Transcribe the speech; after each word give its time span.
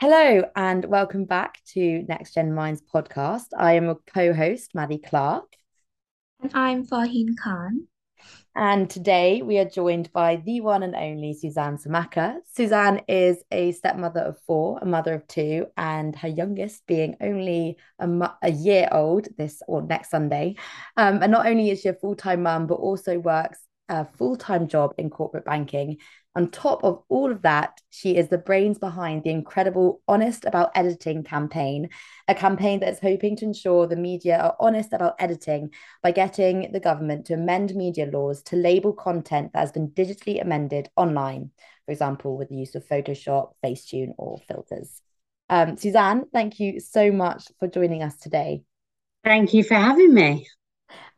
Hello 0.00 0.42
and 0.56 0.86
welcome 0.86 1.26
back 1.26 1.62
to 1.74 2.02
Next 2.08 2.32
Gen 2.32 2.54
Minds 2.54 2.80
podcast. 2.80 3.48
I 3.54 3.74
am 3.74 3.90
a 3.90 3.96
co-host, 3.96 4.74
Maddie 4.74 4.96
Clark. 4.96 5.44
And 6.40 6.50
I'm 6.54 6.86
Farheen 6.86 7.34
Khan. 7.38 7.86
And 8.56 8.88
today 8.88 9.42
we 9.42 9.58
are 9.58 9.66
joined 9.66 10.10
by 10.10 10.36
the 10.36 10.62
one 10.62 10.82
and 10.82 10.96
only 10.96 11.34
Suzanne 11.34 11.76
Samaka. 11.76 12.36
Suzanne 12.54 13.02
is 13.08 13.44
a 13.50 13.72
stepmother 13.72 14.22
of 14.22 14.38
four, 14.46 14.78
a 14.80 14.86
mother 14.86 15.12
of 15.12 15.26
two, 15.26 15.66
and 15.76 16.16
her 16.16 16.28
youngest 16.28 16.86
being 16.86 17.16
only 17.20 17.76
a, 17.98 18.06
mu- 18.06 18.24
a 18.40 18.50
year 18.50 18.88
old 18.90 19.28
this 19.36 19.62
or 19.68 19.82
next 19.82 20.08
Sunday. 20.08 20.56
Um, 20.96 21.22
and 21.22 21.30
not 21.30 21.44
only 21.44 21.68
is 21.68 21.82
she 21.82 21.90
a 21.90 21.92
full-time 21.92 22.44
mum, 22.44 22.68
but 22.68 22.76
also 22.76 23.18
works 23.18 23.58
a 23.90 24.06
full-time 24.16 24.66
job 24.66 24.94
in 24.96 25.10
corporate 25.10 25.44
banking 25.44 25.98
on 26.36 26.50
top 26.50 26.84
of 26.84 27.02
all 27.08 27.32
of 27.32 27.42
that, 27.42 27.80
she 27.90 28.16
is 28.16 28.28
the 28.28 28.38
brains 28.38 28.78
behind 28.78 29.24
the 29.24 29.30
incredible 29.30 30.00
Honest 30.06 30.44
About 30.44 30.70
Editing 30.76 31.24
campaign, 31.24 31.88
a 32.28 32.34
campaign 32.34 32.80
that 32.80 32.92
is 32.92 33.00
hoping 33.00 33.34
to 33.36 33.44
ensure 33.44 33.86
the 33.86 33.96
media 33.96 34.38
are 34.38 34.56
honest 34.60 34.92
about 34.92 35.16
editing 35.18 35.70
by 36.02 36.12
getting 36.12 36.70
the 36.72 36.78
government 36.78 37.26
to 37.26 37.34
amend 37.34 37.74
media 37.74 38.06
laws 38.06 38.42
to 38.44 38.56
label 38.56 38.92
content 38.92 39.52
that 39.52 39.60
has 39.60 39.72
been 39.72 39.88
digitally 39.88 40.40
amended 40.40 40.88
online, 40.96 41.50
for 41.84 41.92
example, 41.92 42.36
with 42.36 42.48
the 42.48 42.56
use 42.56 42.76
of 42.76 42.86
Photoshop, 42.86 43.54
Facetune, 43.64 44.14
or 44.16 44.38
filters. 44.46 45.02
Um, 45.48 45.76
Suzanne, 45.76 46.26
thank 46.32 46.60
you 46.60 46.78
so 46.78 47.10
much 47.10 47.48
for 47.58 47.66
joining 47.66 48.04
us 48.04 48.16
today. 48.16 48.62
Thank 49.24 49.52
you 49.52 49.64
for 49.64 49.74
having 49.74 50.14
me. 50.14 50.46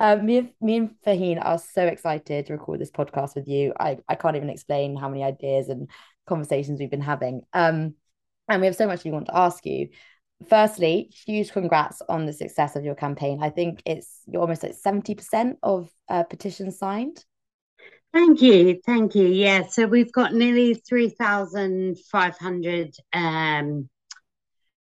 Uh, 0.01 0.17
me, 0.17 0.53
me 0.61 0.77
and 0.77 0.91
Farheen 1.07 1.45
are 1.45 1.59
so 1.59 1.87
excited 1.87 2.47
to 2.47 2.53
record 2.53 2.81
this 2.81 2.91
podcast 2.91 3.35
with 3.35 3.49
you. 3.49 3.73
I, 3.79 3.99
I 4.09 4.15
can't 4.15 4.37
even 4.37 4.51
explain 4.51 4.97
how 4.97 5.09
many 5.09 5.23
ideas 5.23 5.69
and 5.69 5.89
conversations 6.27 6.81
we've 6.81 6.91
been 6.91 7.01
having. 7.01 7.43
Um, 7.53 7.95
and 8.49 8.61
we 8.61 8.67
have 8.67 8.77
so 8.77 8.87
much 8.87 9.05
we 9.05 9.11
want 9.11 9.27
to 9.27 9.37
ask 9.37 9.65
you. 9.67 9.89
Firstly, 10.49 11.11
huge 11.27 11.53
congrats 11.53 12.03
on 12.09 12.27
the 12.27 12.33
success 12.33 12.75
of 12.75 12.85
your 12.85 12.97
campaign. 12.97 13.43
I 13.43 13.51
think 13.51 13.83
it's 13.87 14.23
you're 14.27 14.43
almost 14.43 14.63
like 14.63 14.75
70% 14.75 15.57
of 15.63 15.91
uh, 16.09 16.25
petitions 16.25 16.79
signed. 16.79 17.25
Thank 18.13 18.43
you. 18.43 18.81
Thank 18.85 19.15
you. 19.15 19.29
Yeah. 19.29 19.69
So 19.69 19.87
we've 19.87 20.13
got 20.13 20.35
nearly 20.35 20.75
3,500 20.75 22.95
um, 23.13 23.89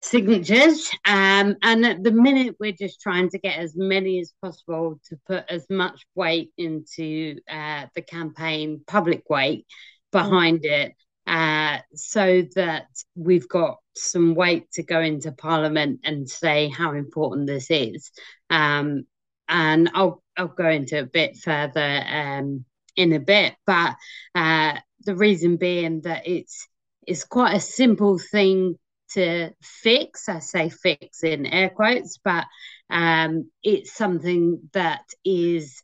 signatures. 0.05 0.91
Um, 1.07 1.57
and 1.63 1.85
at 1.87 2.03
the 2.03 2.13
minute, 2.13 2.57
we're 2.61 2.73
just 2.73 3.01
trying 3.01 3.31
to 3.31 3.39
get 3.39 3.59
as 3.59 3.75
many 3.77 4.21
as 4.21 4.33
possible 4.43 5.01
to 5.09 5.17
put 5.27 5.45
as 5.49 5.67
much 5.71 6.07
weight 6.15 6.51
into 6.57 7.41
uh, 7.51 7.87
the 7.95 8.03
campaign, 8.03 8.83
public 8.87 9.29
weight 9.29 9.67
behind 10.13 10.61
mm. 10.63 10.71
it, 10.71 10.93
uh, 11.27 11.79
so 11.95 12.43
that 12.55 12.87
we've 13.15 13.49
got 13.49 13.79
some 13.97 14.35
weight 14.35 14.71
to 14.73 14.83
go 14.83 15.01
into 15.01 15.33
Parliament 15.33 16.01
and 16.05 16.29
say 16.29 16.69
how 16.69 16.93
important 16.93 17.47
this 17.47 17.71
is. 17.71 18.11
Um, 18.51 19.07
and 19.49 19.91
I'll 19.95 20.23
I'll 20.37 20.49
go 20.49 20.69
into 20.69 20.99
a 20.99 21.07
bit 21.07 21.37
further 21.37 22.05
um, 22.07 22.65
in 22.97 23.13
a 23.13 23.21
bit, 23.21 23.55
but 23.67 23.95
uh, 24.35 24.75
the 25.01 25.15
reason 25.15 25.57
being 25.57 26.03
that 26.03 26.27
it's 26.27 26.69
it's 27.07 27.25
quite 27.25 27.55
a 27.55 27.61
simple 27.61 28.19
thing 28.19 28.79
to 29.15 29.51
fix. 29.63 30.29
I 30.29 30.39
say 30.39 30.69
fix 30.69 31.23
in 31.23 31.47
air 31.47 31.71
quotes, 31.71 32.19
but 32.19 32.47
um, 32.91 33.51
it's 33.63 33.95
something 33.95 34.69
that 34.73 35.03
is 35.25 35.83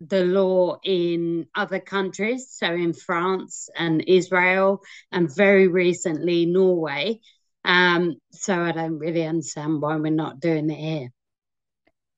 the 0.00 0.24
law 0.24 0.78
in 0.82 1.46
other 1.54 1.78
countries, 1.80 2.48
so 2.50 2.72
in 2.72 2.92
France 2.92 3.68
and 3.76 4.04
Israel, 4.06 4.80
and 5.12 5.34
very 5.34 5.68
recently 5.68 6.46
Norway. 6.46 7.20
Um, 7.64 8.16
so 8.32 8.58
I 8.58 8.72
don't 8.72 8.98
really 8.98 9.24
understand 9.24 9.82
why 9.82 9.96
we're 9.96 10.10
not 10.10 10.40
doing 10.40 10.70
it 10.70 10.78
here. 10.78 11.08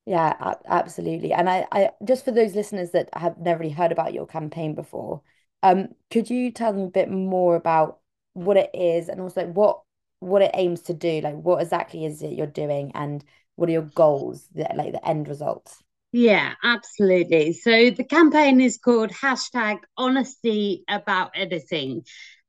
Yeah, 0.04 0.54
absolutely. 0.66 1.32
And 1.32 1.48
I, 1.48 1.66
I 1.70 1.90
just 2.04 2.24
for 2.24 2.32
those 2.32 2.54
listeners 2.54 2.90
that 2.90 3.08
have 3.14 3.38
never 3.38 3.60
really 3.60 3.72
heard 3.72 3.92
about 3.92 4.12
your 4.12 4.26
campaign 4.26 4.74
before, 4.74 5.22
um, 5.62 5.88
could 6.10 6.28
you 6.28 6.50
tell 6.50 6.72
them 6.72 6.82
a 6.82 6.90
bit 6.90 7.08
more 7.08 7.54
about 7.54 8.00
what 8.32 8.56
it 8.56 8.70
is 8.74 9.08
and 9.08 9.20
also 9.20 9.46
what 9.46 9.82
what 10.22 10.42
it 10.42 10.50
aims 10.54 10.82
to 10.82 10.94
do 10.94 11.20
like 11.20 11.34
what 11.34 11.60
exactly 11.60 12.04
is 12.04 12.22
it 12.22 12.32
you're 12.32 12.46
doing 12.46 12.92
and 12.94 13.24
what 13.56 13.68
are 13.68 13.72
your 13.72 13.82
goals 13.82 14.46
that 14.54 14.76
like 14.76 14.92
the 14.92 15.08
end 15.08 15.28
results? 15.28 15.82
Yeah 16.12 16.54
absolutely. 16.62 17.52
So 17.52 17.90
the 17.90 18.04
campaign 18.04 18.60
is 18.60 18.78
called 18.78 19.10
hashtag 19.10 19.78
honesty 19.96 20.84
about 20.88 21.32
editing 21.34 22.04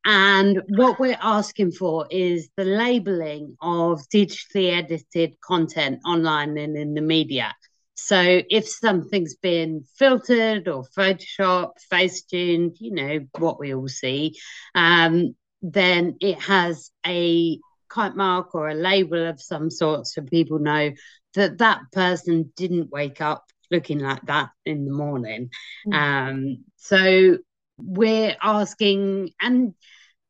and 0.06 0.62
what 0.68 1.00
we're 1.00 1.18
asking 1.22 1.72
for 1.72 2.08
is 2.12 2.50
the 2.58 2.66
labeling 2.66 3.56
of 3.62 4.02
digitally 4.14 4.78
edited 4.78 5.40
content 5.40 6.00
online 6.06 6.58
and 6.58 6.76
in 6.76 6.94
the 6.94 7.02
media. 7.02 7.56
So 7.96 8.42
if 8.50 8.68
something's 8.68 9.36
been 9.36 9.86
filtered 9.98 10.68
or 10.68 10.84
Photoshop, 10.98 11.74
Facetune, 11.92 12.76
you 12.80 12.92
know 12.92 13.20
what 13.38 13.60
we 13.60 13.74
all 13.74 13.88
see, 13.88 14.36
um, 14.76 15.36
then 15.64 16.18
it 16.20 16.40
has 16.42 16.92
a 17.06 17.58
kite 17.90 18.16
mark 18.16 18.54
or 18.54 18.70
a 18.70 18.76
label 18.76 19.28
of 19.28 19.42
some 19.42 19.70
sort 19.70 20.06
so 20.06 20.22
people 20.22 20.60
know 20.60 20.92
that 21.36 21.58
that 21.60 21.80
person 21.92 22.52
didn't 22.56 22.92
wake 22.92 23.22
up 23.22 23.46
looking 23.72 24.00
like 24.00 24.22
that 24.24 24.50
in 24.66 24.86
the 24.86 24.92
morning. 24.92 25.50
Mm. 25.88 25.94
Um, 25.94 26.64
so 26.76 27.38
we're 27.78 28.36
asking, 28.42 29.32
and 29.42 29.74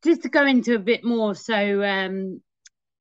just 0.04 0.24
to 0.24 0.30
go 0.30 0.46
into 0.46 0.76
a 0.76 0.80
bit 0.80 1.04
more, 1.04 1.36
so 1.36 1.84
um, 1.84 2.42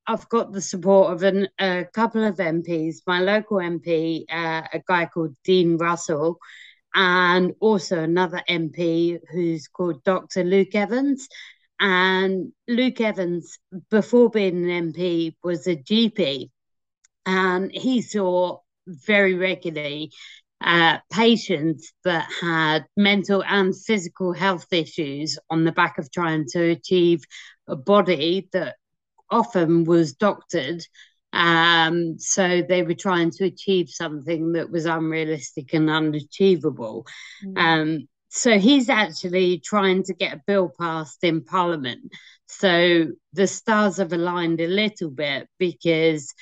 I've 0.05 0.27
got 0.29 0.51
the 0.51 0.61
support 0.61 1.13
of 1.13 1.23
an, 1.23 1.47
a 1.59 1.85
couple 1.93 2.23
of 2.23 2.37
MPs, 2.37 2.97
my 3.07 3.21
local 3.21 3.57
MP, 3.57 4.25
uh, 4.29 4.67
a 4.73 4.81
guy 4.85 5.05
called 5.05 5.35
Dean 5.43 5.77
Russell, 5.77 6.39
and 6.93 7.53
also 7.59 7.99
another 7.99 8.41
MP 8.49 9.19
who's 9.31 9.67
called 9.67 10.03
Dr. 10.03 10.43
Luke 10.43 10.75
Evans. 10.75 11.27
And 11.83 12.53
Luke 12.65 13.01
Evans, 13.01 13.59
before 13.89 14.29
being 14.29 14.69
an 14.71 14.93
MP, 14.93 15.35
was 15.43 15.67
a 15.67 15.75
GP. 15.75 16.49
And 17.25 17.71
he 17.73 18.01
saw 18.01 18.59
very 18.87 19.33
regularly 19.33 20.13
uh, 20.61 20.99
patients 21.11 21.91
that 22.05 22.29
had 22.39 22.85
mental 22.95 23.43
and 23.43 23.77
physical 23.77 24.31
health 24.31 24.71
issues 24.71 25.37
on 25.49 25.65
the 25.65 25.73
back 25.73 25.97
of 25.97 26.09
trying 26.09 26.45
to 26.51 26.71
achieve 26.71 27.25
a 27.67 27.75
body 27.75 28.47
that 28.53 28.77
often 29.29 29.83
was 29.83 30.13
doctored. 30.13 30.85
Um, 31.33 32.17
so 32.17 32.61
they 32.61 32.83
were 32.83 32.93
trying 32.93 33.31
to 33.31 33.43
achieve 33.43 33.89
something 33.89 34.53
that 34.53 34.71
was 34.71 34.85
unrealistic 34.85 35.73
and 35.73 35.89
unachievable. 35.89 37.05
Mm. 37.43 37.57
Um, 37.57 38.07
so 38.35 38.57
he's 38.57 38.89
actually 38.89 39.59
trying 39.59 40.01
to 40.03 40.13
get 40.15 40.33
a 40.33 40.41
bill 40.47 40.73
passed 40.79 41.23
in 41.23 41.43
Parliament. 41.43 42.11
So 42.47 43.05
the 43.33 43.45
stars 43.45 43.97
have 43.97 44.11
aligned 44.11 44.59
a 44.59 44.65
little 44.67 45.11
bit 45.11 45.47
because 45.59 46.33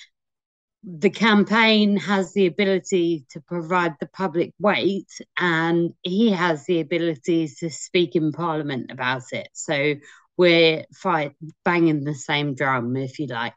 the 0.85 1.09
campaign 1.09 1.97
has 1.97 2.31
the 2.31 2.45
ability 2.45 3.25
to 3.31 3.41
provide 3.41 3.95
the 3.99 4.07
public 4.07 4.53
weight 4.57 5.09
and 5.37 5.91
he 6.01 6.31
has 6.31 6.65
the 6.65 6.79
ability 6.79 7.49
to 7.59 7.69
speak 7.69 8.15
in 8.15 8.31
Parliament 8.31 8.89
about 8.89 9.23
it. 9.33 9.49
So 9.51 9.95
we're 10.37 10.85
fight 10.95 11.33
banging 11.65 12.05
the 12.05 12.15
same 12.15 12.55
drum, 12.55 12.95
if 12.95 13.19
you 13.19 13.27
like. 13.27 13.53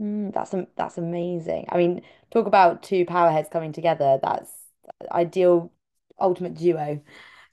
Mm, 0.00 0.32
that's 0.32 0.54
that's 0.76 0.98
amazing. 0.98 1.66
I 1.70 1.76
mean, 1.78 2.02
talk 2.30 2.46
about 2.46 2.82
two 2.82 3.04
powerheads 3.06 3.50
coming 3.50 3.72
together. 3.72 4.18
That's 4.22 4.50
ideal, 5.10 5.72
ultimate 6.20 6.54
duo. 6.54 7.00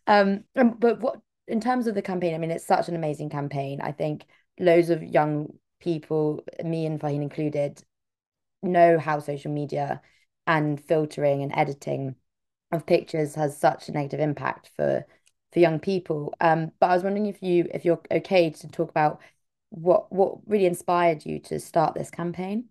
Um, 0.07 0.43
but 0.55 0.99
what 0.99 1.21
in 1.47 1.59
terms 1.59 1.87
of 1.87 1.95
the 1.95 2.01
campaign, 2.01 2.33
I 2.33 2.37
mean, 2.37 2.51
it's 2.51 2.65
such 2.65 2.87
an 2.89 2.95
amazing 2.95 3.29
campaign. 3.29 3.81
I 3.81 3.91
think 3.91 4.25
loads 4.59 4.89
of 4.89 5.03
young 5.03 5.53
people, 5.79 6.43
me 6.63 6.85
and 6.85 6.99
Farheen 6.99 7.21
included, 7.21 7.83
know 8.61 8.97
how 8.97 9.19
social 9.19 9.51
media 9.51 10.01
and 10.47 10.83
filtering 10.83 11.43
and 11.43 11.51
editing 11.55 12.15
of 12.71 12.85
pictures 12.85 13.35
has 13.35 13.59
such 13.59 13.87
a 13.87 13.91
negative 13.91 14.19
impact 14.19 14.71
for 14.75 15.05
for 15.51 15.59
young 15.59 15.79
people. 15.79 16.33
Um, 16.41 16.71
but 16.79 16.89
I 16.89 16.95
was 16.95 17.03
wondering 17.03 17.27
if 17.27 17.43
you 17.43 17.67
if 17.73 17.85
you're 17.85 18.01
okay 18.11 18.49
to 18.49 18.67
talk 18.67 18.89
about 18.89 19.21
what 19.69 20.11
what 20.11 20.37
really 20.47 20.65
inspired 20.65 21.25
you 21.25 21.39
to 21.41 21.59
start 21.59 21.93
this 21.93 22.09
campaign. 22.09 22.65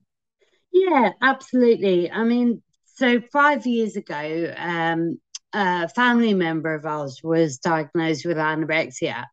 Yeah, 0.72 1.10
absolutely. 1.20 2.10
I 2.10 2.24
mean, 2.24 2.62
so 2.84 3.20
five 3.32 3.66
years 3.66 3.96
ago, 3.96 4.52
um, 4.56 5.20
a 5.52 5.88
family 5.88 6.34
member 6.34 6.74
of 6.74 6.86
ours 6.86 7.20
was 7.22 7.58
diagnosed 7.58 8.24
with 8.24 8.36
anorexia, 8.36 9.24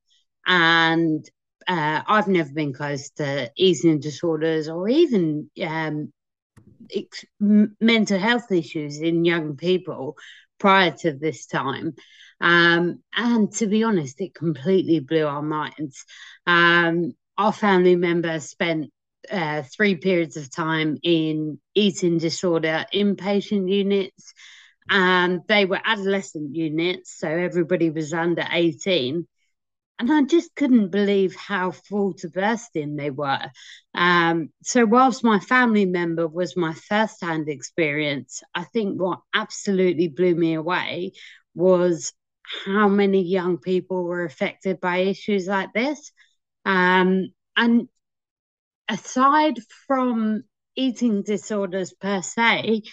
and 0.46 1.26
uh, 1.68 2.02
I've 2.08 2.28
never 2.28 2.52
been 2.52 2.74
close 2.74 3.10
to 3.12 3.52
eating 3.56 4.00
disorders 4.00 4.70
or 4.70 4.88
even 4.90 5.50
um, 5.66 6.12
ex- 6.94 7.26
mental 7.40 8.20
health 8.20 8.52
issues 8.52 9.00
in 9.00 9.26
young 9.26 9.56
people 9.56 10.16
prior 10.60 10.92
to 10.92 11.14
this 11.14 11.46
time. 11.46 11.94
Um, 12.42 13.02
and 13.16 13.52
to 13.54 13.68
be 13.68 13.84
honest, 13.84 14.22
it 14.22 14.34
completely 14.34 15.00
blew 15.00 15.26
our 15.26 15.42
minds. 15.42 16.06
Um, 16.48 17.14
our 17.38 17.54
family 17.54 17.96
member 17.96 18.40
spent 18.40 18.92
uh, 19.32 19.64
three 19.64 19.96
periods 19.96 20.38
of 20.38 20.54
time 20.54 20.98
in 21.04 21.60
eating 21.76 22.18
disorder 22.18 22.86
inpatient 22.94 23.70
units, 23.72 24.34
and 24.90 25.42
they 25.48 25.66
were 25.66 25.80
adolescent 25.84 26.56
units, 26.56 27.18
so 27.18 27.28
everybody 27.28 27.90
was 27.90 28.14
under 28.14 28.46
18. 28.52 29.28
And 30.00 30.12
I 30.12 30.24
just 30.24 30.56
couldn't 30.56 30.92
believe 30.92 31.36
how 31.36 31.72
full 31.72 32.14
to 32.16 32.30
bursting 32.30 32.96
they 32.96 33.10
were. 33.10 33.52
Um, 33.94 34.50
so, 34.64 34.86
whilst 34.86 35.26
my 35.26 35.40
family 35.40 35.86
member 35.86 36.26
was 36.26 36.56
my 36.56 36.74
first 36.74 37.22
hand 37.22 37.50
experience, 37.50 38.42
I 38.56 38.64
think 38.64 39.00
what 39.00 39.20
absolutely 39.34 40.08
blew 40.08 40.36
me 40.36 40.54
away 40.54 41.12
was 41.54 42.14
how 42.66 42.88
many 42.88 43.22
young 43.22 43.58
people 43.58 44.04
were 44.04 44.24
affected 44.24 44.80
by 44.80 45.00
issues 45.00 45.48
like 45.48 45.74
this. 45.74 46.12
Um, 46.66 47.28
and 47.58 47.90
aside 48.88 49.60
from 49.86 50.44
eating 50.76 51.24
disorders 51.24 51.94
per 51.94 52.22
se, 52.22 52.84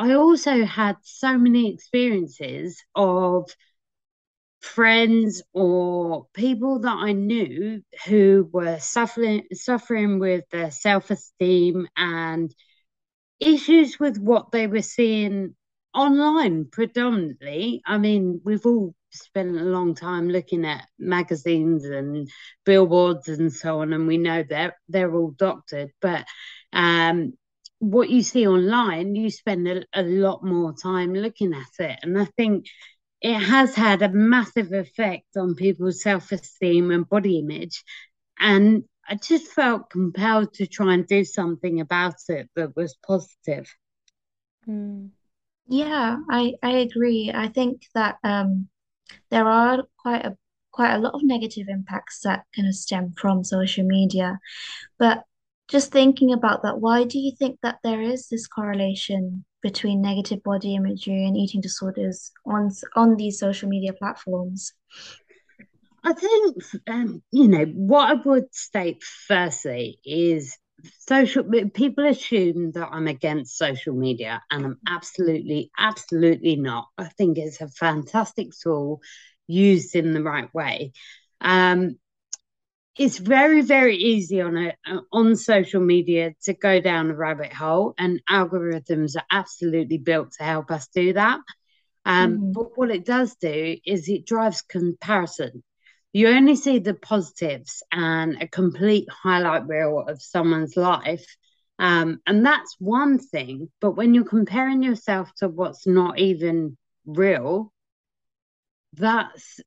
I 0.00 0.14
also 0.14 0.64
had 0.64 0.96
so 1.02 1.36
many 1.36 1.74
experiences 1.74 2.82
of 2.94 3.50
friends 4.60 5.42
or 5.52 6.26
people 6.32 6.78
that 6.80 6.96
I 6.96 7.12
knew 7.12 7.82
who 8.06 8.48
were 8.50 8.78
suffering 8.78 9.44
suffering 9.52 10.18
with 10.18 10.44
their 10.50 10.70
self-esteem 10.70 11.86
and 11.98 12.54
issues 13.40 14.00
with 14.00 14.16
what 14.16 14.52
they 14.52 14.66
were 14.68 14.80
seeing 14.80 15.54
online 15.94 16.64
predominantly. 16.72 17.82
I 17.84 17.98
mean, 17.98 18.40
we've 18.42 18.64
all 18.64 18.94
spent 19.10 19.54
a 19.54 19.64
long 19.64 19.94
time 19.94 20.30
looking 20.30 20.64
at 20.64 20.88
magazines 20.98 21.84
and 21.84 22.26
billboards 22.64 23.28
and 23.28 23.52
so 23.52 23.80
on, 23.82 23.92
and 23.92 24.06
we 24.06 24.16
know 24.16 24.44
they're 24.48 24.78
they're 24.88 25.14
all 25.14 25.32
doctored, 25.32 25.90
but 26.00 26.24
um, 26.72 27.34
what 27.80 28.10
you 28.10 28.22
see 28.22 28.48
online, 28.48 29.16
you 29.16 29.30
spend 29.30 29.68
a, 29.68 29.84
a 29.94 30.04
lot 30.04 30.44
more 30.44 30.74
time 30.74 31.14
looking 31.14 31.54
at 31.54 31.84
it. 31.86 32.00
And 32.02 32.18
I 32.18 32.26
think 32.38 32.66
it 33.22 33.38
has 33.38 33.74
had 33.74 34.02
a 34.02 34.10
massive 34.10 34.72
effect 34.72 35.36
on 35.36 35.56
people's 35.56 36.02
self 36.02 36.32
esteem 36.32 36.92
and 36.92 37.08
body 37.08 37.40
image. 37.40 37.84
And 38.40 38.84
I 39.08 39.16
just 39.16 39.48
felt 39.52 39.90
compelled 39.90 40.54
to 40.54 40.66
try 40.68 40.94
and 40.94 41.06
do 41.06 41.24
something 41.24 41.80
about 41.80 42.16
it 42.28 42.50
that 42.56 42.76
was 42.76 42.96
positive. 43.06 43.68
Mm. 44.68 45.10
Yeah, 45.68 46.18
I, 46.30 46.54
I 46.62 46.70
agree. 46.78 47.32
I 47.34 47.48
think 47.48 47.84
that 47.94 48.18
um, 48.24 48.68
there 49.30 49.46
are 49.48 49.84
quite 49.98 50.24
a 50.26 50.36
quite 50.72 50.94
a 50.94 50.98
lot 50.98 51.14
of 51.14 51.22
negative 51.24 51.68
impacts 51.68 52.20
that 52.22 52.44
kind 52.56 52.68
of 52.68 52.74
stem 52.74 53.14
from 53.18 53.44
social 53.44 53.86
media. 53.86 54.38
But 54.98 55.24
just 55.70 55.92
thinking 55.92 56.32
about 56.32 56.62
that, 56.64 56.80
why 56.80 57.04
do 57.04 57.18
you 57.18 57.32
think 57.38 57.60
that 57.62 57.78
there 57.84 58.00
is 58.02 58.28
this 58.28 58.46
correlation 58.46 59.44
between 59.62 60.02
negative 60.02 60.42
body 60.42 60.74
imagery 60.74 61.24
and 61.26 61.36
eating 61.36 61.60
disorders 61.60 62.32
on 62.44 62.70
on 62.96 63.16
these 63.16 63.38
social 63.38 63.68
media 63.68 63.92
platforms? 63.92 64.72
I 66.02 66.12
think 66.12 66.56
um, 66.88 67.22
you 67.30 67.48
know 67.48 67.64
what 67.66 68.10
I 68.10 68.14
would 68.28 68.54
state 68.54 69.02
firstly 69.02 70.00
is 70.04 70.58
social 71.08 71.44
people 71.74 72.06
assume 72.06 72.72
that 72.72 72.88
I'm 72.90 73.06
against 73.06 73.56
social 73.56 73.94
media 73.94 74.42
and 74.50 74.64
I'm 74.64 74.78
absolutely 74.88 75.70
absolutely 75.78 76.56
not. 76.56 76.88
I 76.98 77.04
think 77.04 77.38
it's 77.38 77.60
a 77.60 77.68
fantastic 77.68 78.48
tool 78.60 79.02
used 79.46 79.94
in 79.94 80.14
the 80.14 80.22
right 80.22 80.52
way. 80.54 80.92
Um, 81.40 81.96
it's 83.00 83.16
very 83.16 83.62
very 83.62 83.96
easy 83.96 84.42
on 84.42 84.58
a 84.58 84.74
on 85.10 85.34
social 85.34 85.80
media 85.80 86.34
to 86.42 86.52
go 86.52 86.82
down 86.82 87.10
a 87.10 87.16
rabbit 87.16 87.50
hole 87.50 87.94
and 87.96 88.20
algorithms 88.28 89.16
are 89.16 89.24
absolutely 89.30 89.96
built 89.96 90.32
to 90.32 90.44
help 90.44 90.70
us 90.70 90.86
do 90.88 91.14
that. 91.14 91.40
Um, 92.04 92.38
mm. 92.38 92.52
but 92.52 92.76
what 92.76 92.90
it 92.90 93.06
does 93.06 93.34
do 93.36 93.78
is 93.86 94.06
it 94.06 94.26
drives 94.26 94.60
comparison. 94.60 95.64
You 96.12 96.28
only 96.28 96.56
see 96.56 96.78
the 96.78 96.92
positives 96.92 97.82
and 97.90 98.42
a 98.42 98.46
complete 98.46 99.08
highlight 99.08 99.66
reel 99.66 100.04
of 100.06 100.20
someone's 100.20 100.76
life. 100.76 101.24
Um, 101.78 102.20
and 102.26 102.44
that's 102.44 102.76
one 102.78 103.18
thing 103.18 103.70
but 103.80 103.92
when 103.92 104.12
you're 104.12 104.24
comparing 104.24 104.82
yourself 104.82 105.32
to 105.36 105.48
what's 105.48 105.86
not 105.86 106.18
even 106.18 106.76
real 107.06 107.72
that's 108.92 109.60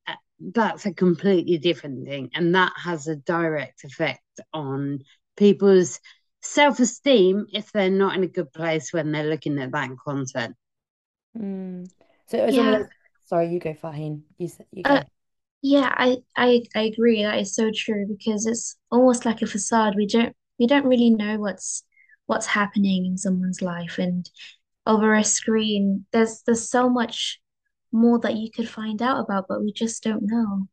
that's 0.52 0.86
a 0.86 0.92
completely 0.92 1.58
different 1.58 2.06
thing 2.06 2.30
and 2.34 2.54
that 2.54 2.72
has 2.76 3.06
a 3.06 3.16
direct 3.16 3.84
effect 3.84 4.20
on 4.52 5.00
people's 5.36 6.00
self-esteem 6.42 7.46
if 7.52 7.72
they're 7.72 7.90
not 7.90 8.16
in 8.16 8.24
a 8.24 8.28
good 8.28 8.52
place 8.52 8.92
when 8.92 9.12
they're 9.12 9.30
looking 9.30 9.58
at 9.58 9.72
that 9.72 9.90
content 10.04 10.54
mm. 11.36 11.88
so 12.26 12.38
it 12.38 12.46
was 12.46 12.54
yeah. 12.54 12.72
Almost, 12.72 12.90
sorry 13.24 13.48
you 13.48 13.58
go 13.58 13.72
Farheen 13.72 14.22
you, 14.36 14.50
you 14.72 14.82
go. 14.82 14.94
Uh, 14.94 15.02
yeah 15.62 15.92
I, 15.96 16.18
I 16.36 16.62
i 16.74 16.82
agree 16.82 17.22
that 17.22 17.38
is 17.38 17.54
so 17.54 17.70
true 17.74 18.06
because 18.06 18.44
it's 18.44 18.76
almost 18.90 19.24
like 19.24 19.40
a 19.40 19.46
facade 19.46 19.94
we 19.96 20.06
don't 20.06 20.36
we 20.58 20.66
don't 20.66 20.84
really 20.86 21.10
know 21.10 21.38
what's 21.38 21.84
what's 22.26 22.46
happening 22.46 23.06
in 23.06 23.16
someone's 23.16 23.62
life 23.62 23.98
and 23.98 24.28
over 24.86 25.14
a 25.14 25.24
screen 25.24 26.04
there's 26.12 26.42
there's 26.44 26.68
so 26.68 26.90
much 26.90 27.40
more 27.94 28.18
that 28.20 28.36
you 28.36 28.50
could 28.50 28.68
find 28.68 29.00
out 29.00 29.20
about, 29.20 29.46
but 29.48 29.62
we 29.62 29.72
just 29.72 30.02
don't 30.02 30.22
know. 30.24 30.68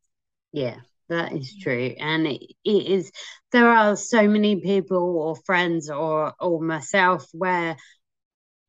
Yeah, 0.52 0.78
that 1.08 1.34
is 1.34 1.56
true. 1.56 1.96
And 2.00 2.28
it, 2.28 2.42
it 2.66 2.86
is, 2.88 3.12
there 3.52 3.70
are 3.70 3.96
so 3.96 4.28
many 4.28 4.60
people 4.60 5.18
or 5.18 5.36
friends 5.36 5.90
or, 5.90 6.34
or 6.40 6.62
myself 6.62 7.28
where 7.32 7.78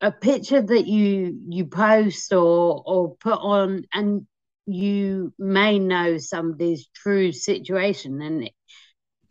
a 0.02 0.10
picture 0.10 0.60
that 0.60 0.86
you 0.86 1.38
you 1.48 1.64
post 1.66 2.32
or 2.32 2.82
or 2.84 3.16
put 3.16 3.38
on 3.38 3.84
and 3.94 4.26
you 4.66 5.32
may 5.38 5.78
know 5.78 6.18
somebody's 6.18 6.88
true 6.94 7.30
situation 7.32 8.20
and 8.20 8.44
it, 8.44 8.52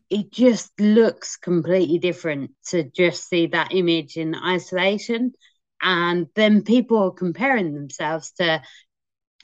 it 0.09 0.31
just 0.31 0.71
looks 0.79 1.37
completely 1.37 1.99
different 1.99 2.51
to 2.67 2.83
just 2.83 3.27
see 3.27 3.47
that 3.47 3.73
image 3.73 4.15
in 4.17 4.33
isolation 4.33 5.33
and 5.81 6.27
then 6.35 6.63
people 6.63 6.97
are 6.99 7.11
comparing 7.11 7.73
themselves 7.73 8.31
to 8.31 8.61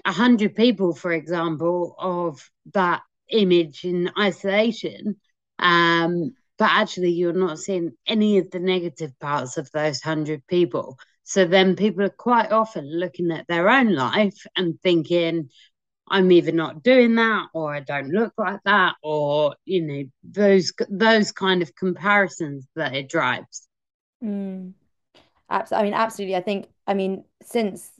a 0.06 0.12
hundred 0.12 0.56
people, 0.56 0.94
for 0.94 1.12
example, 1.12 1.96
of 1.98 2.50
that 2.74 3.02
image 3.30 3.84
in 3.84 4.12
isolation, 4.18 5.18
um, 5.60 6.34
but 6.58 6.70
actually 6.72 7.12
you're 7.12 7.34
not 7.34 7.60
seeing 7.60 7.92
any 8.08 8.38
of 8.38 8.50
the 8.52 8.60
negative 8.60 9.12
parts 9.20 9.58
of 9.58 9.70
those 9.72 10.02
hundred 10.02 10.46
people. 10.48 10.98
So 11.24 11.46
then 11.46 11.76
people 11.76 12.04
are 12.04 12.10
quite 12.10 12.52
often 12.52 12.90
looking 13.00 13.32
at 13.32 13.48
their 13.48 13.70
own 13.70 13.94
life 13.94 14.46
and 14.56 14.80
thinking, 14.82 15.50
I'm 16.10 16.32
either 16.32 16.54
not 16.54 16.84
doing 16.84 17.16
that 17.16 17.48
or 17.54 17.76
I 17.76 17.82
don't 17.82 18.12
look 18.12 18.34
like 18.38 18.62
that, 18.64 18.96
or 19.04 19.56
you 19.66 19.82
know, 19.82 20.04
those 20.24 20.72
those 20.90 21.34
kind 21.34 21.62
of 21.62 21.76
comparisons 21.76 22.66
that 22.76 22.96
it 22.96 23.10
drives. 23.10 23.68
Mm. 24.24 24.74
Absolutely. 25.50 25.82
I 25.82 25.92
mean, 25.92 26.00
absolutely. 26.00 26.36
I 26.36 26.42
think, 26.42 26.68
I 26.88 26.94
mean, 26.94 27.24
since 27.42 27.92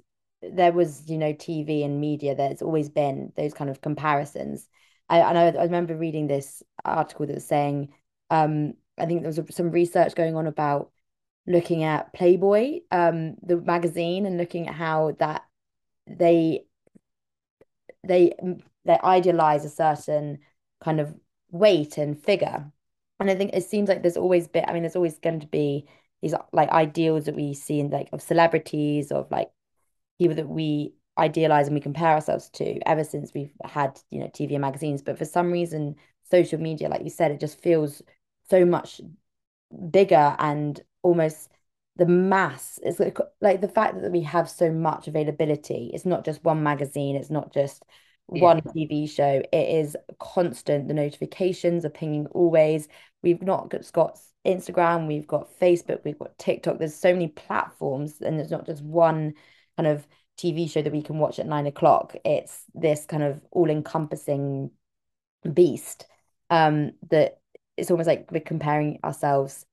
there 0.42 0.72
was, 0.72 1.10
you 1.10 1.18
know, 1.18 1.34
TV 1.34 1.84
and 1.84 2.00
media, 2.00 2.36
there's 2.36 2.62
always 2.62 2.90
been 2.90 3.34
those 3.36 3.54
kind 3.54 3.70
of 3.70 3.82
comparisons. 3.82 4.68
I, 5.10 5.22
I 5.22 5.48
I 5.48 5.64
remember 5.64 5.96
reading 5.96 6.28
this 6.28 6.64
article 6.86 7.26
that 7.28 7.36
was 7.36 7.46
saying, 7.46 7.94
um, 8.30 8.74
I 8.98 9.06
think 9.06 9.22
there 9.22 9.32
was 9.32 9.56
some 9.56 9.72
research 9.72 10.16
going 10.16 10.36
on 10.36 10.48
about 10.48 10.92
looking 11.48 11.84
at 11.84 12.14
Playboy, 12.14 12.82
um, 12.92 13.36
the 13.42 13.58
magazine, 13.58 14.26
and 14.26 14.38
looking 14.38 14.68
at 14.68 14.76
how 14.76 15.14
that 15.20 15.44
they 16.08 16.66
they 18.04 18.34
they 18.86 18.98
idealize 19.04 19.66
a 19.66 19.70
certain 19.70 20.40
kind 20.82 21.00
of 21.00 21.14
weight 21.52 21.98
and 21.98 22.22
figure. 22.22 22.72
And 23.20 23.30
I 23.30 23.36
think 23.36 23.52
it 23.54 23.64
seems 23.64 23.90
like 23.90 24.02
there's 24.02 24.18
always 24.18 24.48
been, 24.48 24.66
I 24.68 24.74
mean, 24.74 24.84
there's 24.84 24.96
always 24.96 25.18
going 25.20 25.40
to 25.40 25.48
be 25.48 25.88
these 26.22 26.34
like 26.54 26.70
ideals 26.70 27.26
that 27.26 27.36
we 27.36 27.54
see 27.54 27.80
in 27.80 27.90
like 27.90 28.10
of 28.14 28.22
celebrities, 28.22 29.12
of 29.12 29.30
like 29.32 29.52
people 30.20 30.36
that 30.36 30.48
we 30.48 30.94
idealize 31.18 31.68
and 31.68 31.76
we 31.76 31.82
compare 31.82 32.14
ourselves 32.14 32.50
to 32.52 32.80
ever 32.88 33.04
since 33.04 33.34
we've 33.34 33.54
had 33.64 34.00
you 34.12 34.20
know 34.20 34.28
TV 34.28 34.52
and 34.54 34.62
magazines. 34.62 35.02
But 35.02 35.18
for 35.18 35.26
some 35.26 35.52
reason 35.52 35.96
social 36.30 36.60
media 36.60 36.90
like 36.90 37.04
you 37.04 37.10
said 37.10 37.32
it 37.32 37.40
just 37.40 37.62
feels 37.62 38.02
so 38.50 38.66
much 38.66 39.00
bigger 39.92 40.36
and 40.40 40.82
almost 41.04 41.50
the 41.98 42.06
mass. 42.06 42.80
It's 42.84 43.00
like, 43.00 43.18
like 43.42 43.62
the 43.62 43.68
fact 43.68 44.02
that 44.02 44.12
we 44.12 44.22
have 44.22 44.50
so 44.50 44.72
much 44.72 45.08
availability. 45.08 45.92
It's 45.94 46.06
not 46.06 46.24
just 46.26 46.44
one 46.44 46.64
magazine. 46.64 47.16
It's 47.16 47.30
not 47.30 47.54
just 47.54 47.84
yeah. 48.32 48.42
one 48.42 48.62
TV 48.62 49.10
show. 49.10 49.42
It 49.52 49.70
is 49.86 49.98
constant. 50.20 50.88
The 50.88 50.94
notifications 50.94 51.86
are 51.86 51.90
pinging 51.90 52.28
always. 52.28 52.88
We've 53.24 53.42
not 53.42 53.72
just 53.72 53.94
got 53.94 54.20
Instagram. 54.46 55.08
We've 55.08 55.28
got 55.28 55.60
Facebook. 55.60 56.04
We've 56.04 56.20
got 56.20 56.38
TikTok. 56.38 56.78
There's 56.78 56.96
so 56.96 57.14
many 57.14 57.30
platforms 57.30 58.22
and 58.22 58.38
there's 58.38 58.52
not 58.52 58.66
just 58.66 58.84
one 58.84 59.34
kind 59.78 59.88
of 59.88 60.08
TV 60.38 60.70
show 60.70 60.82
that 60.82 60.94
we 60.94 61.02
can 61.02 61.20
watch 61.20 61.40
at 61.40 61.48
nine 61.48 61.68
o'clock. 61.68 62.16
It's 62.26 62.64
this 62.74 63.06
kind 63.06 63.24
of 63.24 63.42
all 63.52 63.70
encompassing 63.70 64.72
beast 65.54 66.06
um, 66.50 66.94
that 67.10 67.40
it's 67.76 67.92
almost 67.92 68.08
like 68.08 68.32
we're 68.32 68.42
comparing 68.42 69.00
ourselves 69.04 69.66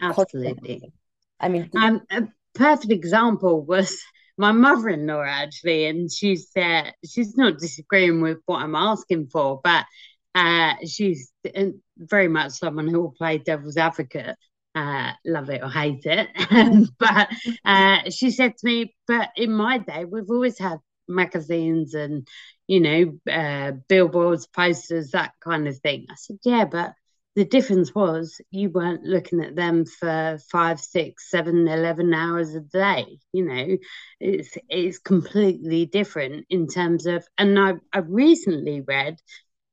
absolutely 0.00 0.52
constantly. 0.52 0.92
I 1.40 1.48
mean, 1.48 1.70
um, 1.76 2.02
a 2.10 2.28
perfect 2.54 2.92
example 2.92 3.64
was 3.64 4.00
my 4.38 4.52
mother-in-law 4.52 5.22
actually, 5.22 5.86
and 5.86 6.12
she's 6.12 6.50
uh, 6.56 6.90
she's 7.08 7.36
not 7.36 7.58
disagreeing 7.58 8.20
with 8.20 8.38
what 8.46 8.62
I'm 8.62 8.74
asking 8.74 9.28
for, 9.28 9.60
but 9.62 9.86
uh, 10.34 10.74
she's 10.86 11.32
uh, 11.54 11.66
very 11.96 12.28
much 12.28 12.52
someone 12.52 12.88
who 12.88 13.00
will 13.00 13.14
play 13.16 13.38
devil's 13.38 13.76
advocate. 13.76 14.36
Uh, 14.76 15.12
love 15.24 15.48
it 15.48 15.62
or 15.62 15.70
hate 15.70 16.04
it. 16.04 16.28
but 16.98 17.28
uh, 17.64 18.10
she 18.10 18.30
said 18.30 18.58
to 18.58 18.66
me, 18.66 18.94
but 19.06 19.30
in 19.34 19.50
my 19.50 19.78
day, 19.78 20.04
we've 20.04 20.30
always 20.30 20.58
had 20.58 20.80
magazines 21.08 21.94
and, 21.94 22.28
you 22.66 22.80
know, 22.80 23.32
uh, 23.32 23.72
billboards, 23.88 24.46
posters, 24.46 25.12
that 25.12 25.32
kind 25.40 25.66
of 25.66 25.78
thing. 25.78 26.04
I 26.10 26.14
said, 26.16 26.36
yeah, 26.44 26.66
but 26.66 26.92
the 27.36 27.46
difference 27.46 27.94
was 27.94 28.38
you 28.50 28.68
weren't 28.68 29.04
looking 29.04 29.42
at 29.42 29.56
them 29.56 29.86
for 29.86 30.38
five, 30.50 30.78
six, 30.78 31.30
seven, 31.30 31.66
eleven 31.68 32.12
hours 32.12 32.54
a 32.54 32.60
day. 32.60 33.18
You 33.32 33.46
know, 33.46 33.78
it's 34.20 34.58
it's 34.68 34.98
completely 34.98 35.86
different 35.86 36.46
in 36.50 36.66
terms 36.66 37.06
of. 37.06 37.26
And 37.38 37.58
I 37.58 37.74
I 37.94 37.98
recently 37.98 38.82
read 38.82 39.16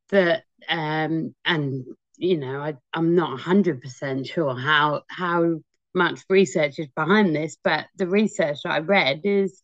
that, 0.10 0.44
um, 0.70 1.36
and 1.46 1.86
you 2.18 2.38
know, 2.38 2.62
I 2.62 2.76
I'm 2.94 3.16
not 3.16 3.40
hundred 3.40 3.82
percent 3.82 4.28
sure 4.28 4.56
how 4.56 5.04
how 5.08 5.60
much 5.94 6.22
research 6.30 6.80
is 6.80 6.88
behind 6.96 7.36
this, 7.36 7.58
but 7.64 7.86
the 7.98 8.08
research 8.08 8.60
I 8.66 8.80
read 8.80 9.22
is 9.24 9.62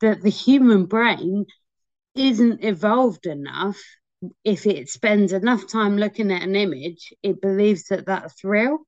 that 0.00 0.22
the 0.22 0.30
human 0.30 0.86
brain 0.86 1.46
isn't 2.14 2.62
evolved 2.64 3.26
enough 3.26 3.78
if 4.44 4.66
it 4.66 4.88
spends 4.88 5.32
enough 5.32 5.66
time 5.66 5.96
looking 5.96 6.30
at 6.30 6.42
an 6.42 6.54
image, 6.56 7.12
it 7.22 7.40
believes 7.40 7.84
that 7.84 8.06
that's 8.06 8.44
real. 8.44 8.78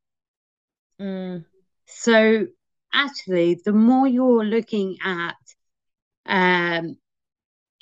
Mm. 1.00 1.44
So 1.86 2.46
actually, 2.92 3.60
the 3.64 3.72
more 3.72 4.06
you're 4.06 4.44
looking 4.44 4.98
at 5.04 5.36
um, 6.26 6.96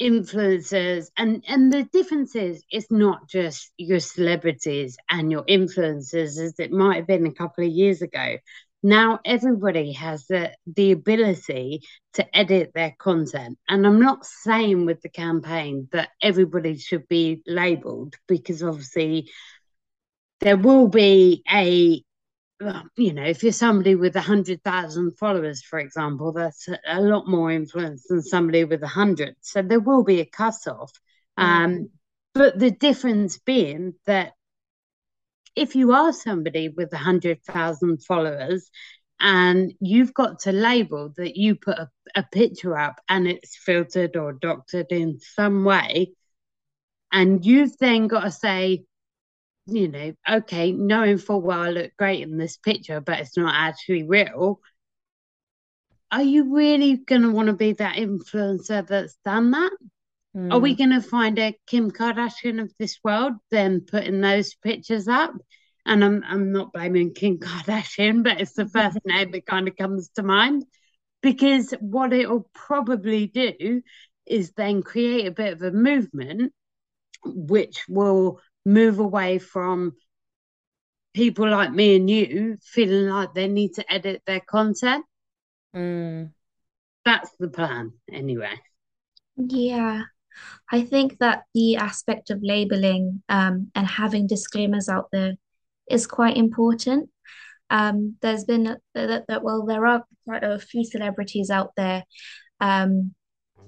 influencers, 0.01 1.07
and 1.17 1.45
and 1.49 1.73
the 1.73 1.85
difference 1.93 2.35
is, 2.35 2.65
it's 2.71 2.91
not 2.91 3.29
just 3.29 3.73
your 3.77 4.01
celebrities 4.01 4.97
and 5.11 5.31
your 5.31 5.45
influencers 5.45 6.39
as 6.39 6.59
it 6.59 6.73
might 6.73 6.97
have 6.97 7.07
been 7.07 7.27
a 7.27 7.33
couple 7.33 7.65
of 7.65 7.71
years 7.71 8.03
ago 8.03 8.37
now 8.83 9.21
everybody 9.25 9.93
has 9.93 10.27
the, 10.27 10.53
the 10.67 10.93
ability 10.93 11.83
to 12.15 12.37
edit 12.37 12.73
their 12.75 12.95
content. 12.99 13.59
And 13.69 13.87
I'm 13.87 14.01
not 14.01 14.27
saying 14.27 14.87
with 14.87 15.01
the 15.03 15.09
campaign 15.09 15.89
that 15.93 16.09
everybody 16.21 16.77
should 16.77 17.07
be 17.07 17.43
labeled 17.47 18.17
because 18.27 18.63
obviously 18.63 19.31
there 20.41 20.57
will 20.57 20.89
be 20.89 21.45
a 21.51 22.03
you 22.97 23.13
know, 23.13 23.25
if 23.25 23.43
you're 23.43 23.53
somebody 23.53 23.95
with 23.95 24.17
a 24.17 24.21
hundred 24.21 24.63
thousand 24.63 25.19
followers, 25.19 25.63
for 25.63 25.79
example, 25.79 26.33
that's 26.33 26.69
a, 26.87 27.01
lot 27.01 27.29
more 27.29 27.51
influence 27.51 28.07
than 28.09 28.23
somebody 28.23 28.65
with 28.65 28.83
a 28.83 28.89
hundred. 28.89 29.37
So 29.41 29.63
there 29.63 29.81
will 29.81 30.05
be 30.05 30.21
a 30.21 30.27
cutoff. 30.27 30.93
Mm. 31.39 31.43
Um, 31.45 31.91
but 32.35 32.59
the 32.59 32.71
difference 32.71 33.39
being 33.39 33.95
that 34.07 34.33
if 35.55 35.77
you 35.77 35.93
are 35.93 36.13
somebody 36.13 36.69
with 36.69 36.93
100,000 36.93 38.03
followers 38.05 38.71
and 39.21 39.73
you've 39.81 40.15
got 40.15 40.41
to 40.41 40.53
label 40.53 41.13
that 41.17 41.37
you 41.37 41.55
put 41.55 41.79
a, 41.79 41.91
a 42.15 42.25
picture 42.33 42.77
up 42.77 43.01
and 43.09 43.29
it's 43.29 43.57
filtered 43.57 44.17
or 44.17 44.33
doctored 44.33 44.87
in 44.91 45.21
some 45.21 45.65
way, 45.65 46.13
and 47.13 47.45
you've 47.45 47.77
then 47.79 48.09
got 48.09 48.23
to 48.23 48.31
say, 48.31 48.85
you 49.67 49.89
know, 49.89 50.13
okay, 50.29 50.73
knowing 50.73 51.19
full 51.19 51.41
well 51.41 51.61
I 51.61 51.71
look 51.71 51.93
great 51.97 52.23
in 52.23 52.37
this 52.37 52.57
picture, 52.57 53.01
but 53.01 53.21
it's 53.21 53.37
not 53.37 53.55
actually 53.55 54.05
real. 54.05 54.61
Are 56.11 56.23
you 56.23 56.55
really 56.55 56.97
going 56.97 57.23
to 57.23 57.31
want 57.31 57.47
to 57.47 57.55
be 57.55 57.73
that 57.75 57.97
influencer 57.97 58.87
that's 58.87 59.17
done 59.25 59.53
that? 59.53 59.73
Mm. 60.37 60.53
Are 60.53 60.59
we 60.59 60.73
hmm. 60.73 60.79
going 60.79 60.91
to 60.91 61.03
find 61.03 61.39
a 61.39 61.57
Kim 61.67 61.91
Kardashian 61.91 62.61
of 62.61 62.73
this 62.79 62.99
world 63.05 63.35
then 63.51 63.83
putting 63.83 64.21
those 64.21 64.55
pictures 64.55 65.09
up? 65.09 65.33
And 65.85 66.05
I'm 66.05 66.23
I'm 66.27 66.53
not 66.53 66.73
blaming 66.73 67.13
Kim 67.13 67.39
Kardashian, 67.39 68.23
but 68.23 68.41
it's 68.41 68.53
the 68.53 68.69
first 68.69 68.99
name 69.05 69.33
that 69.33 69.47
kind 69.47 69.69
of 69.69 69.77
comes 69.77 70.09
to 70.17 70.23
mind 70.23 70.65
because 71.23 71.73
what 71.81 72.13
it'll 72.13 72.49
probably 72.53 73.27
do 73.27 73.83
is 74.27 74.53
then 74.53 74.83
create 74.83 75.27
a 75.27 75.33
bit 75.33 75.53
of 75.53 75.63
a 75.63 75.71
movement 75.71 76.53
which 77.25 77.85
will 77.89 78.41
move 78.65 78.99
away 78.99 79.39
from 79.39 79.95
people 81.15 81.49
like 81.49 81.73
me 81.73 81.97
and 81.97 82.09
you 82.09 82.57
feeling 82.63 83.09
like 83.09 83.35
they 83.35 83.49
need 83.49 83.75
to 83.75 83.93
edit 83.93 84.23
their 84.27 84.41
content. 84.41 85.05
Mm. 85.75 86.33
That's 87.05 87.31
the 87.39 87.49
plan, 87.49 87.93
anyway. 88.11 88.55
Yeah. 89.37 90.03
I 90.71 90.83
think 90.83 91.19
that 91.19 91.45
the 91.55 91.77
aspect 91.77 92.31
of 92.31 92.43
labeling 92.43 93.23
um, 93.29 93.71
and 93.75 93.87
having 93.87 94.27
disclaimers 94.27 94.89
out 94.89 95.09
there 95.13 95.35
is 95.91 96.07
quite 96.07 96.37
important. 96.37 97.11
Um, 97.71 98.17
there's 98.23 98.45
been 98.45 98.77
that, 98.95 99.25
that 99.29 99.43
well, 99.43 99.65
there 99.67 99.87
are 99.87 100.05
quite 100.25 100.45
a 100.45 100.59
few 100.59 100.85
celebrities 100.85 101.51
out 101.51 101.73
there 101.77 102.05
um, 102.61 103.15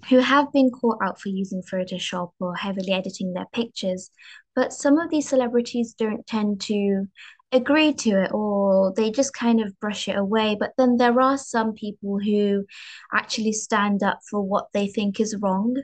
who 0.08 0.18
have 0.18 0.52
been 0.52 0.70
caught 0.70 0.98
out 1.02 1.20
for 1.20 1.30
using 1.30 1.62
Photoshop 1.62 2.32
or 2.38 2.54
heavily 2.54 2.92
editing 2.92 3.32
their 3.32 3.46
pictures, 3.52 4.10
but 4.54 4.73
some 4.73 4.99
of 4.99 5.11
these 5.11 5.28
celebrities 5.28 5.94
don't 5.94 6.26
tend 6.26 6.61
to 6.62 7.06
agree 7.52 7.92
to 7.92 8.23
it 8.25 8.32
or 8.32 8.92
they 8.96 9.11
just 9.11 9.32
kind 9.32 9.61
of 9.61 9.78
brush 9.78 10.08
it 10.08 10.16
away. 10.16 10.56
But 10.58 10.73
then 10.76 10.96
there 10.96 11.20
are 11.20 11.38
some 11.38 11.73
people 11.73 12.18
who 12.18 12.64
actually 13.12 13.52
stand 13.52 14.02
up 14.02 14.18
for 14.28 14.42
what 14.42 14.66
they 14.73 14.88
think 14.88 15.20
is 15.20 15.37
wrong 15.40 15.76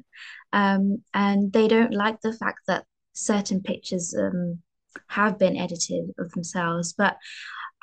um, 0.53 1.03
and 1.15 1.53
they 1.53 1.69
don't 1.69 1.95
like 1.95 2.21
the 2.21 2.33
fact 2.33 2.61
that 2.67 2.85
certain 3.13 3.63
pictures 3.63 4.15
um, 4.19 4.59
have 5.09 5.39
been 5.39 5.57
edited 5.57 6.11
of 6.19 6.33
themselves. 6.33 6.93
But 6.93 7.17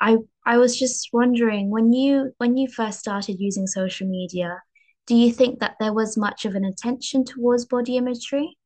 I 0.00 0.18
I 0.44 0.58
was 0.58 0.78
just 0.78 1.08
wondering 1.12 1.70
when 1.70 1.92
you 1.92 2.32
when 2.38 2.56
you 2.56 2.68
first 2.68 3.00
started 3.00 3.36
using 3.40 3.66
social 3.66 4.06
media, 4.08 4.62
do 5.06 5.14
you 5.14 5.32
think 5.32 5.60
that 5.60 5.76
there 5.80 5.94
was 5.94 6.16
much 6.16 6.44
of 6.44 6.54
an 6.54 6.64
attention 6.64 7.24
towards 7.24 7.64
body 7.64 7.96
imagery? 7.96 8.57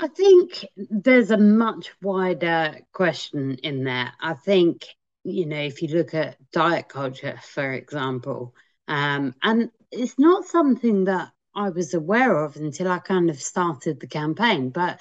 I 0.00 0.08
think 0.08 0.66
there's 0.76 1.30
a 1.30 1.36
much 1.36 1.90
wider 2.00 2.78
question 2.92 3.58
in 3.62 3.84
there. 3.84 4.12
I 4.18 4.32
think, 4.32 4.86
you 5.24 5.44
know, 5.44 5.60
if 5.60 5.82
you 5.82 5.88
look 5.88 6.14
at 6.14 6.38
diet 6.52 6.88
culture, 6.88 7.38
for 7.42 7.72
example, 7.72 8.54
um, 8.88 9.34
and 9.42 9.70
it's 9.92 10.18
not 10.18 10.46
something 10.46 11.04
that 11.04 11.30
I 11.54 11.68
was 11.68 11.92
aware 11.92 12.44
of 12.44 12.56
until 12.56 12.90
I 12.90 12.98
kind 12.98 13.28
of 13.28 13.42
started 13.42 14.00
the 14.00 14.06
campaign, 14.06 14.70
but 14.70 14.98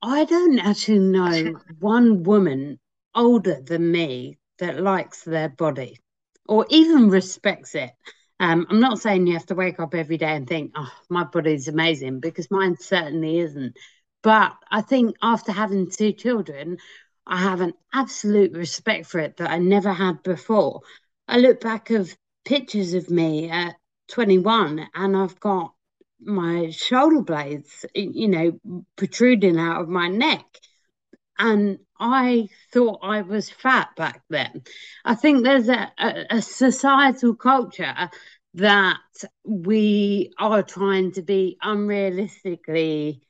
I 0.00 0.24
don't 0.24 0.60
actually 0.60 1.00
know 1.00 1.58
one 1.80 2.22
woman 2.22 2.78
older 3.16 3.60
than 3.60 3.90
me 3.90 4.38
that 4.58 4.80
likes 4.80 5.24
their 5.24 5.48
body 5.48 5.98
or 6.46 6.66
even 6.68 7.08
respects 7.08 7.74
it. 7.74 7.90
Um, 8.40 8.66
I'm 8.68 8.80
not 8.80 9.00
saying 9.00 9.26
you 9.26 9.34
have 9.34 9.46
to 9.46 9.54
wake 9.54 9.80
up 9.80 9.94
every 9.94 10.18
day 10.18 10.36
and 10.36 10.46
think, 10.46 10.72
oh, 10.76 10.90
my 11.08 11.24
body's 11.24 11.68
amazing, 11.68 12.20
because 12.20 12.50
mine 12.50 12.76
certainly 12.78 13.38
isn't. 13.38 13.76
But 14.24 14.56
I 14.70 14.80
think 14.80 15.16
after 15.20 15.52
having 15.52 15.90
two 15.90 16.12
children, 16.12 16.78
I 17.26 17.36
have 17.36 17.60
an 17.60 17.74
absolute 17.92 18.52
respect 18.54 19.04
for 19.04 19.20
it 19.20 19.36
that 19.36 19.50
I 19.50 19.58
never 19.58 19.92
had 19.92 20.22
before. 20.22 20.80
I 21.28 21.36
look 21.36 21.60
back 21.60 21.90
of 21.90 22.16
pictures 22.46 22.94
of 22.94 23.10
me 23.10 23.50
at 23.50 23.76
21 24.08 24.88
and 24.94 25.14
I've 25.14 25.38
got 25.40 25.74
my 26.20 26.70
shoulder 26.70 27.20
blades, 27.20 27.84
you 27.94 28.28
know, 28.28 28.84
protruding 28.96 29.58
out 29.58 29.82
of 29.82 29.88
my 29.90 30.08
neck. 30.08 30.46
And 31.38 31.80
I 32.00 32.48
thought 32.72 33.00
I 33.02 33.20
was 33.20 33.50
fat 33.50 33.90
back 33.94 34.22
then. 34.30 34.62
I 35.04 35.16
think 35.16 35.44
there's 35.44 35.68
a, 35.68 35.92
a, 35.98 36.26
a 36.30 36.42
societal 36.42 37.34
culture 37.34 38.08
that 38.54 39.00
we 39.44 40.32
are 40.38 40.62
trying 40.62 41.12
to 41.12 41.22
be 41.22 41.58
unrealistically 41.62 43.20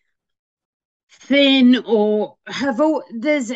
thin 1.20 1.82
or 1.86 2.36
have 2.46 2.80
all 2.80 3.02
there's 3.10 3.52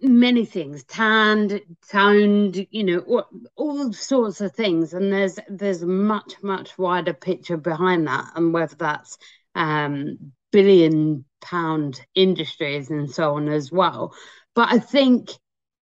many 0.00 0.44
things 0.44 0.84
tanned 0.84 1.60
toned 1.90 2.66
you 2.70 2.84
know 2.84 2.98
all, 3.00 3.26
all, 3.56 3.92
sorts 3.92 4.40
of 4.40 4.52
things. 4.52 4.94
And 4.94 5.12
there's 5.12 5.38
there's 5.48 5.84
much 5.84 6.34
much 6.42 6.78
wider 6.78 7.12
picture 7.12 7.56
behind 7.56 8.06
that. 8.06 8.32
And 8.34 8.52
whether 8.52 8.76
that's 8.76 9.18
um 9.54 10.18
billion 10.50 11.24
pound 11.40 12.00
industries 12.14 12.90
and 12.90 13.10
so 13.10 13.34
on 13.34 13.48
as 13.48 13.70
well. 13.70 14.14
But 14.54 14.72
i 14.72 14.78
think 14.78 15.30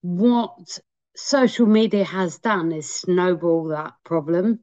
what 0.01 0.79
social 1.15 1.65
media 1.65 2.03
has 2.03 2.37
done 2.39 2.71
is 2.71 2.89
snowball 2.93 3.69
that 3.69 3.93
problem. 4.03 4.59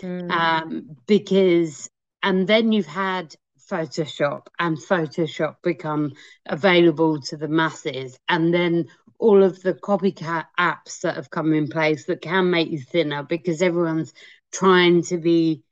Mm. 0.00 0.30
um 0.30 0.96
because 1.06 1.88
and 2.22 2.46
then 2.46 2.72
you've 2.72 2.86
had 2.86 3.34
Photoshop 3.70 4.46
and 4.58 4.76
Photoshop 4.78 5.56
become 5.62 6.12
available 6.46 7.20
to 7.22 7.36
the 7.36 7.48
masses. 7.48 8.18
And 8.28 8.52
then 8.52 8.86
all 9.18 9.42
of 9.42 9.60
the 9.62 9.74
copycat 9.74 10.46
apps 10.58 11.00
that 11.00 11.16
have 11.16 11.30
come 11.30 11.52
in 11.52 11.68
place 11.68 12.06
that 12.06 12.22
can 12.22 12.50
make 12.50 12.70
you 12.70 12.78
thinner 12.78 13.22
because 13.22 13.62
everyone's 13.62 14.12
trying 14.52 15.02
to 15.02 15.18
be 15.18 15.62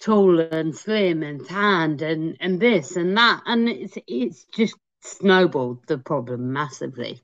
tall 0.00 0.40
and 0.40 0.76
slim 0.76 1.22
and 1.22 1.46
tanned 1.46 2.02
and 2.02 2.36
and 2.40 2.60
this 2.60 2.96
and 2.96 3.16
that 3.16 3.42
and 3.46 3.68
it's 3.68 3.96
it's 4.06 4.44
just 4.44 4.76
snowballed 5.00 5.86
the 5.86 5.96
problem 5.98 6.52
massively 6.52 7.22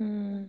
mm. 0.00 0.48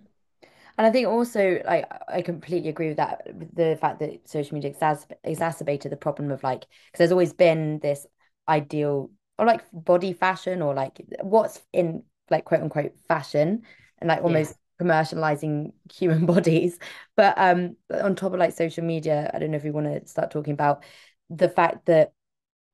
and 0.77 0.87
i 0.87 0.89
think 0.89 1.07
also 1.07 1.61
like 1.65 1.85
i 2.07 2.21
completely 2.21 2.69
agree 2.69 2.87
with 2.87 2.97
that 2.97 3.23
with 3.35 3.53
the 3.53 3.77
fact 3.81 3.99
that 3.99 4.27
social 4.27 4.55
media 4.55 4.71
exas 4.71 5.05
exacerbated 5.23 5.91
the 5.91 5.97
problem 5.97 6.31
of 6.31 6.41
like 6.43 6.61
because 6.61 6.99
there's 6.99 7.11
always 7.11 7.33
been 7.33 7.79
this 7.79 8.07
ideal 8.47 9.11
or 9.37 9.45
like 9.45 9.63
body 9.73 10.13
fashion 10.13 10.61
or 10.61 10.73
like 10.73 11.01
what's 11.21 11.61
in 11.73 12.03
like 12.29 12.45
quote 12.45 12.61
unquote 12.61 12.93
fashion 13.07 13.63
and 13.99 14.07
like 14.07 14.23
almost 14.23 14.55
yeah. 14.79 14.85
commercializing 14.85 15.71
human 15.93 16.25
bodies 16.25 16.79
but 17.15 17.33
um 17.37 17.75
on 17.91 18.15
top 18.15 18.33
of 18.33 18.39
like 18.39 18.53
social 18.53 18.83
media 18.83 19.29
i 19.33 19.39
don't 19.39 19.51
know 19.51 19.57
if 19.57 19.63
we 19.63 19.71
want 19.71 19.87
to 19.87 20.07
start 20.07 20.31
talking 20.31 20.53
about 20.53 20.83
the 21.29 21.49
fact 21.49 21.85
that 21.85 22.13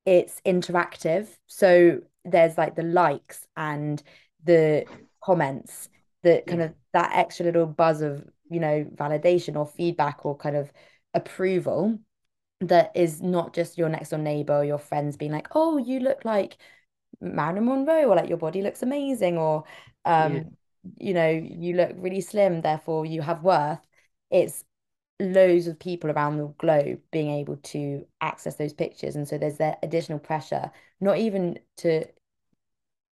it's 0.06 0.42
interactive. 0.46 1.28
So 1.48 2.00
there's 2.26 2.58
like 2.58 2.76
the 2.76 2.84
likes 2.84 3.46
and 3.56 4.02
the 4.44 4.86
comments 5.24 5.90
that 6.24 6.46
kind 6.48 6.62
of 6.62 6.74
that 6.94 7.12
extra 7.14 7.46
little 7.46 7.66
buzz 7.66 8.02
of, 8.02 8.24
you 8.50 8.60
know, 8.60 8.86
validation 8.96 9.56
or 9.56 9.66
feedback 9.66 10.26
or 10.26 10.38
kind 10.38 10.56
of 10.56 10.72
approval 11.14 12.00
that 12.62 12.92
is 12.96 13.22
not 13.22 13.54
just 13.54 13.78
your 13.78 13.90
next 13.90 14.10
door 14.10 14.20
neighbor 14.20 14.58
or 14.58 14.64
your 14.64 14.78
friends 14.78 15.18
being 15.18 15.32
like, 15.32 15.48
oh, 15.56 15.78
you 15.78 16.00
look 16.00 16.24
like 16.24 16.58
Marilyn 17.20 17.66
Monroe 17.66 18.06
or 18.06 18.16
like 18.16 18.30
your 18.30 18.38
body 18.38 18.62
looks 18.62 18.84
amazing 18.84 19.38
or 19.38 19.64
um, 20.06 20.36
yeah. 20.36 20.44
you 21.00 21.14
know, 21.14 21.30
you 21.30 21.76
look 21.76 21.92
really 21.96 22.22
slim, 22.22 22.62
therefore 22.62 23.06
you 23.06 23.22
have 23.22 23.44
worth. 23.44 23.80
It's 24.30 24.64
loads 25.20 25.68
of 25.68 25.80
people 25.80 26.12
around 26.12 26.38
the 26.38 26.48
globe 26.58 27.00
being 27.12 27.32
able 27.32 27.58
to 27.58 28.06
access 28.22 28.56
those 28.56 28.74
pictures. 28.74 29.16
And 29.16 29.28
so 29.28 29.38
there's 29.38 29.58
that 29.58 29.80
additional 29.84 30.20
pressure, 30.20 30.72
not 31.00 31.18
even 31.18 31.60
to 31.78 32.06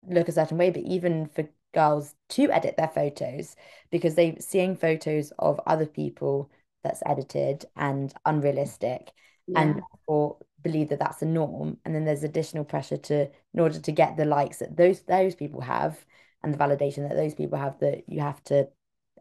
look 0.08 0.28
a 0.28 0.32
certain 0.32 0.58
way, 0.58 0.72
but 0.72 0.84
even 0.84 1.28
for 1.28 1.48
girls 1.74 2.16
to 2.30 2.50
edit 2.52 2.78
their 2.78 2.88
photos 2.88 3.56
because 3.92 4.16
they're 4.16 4.36
seeing 4.40 4.76
photos 4.76 5.32
of 5.38 5.60
other 5.68 5.86
people 5.86 6.50
that's 6.84 7.04
edited 7.06 7.66
and 7.76 8.14
unrealistic 8.26 9.12
yeah. 9.48 9.62
and 9.62 9.82
or 10.08 10.38
believe 10.62 10.90
that 10.90 11.00
that's 11.00 11.22
a 11.22 11.26
norm 11.26 11.78
and 11.86 11.94
then 11.94 12.06
there's 12.06 12.24
additional 12.24 12.64
pressure 12.64 12.98
to 12.98 13.30
in 13.54 13.60
order 13.60 13.80
to 13.80 13.92
get 13.92 14.18
the 14.18 14.26
likes 14.26 14.58
that 14.58 14.76
those 14.76 15.02
those 15.02 15.36
people 15.36 15.62
have 15.62 16.04
and 16.44 16.54
the 16.54 16.58
validation 16.58 17.08
that 17.08 17.16
those 17.16 17.36
people 17.36 17.58
have 17.58 17.78
that 17.80 18.04
you 18.08 18.20
have 18.20 18.44
to 18.44 18.68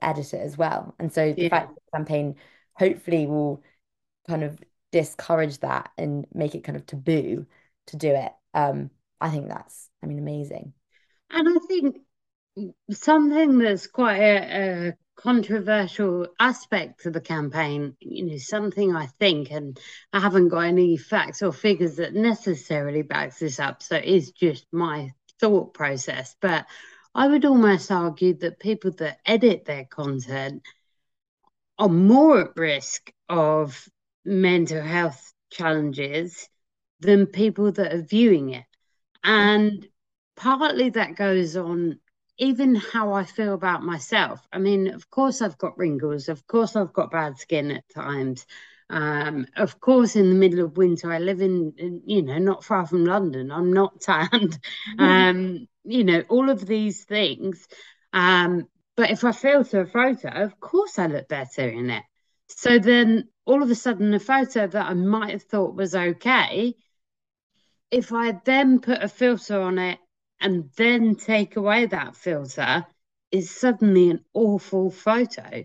edit 0.00 0.32
it 0.32 0.40
as 0.40 0.56
well 0.56 0.94
and 0.98 1.12
so 1.12 1.32
the 1.32 1.42
yeah. 1.42 1.48
fact 1.48 1.68
that 1.68 1.74
the 1.74 1.98
campaign 1.98 2.34
hopefully 2.76 3.26
will 3.26 3.62
kind 4.26 4.42
of 4.42 4.58
discourage 4.94 5.58
that 5.58 5.90
and 5.98 6.24
make 6.32 6.54
it 6.54 6.64
kind 6.64 6.76
of 6.76 6.86
taboo 6.86 7.44
to 7.86 7.96
do 7.96 8.08
it. 8.08 8.32
Um, 8.54 8.90
I 9.20 9.30
think 9.30 9.48
that's, 9.48 9.88
I 10.02 10.06
mean, 10.06 10.18
amazing. 10.18 10.72
And 11.30 11.48
I 11.48 11.66
think 11.66 11.96
something 12.90 13.58
that's 13.58 13.86
quite 13.88 14.18
a, 14.18 14.88
a 14.88 14.92
controversial 15.24 16.26
aspect 16.38 17.02
to 17.02 17.10
the 17.10 17.20
campaign, 17.20 17.96
you 17.98 18.26
know, 18.26 18.36
something 18.36 18.94
I 18.94 19.06
think, 19.06 19.50
and 19.50 19.80
I 20.12 20.20
haven't 20.20 20.48
got 20.48 20.66
any 20.66 20.98
facts 20.98 21.42
or 21.42 21.50
figures 21.50 21.96
that 21.96 22.12
necessarily 22.12 23.00
backs 23.00 23.38
this 23.38 23.58
up, 23.58 23.82
so 23.82 23.96
it's 23.96 24.32
just 24.32 24.66
my 24.70 25.12
thought 25.40 25.72
process. 25.72 26.36
But 26.42 26.66
I 27.14 27.26
would 27.26 27.46
almost 27.46 27.90
argue 27.90 28.34
that 28.40 28.60
people 28.60 28.90
that 28.98 29.18
edit 29.24 29.64
their 29.64 29.86
content 29.86 30.62
are 31.78 31.88
more 31.88 32.40
at 32.42 32.56
risk 32.56 33.10
of 33.26 33.88
mental 34.26 34.82
health 34.82 35.32
challenges 35.50 36.50
than 37.00 37.26
people 37.26 37.72
that 37.72 37.94
are 37.94 38.02
viewing 38.02 38.50
it. 38.50 38.64
And 39.22 39.88
partly 40.36 40.90
that 40.90 41.16
goes 41.16 41.56
on 41.56 41.98
even 42.38 42.74
how 42.74 43.12
I 43.12 43.24
feel 43.24 43.54
about 43.54 43.82
myself. 43.82 44.40
I 44.52 44.58
mean, 44.58 44.88
of 44.88 45.08
course, 45.10 45.40
I've 45.40 45.58
got 45.58 45.78
wrinkles, 45.78 46.28
of 46.28 46.46
course, 46.46 46.76
I've 46.76 46.92
got 46.92 47.10
bad 47.10 47.38
skin 47.38 47.70
at 47.70 47.88
times. 47.88 48.46
Um, 48.90 49.46
of 49.56 49.80
course, 49.80 50.14
in 50.16 50.28
the 50.28 50.34
middle 50.34 50.64
of 50.64 50.76
winter, 50.76 51.12
I 51.12 51.18
live 51.18 51.40
in, 51.40 51.72
in 51.78 52.02
you 52.06 52.22
know, 52.22 52.38
not 52.38 52.64
far 52.64 52.86
from 52.86 53.04
London. 53.04 53.50
I'm 53.50 53.72
not 53.72 54.00
tanned. 54.00 54.58
Mm-hmm. 54.98 55.02
Um, 55.02 55.68
you 55.84 56.04
know, 56.04 56.22
all 56.28 56.50
of 56.50 56.66
these 56.66 57.04
things. 57.04 57.66
Um, 58.12 58.68
but 58.96 59.10
if 59.10 59.24
I 59.24 59.32
filter 59.32 59.80
a 59.80 59.86
photo, 59.86 60.28
of 60.28 60.60
course 60.60 60.98
I 60.98 61.06
look 61.06 61.28
better 61.28 61.68
in 61.68 61.90
it. 61.90 62.04
So 62.48 62.78
then 62.78 63.28
all 63.44 63.62
of 63.62 63.70
a 63.70 63.74
sudden, 63.74 64.14
a 64.14 64.20
photo 64.20 64.66
that 64.66 64.86
I 64.86 64.94
might 64.94 65.32
have 65.32 65.42
thought 65.42 65.74
was 65.74 65.94
okay, 65.94 66.74
if 67.90 68.12
I 68.12 68.32
then 68.44 68.80
put 68.80 69.02
a 69.02 69.08
filter 69.08 69.60
on 69.60 69.78
it 69.78 69.98
and 70.44 70.70
then 70.76 71.16
take 71.16 71.56
away 71.56 71.86
that 71.86 72.14
filter, 72.14 72.86
is 73.32 73.50
suddenly 73.50 74.10
an 74.10 74.20
awful 74.32 74.92
photo. 74.92 75.64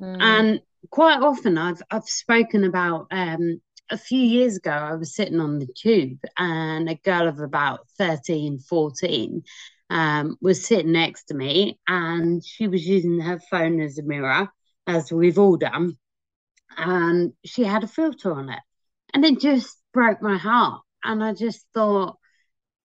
Mm. 0.00 0.16
And 0.20 0.60
quite 0.88 1.20
often 1.20 1.58
I've 1.58 1.82
I've 1.90 2.08
spoken 2.08 2.64
about 2.64 3.08
um, 3.10 3.60
a 3.90 3.98
few 3.98 4.20
years 4.20 4.56
ago, 4.56 4.70
I 4.70 4.94
was 4.94 5.14
sitting 5.14 5.40
on 5.40 5.58
the 5.58 5.66
tube 5.66 6.20
and 6.38 6.88
a 6.88 6.94
girl 6.94 7.28
of 7.28 7.40
about 7.40 7.88
13, 7.98 8.60
14 8.60 9.42
um, 9.90 10.36
was 10.40 10.64
sitting 10.64 10.92
next 10.92 11.24
to 11.24 11.34
me 11.34 11.78
and 11.88 12.44
she 12.44 12.68
was 12.68 12.86
using 12.86 13.20
her 13.20 13.40
phone 13.50 13.80
as 13.80 13.98
a 13.98 14.02
mirror, 14.02 14.48
as 14.86 15.12
we've 15.12 15.38
all 15.38 15.56
done. 15.56 15.98
And 16.76 17.32
she 17.44 17.64
had 17.64 17.82
a 17.82 17.88
filter 17.88 18.32
on 18.32 18.48
it. 18.48 18.60
And 19.12 19.24
it 19.24 19.40
just 19.40 19.76
broke 19.92 20.22
my 20.22 20.36
heart. 20.36 20.82
And 21.02 21.24
I 21.24 21.34
just 21.34 21.66
thought, 21.74 22.19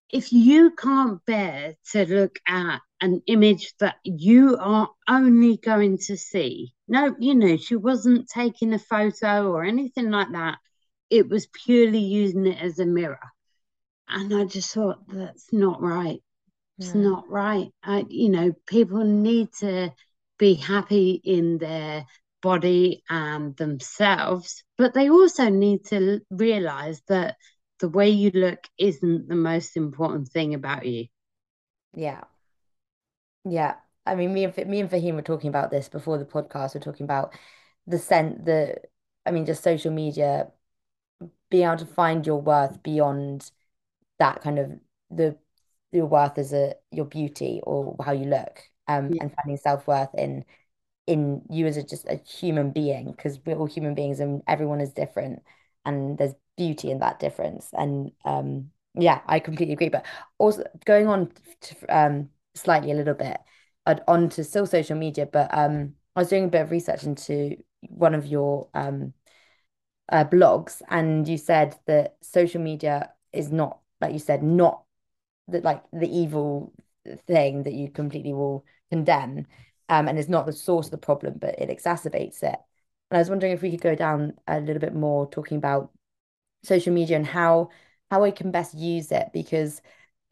if 0.10 0.32
you 0.32 0.72
can't 0.72 1.24
bear 1.26 1.76
to 1.92 2.06
look 2.06 2.40
at 2.48 2.80
an 3.02 3.22
image 3.28 3.74
that 3.80 3.96
you 4.04 4.58
are 4.58 4.90
only 5.08 5.58
going 5.58 5.98
to 5.98 6.18
see, 6.18 6.74
no, 6.88 7.16
you 7.20 7.36
know, 7.36 7.58
she 7.58 7.76
wasn't 7.76 8.30
taking 8.30 8.74
a 8.74 8.80
photo 8.80 9.52
or 9.52 9.64
anything 9.64 10.12
like 10.12 10.32
that. 10.32 10.58
It 11.10 11.30
was 11.30 11.48
purely 11.66 12.00
using 12.00 12.46
it 12.48 12.62
as 12.62 12.80
a 12.80 12.86
mirror. 12.86 13.20
And 14.08 14.34
I 14.34 14.46
just 14.46 14.74
thought, 14.74 15.00
that's 15.08 15.52
not 15.52 15.82
right. 15.82 16.22
It's 16.78 16.94
yeah. 16.94 17.02
not 17.02 17.30
right. 17.30 17.70
I, 17.84 18.06
you 18.08 18.30
know, 18.30 18.54
people 18.68 19.04
need 19.04 19.50
to 19.60 19.92
be 20.38 20.54
happy 20.54 21.22
in 21.24 21.58
their 21.58 22.06
body 22.42 23.04
and 23.10 23.56
themselves, 23.58 24.64
but 24.78 24.94
they 24.94 25.10
also 25.10 25.50
need 25.50 25.86
to 25.86 26.20
realize 26.30 27.02
that 27.08 27.38
the 27.86 27.90
way 27.90 28.10
you 28.10 28.32
look 28.34 28.68
isn't 28.80 29.28
the 29.28 29.36
most 29.36 29.78
important 29.78 30.28
thing 30.28 30.56
about 30.56 30.88
you. 30.88 31.06
Yeah. 31.94 32.24
Yeah. 33.48 33.76
I 34.08 34.16
mean, 34.16 34.34
me 34.34 34.46
and 34.46 34.68
me 34.68 34.80
and 34.80 34.90
Farheen 34.90 35.14
were 35.14 35.22
talking 35.22 35.50
about 35.50 35.70
this 35.70 35.88
before 35.88 36.18
the 36.18 36.26
podcast. 36.26 36.74
We're 36.74 36.82
talking 36.82 37.04
about 37.04 37.36
the 37.86 38.00
scent, 38.00 38.44
the, 38.44 38.78
I 39.24 39.30
mean, 39.30 39.46
just 39.46 39.62
social 39.62 39.92
media, 39.92 40.48
being 41.52 41.66
able 41.68 41.78
to 41.78 41.86
find 41.86 42.26
your 42.26 42.42
worth 42.42 42.82
beyond 42.82 43.52
that 44.18 44.42
kind 44.42 44.58
of 44.58 44.72
the 45.12 45.38
your 45.92 46.08
worth 46.08 46.40
as 46.40 46.54
a 46.54 46.74
your 46.92 47.06
beauty 47.06 47.62
or 47.64 47.96
how 48.04 48.14
you 48.14 48.26
look 48.26 48.64
um 48.88 49.12
yeah. 49.14 49.22
and 49.22 49.34
finding 49.36 49.58
self-worth 49.58 50.10
in 50.16 50.44
in 51.06 51.44
you 51.50 51.68
as 51.68 51.78
a, 51.78 51.84
just 51.84 52.06
a 52.08 52.16
human 52.28 52.72
being 52.72 53.12
because 53.12 53.40
we're 53.46 53.56
all 53.56 53.68
human 53.68 53.94
beings 53.94 54.20
and 54.20 54.42
everyone 54.48 54.82
is 54.82 54.92
different 54.92 55.44
and 55.86 56.18
there's 56.18 56.34
beauty 56.58 56.92
in 56.92 57.00
that 57.00 57.20
difference 57.20 57.70
and 57.74 58.12
um 58.24 58.70
yeah 58.94 59.22
I 59.28 59.40
completely 59.40 59.74
agree 59.74 59.90
but 59.90 60.06
also 60.38 60.64
going 60.86 61.08
on 61.08 61.32
to, 61.62 61.76
um 61.88 62.30
slightly 62.54 62.92
a 62.92 62.96
little 62.96 63.14
bit 63.14 63.38
on 64.08 64.30
to 64.30 64.44
still 64.44 64.66
social 64.66 64.98
media 64.98 65.26
but 65.26 65.50
um 65.54 65.94
I 66.16 66.22
was 66.22 66.30
doing 66.30 66.46
a 66.46 66.50
bit 66.50 66.62
of 66.62 66.72
research 66.72 67.04
into 67.04 67.58
one 67.82 68.16
of 68.16 68.26
your 68.26 68.70
um 68.74 69.14
uh, 70.10 70.24
blogs 70.24 70.82
and 70.90 71.28
you 71.28 71.38
said 71.38 71.76
that 71.88 72.16
social 72.22 72.62
media 72.62 73.12
is 73.34 73.52
not 73.52 73.80
like 74.02 74.14
you 74.14 74.20
said 74.20 74.44
not 74.44 74.84
the 75.48 75.62
like 75.62 75.84
the 75.92 76.08
evil 76.08 76.74
thing 77.28 77.64
that 77.64 77.74
you 77.74 77.90
completely 77.90 78.34
will 78.34 78.66
condemn 78.92 79.46
um, 79.90 80.08
and 80.08 80.18
is 80.18 80.30
not 80.30 80.46
the 80.46 80.54
source 80.54 80.88
of 80.88 80.92
the 80.92 80.98
problem, 80.98 81.36
but 81.40 81.60
it 81.60 81.70
exacerbates 81.70 82.42
it. 82.44 82.58
And 83.12 83.18
I 83.18 83.20
was 83.20 83.30
wondering 83.30 83.54
if 83.54 83.62
we 83.62 83.72
could 83.72 83.82
go 83.82 83.96
down 83.96 84.34
a 84.48 84.60
little 84.60 84.80
bit 84.80 84.96
more 84.96 85.30
talking 85.30 85.58
about 85.58 85.92
social 86.66 86.94
media 86.94 87.18
and 87.18 87.26
how 87.26 87.70
how 88.12 88.24
we 88.24 88.32
can 88.32 88.52
best 88.52 88.74
use 88.76 89.12
it 89.12 89.30
because 89.34 89.82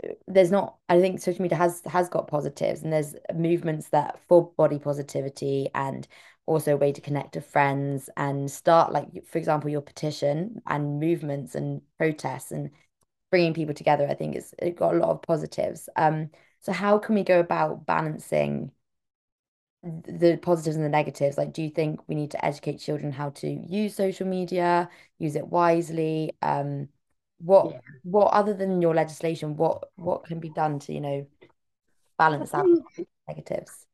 uh, 0.04 0.10
there's 0.28 0.52
not 0.52 0.78
I 0.90 1.00
think 1.02 1.20
social 1.20 1.42
media 1.42 1.58
has 1.58 1.82
has 1.86 2.10
got 2.10 2.28
positives 2.28 2.82
and 2.84 2.94
there's 2.94 3.16
movements 3.34 3.90
that 3.90 4.20
for 4.28 4.52
body 4.58 4.80
positivity 4.80 5.70
and 5.76 6.08
also 6.46 6.74
a 6.74 6.78
way 6.78 6.92
to 6.92 7.02
connect 7.02 7.34
to 7.34 7.42
friends 7.42 8.10
and 8.18 8.52
start 8.52 8.92
like 8.92 9.26
for 9.26 9.38
example 9.38 9.70
your 9.70 9.82
petition 9.82 10.62
and 10.68 11.00
movements 11.00 11.56
and 11.56 11.82
protests 11.98 12.52
and 12.52 12.72
bringing 13.34 13.56
people 13.56 13.74
together, 13.74 14.08
I 14.08 14.14
think 14.14 14.36
it's 14.36 14.54
it 14.60 14.76
got 14.76 14.94
a 14.94 14.98
lot 15.00 15.10
of 15.10 15.24
positives. 15.24 15.90
Um, 15.96 16.30
so 16.62 16.72
how 16.72 17.00
can 17.00 17.16
we 17.16 17.24
go 17.24 17.40
about 17.40 17.84
balancing 17.88 18.72
the 19.84 20.38
positives 20.42 20.76
and 20.76 20.86
the 20.86 20.90
negatives. 20.90 21.38
Like, 21.38 21.54
do 21.54 21.62
you 21.64 21.70
think 21.70 22.02
we 22.08 22.16
need 22.16 22.32
to 22.32 22.46
educate 22.46 22.78
children 22.78 23.12
how 23.12 23.32
to 23.32 23.48
use 23.50 23.96
social 23.96 24.28
media, 24.28 24.90
use 25.20 25.36
it 25.36 25.48
wisely? 25.48 26.34
Um, 26.42 26.90
what 27.40 27.76
Yeah. 27.76 27.80
what 28.04 28.28
other 28.34 28.54
than 28.54 28.82
your 28.82 28.94
legislation, 28.96 29.56
what 29.58 29.90
what 29.96 30.26
can 30.26 30.40
be 30.40 30.50
done 30.50 30.80
to, 30.80 30.94
you 30.94 31.02
know, 31.02 31.28
balance 32.18 32.54
out 32.54 32.70
negatives? 33.28 33.88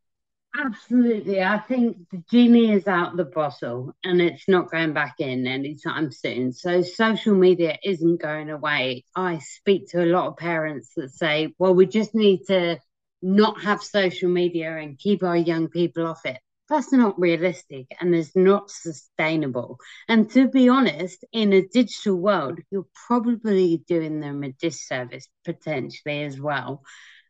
absolutely. 0.59 1.41
I 1.41 1.59
think 1.59 1.97
the 2.11 2.23
genie 2.29 2.71
is 2.71 2.87
out 2.87 3.15
the 3.15 3.25
bottle 3.25 3.93
and 4.03 4.21
it's 4.21 4.47
not 4.47 4.71
going 4.71 4.93
back 4.93 5.15
in 5.19 5.45
anytime 5.47 6.11
soon. 6.11 6.51
So 6.53 6.81
social 6.81 7.35
media 7.35 7.77
isn't 7.83 8.21
going 8.21 8.49
away. 8.49 9.03
I 9.15 9.39
speak 9.39 9.89
to 9.91 10.03
a 10.03 10.07
lot 10.07 10.27
of 10.27 10.37
parents 10.37 10.91
that 10.95 11.11
say, 11.11 11.53
well, 11.59 11.73
we 11.75 11.85
just 11.85 12.15
need 12.15 12.45
to 12.47 12.79
not 13.21 13.61
have 13.61 13.83
social 13.83 14.29
media 14.29 14.77
and 14.77 14.97
keep 14.97 15.23
our 15.23 15.37
young 15.37 15.67
people 15.67 16.07
off 16.07 16.25
it. 16.25 16.39
That's 16.69 16.93
not 16.93 17.19
realistic 17.19 17.87
and 17.99 18.13
is 18.13 18.31
not 18.35 18.69
sustainable. 18.69 19.79
And 20.07 20.29
to 20.31 20.47
be 20.47 20.69
honest, 20.69 21.25
in 21.31 21.51
a 21.51 21.67
digital 21.67 22.15
world, 22.15 22.59
you're 22.69 22.85
probably 23.07 23.83
doing 23.87 24.19
them 24.19 24.43
a 24.43 24.51
disservice 24.51 25.27
potentially 25.45 26.23
as 26.23 26.39
well. 26.39 26.83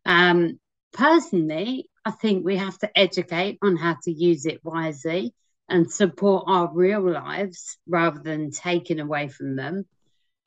Um, 0.04 0.60
personally, 0.92 1.88
I 2.04 2.10
think 2.10 2.44
we 2.44 2.56
have 2.56 2.78
to 2.80 2.98
educate 2.98 3.58
on 3.62 3.76
how 3.76 3.96
to 4.02 4.12
use 4.12 4.44
it 4.44 4.60
wisely 4.62 5.34
and 5.70 5.90
support 5.90 6.44
our 6.46 6.70
real 6.72 7.10
lives 7.10 7.78
rather 7.86 8.20
than 8.20 8.50
taking 8.50 9.00
away 9.00 9.28
from 9.28 9.56
them. 9.56 9.86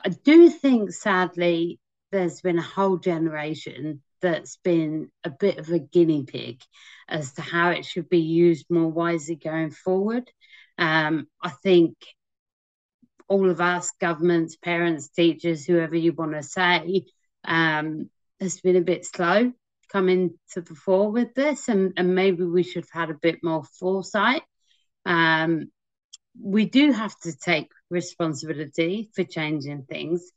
I 0.06 0.10
do 0.10 0.50
think, 0.50 0.92
sadly, 0.92 1.80
there's 2.12 2.42
been 2.42 2.60
a 2.60 2.64
whole 2.64 2.98
generation 2.98 4.02
that's 4.24 4.58
been 4.64 5.12
a 5.24 5.30
bit 5.30 5.60
of 5.60 5.70
a 5.70 5.78
guinea 5.78 6.24
pig 6.24 6.62
as 7.08 7.34
to 7.34 7.42
how 7.42 7.70
it 7.72 7.86
should 7.86 8.10
be 8.10 8.22
used 8.22 8.66
more 8.70 8.90
wisely 8.90 9.36
going 9.36 9.70
forward. 9.70 10.32
Um, 10.78 11.28
I 11.42 11.50
think 11.50 11.96
all 13.28 13.50
of 13.50 13.60
us, 13.60 13.92
governments, 14.00 14.56
parents, 14.56 15.10
teachers, 15.10 15.66
whoever 15.66 15.96
you 15.96 16.14
want 16.14 16.32
to 16.32 16.42
say, 16.42 17.04
um, 17.44 18.10
has 18.40 18.62
been 18.62 18.78
a 18.78 18.82
bit 18.82 19.06
slow 19.06 19.52
coming 19.92 20.40
to 20.54 20.62
the 20.62 20.74
fore 20.74 21.12
with 21.12 21.36
this, 21.36 21.68
and, 21.68 21.94
and 21.98 22.16
maybe 22.16 22.44
we 22.44 22.64
should 22.64 22.86
have 22.94 23.02
had 23.02 23.10
a 23.12 23.20
bit 23.22 23.44
more 23.44 23.64
foresight. 23.80 24.42
Um, 25.06 25.70
we 26.42 26.66
do 26.66 26.92
have 26.94 27.16
to 27.20 27.36
take 27.38 27.70
responsibility 27.90 29.12
for 29.14 29.24
changing 29.24 29.84
things 29.84 30.32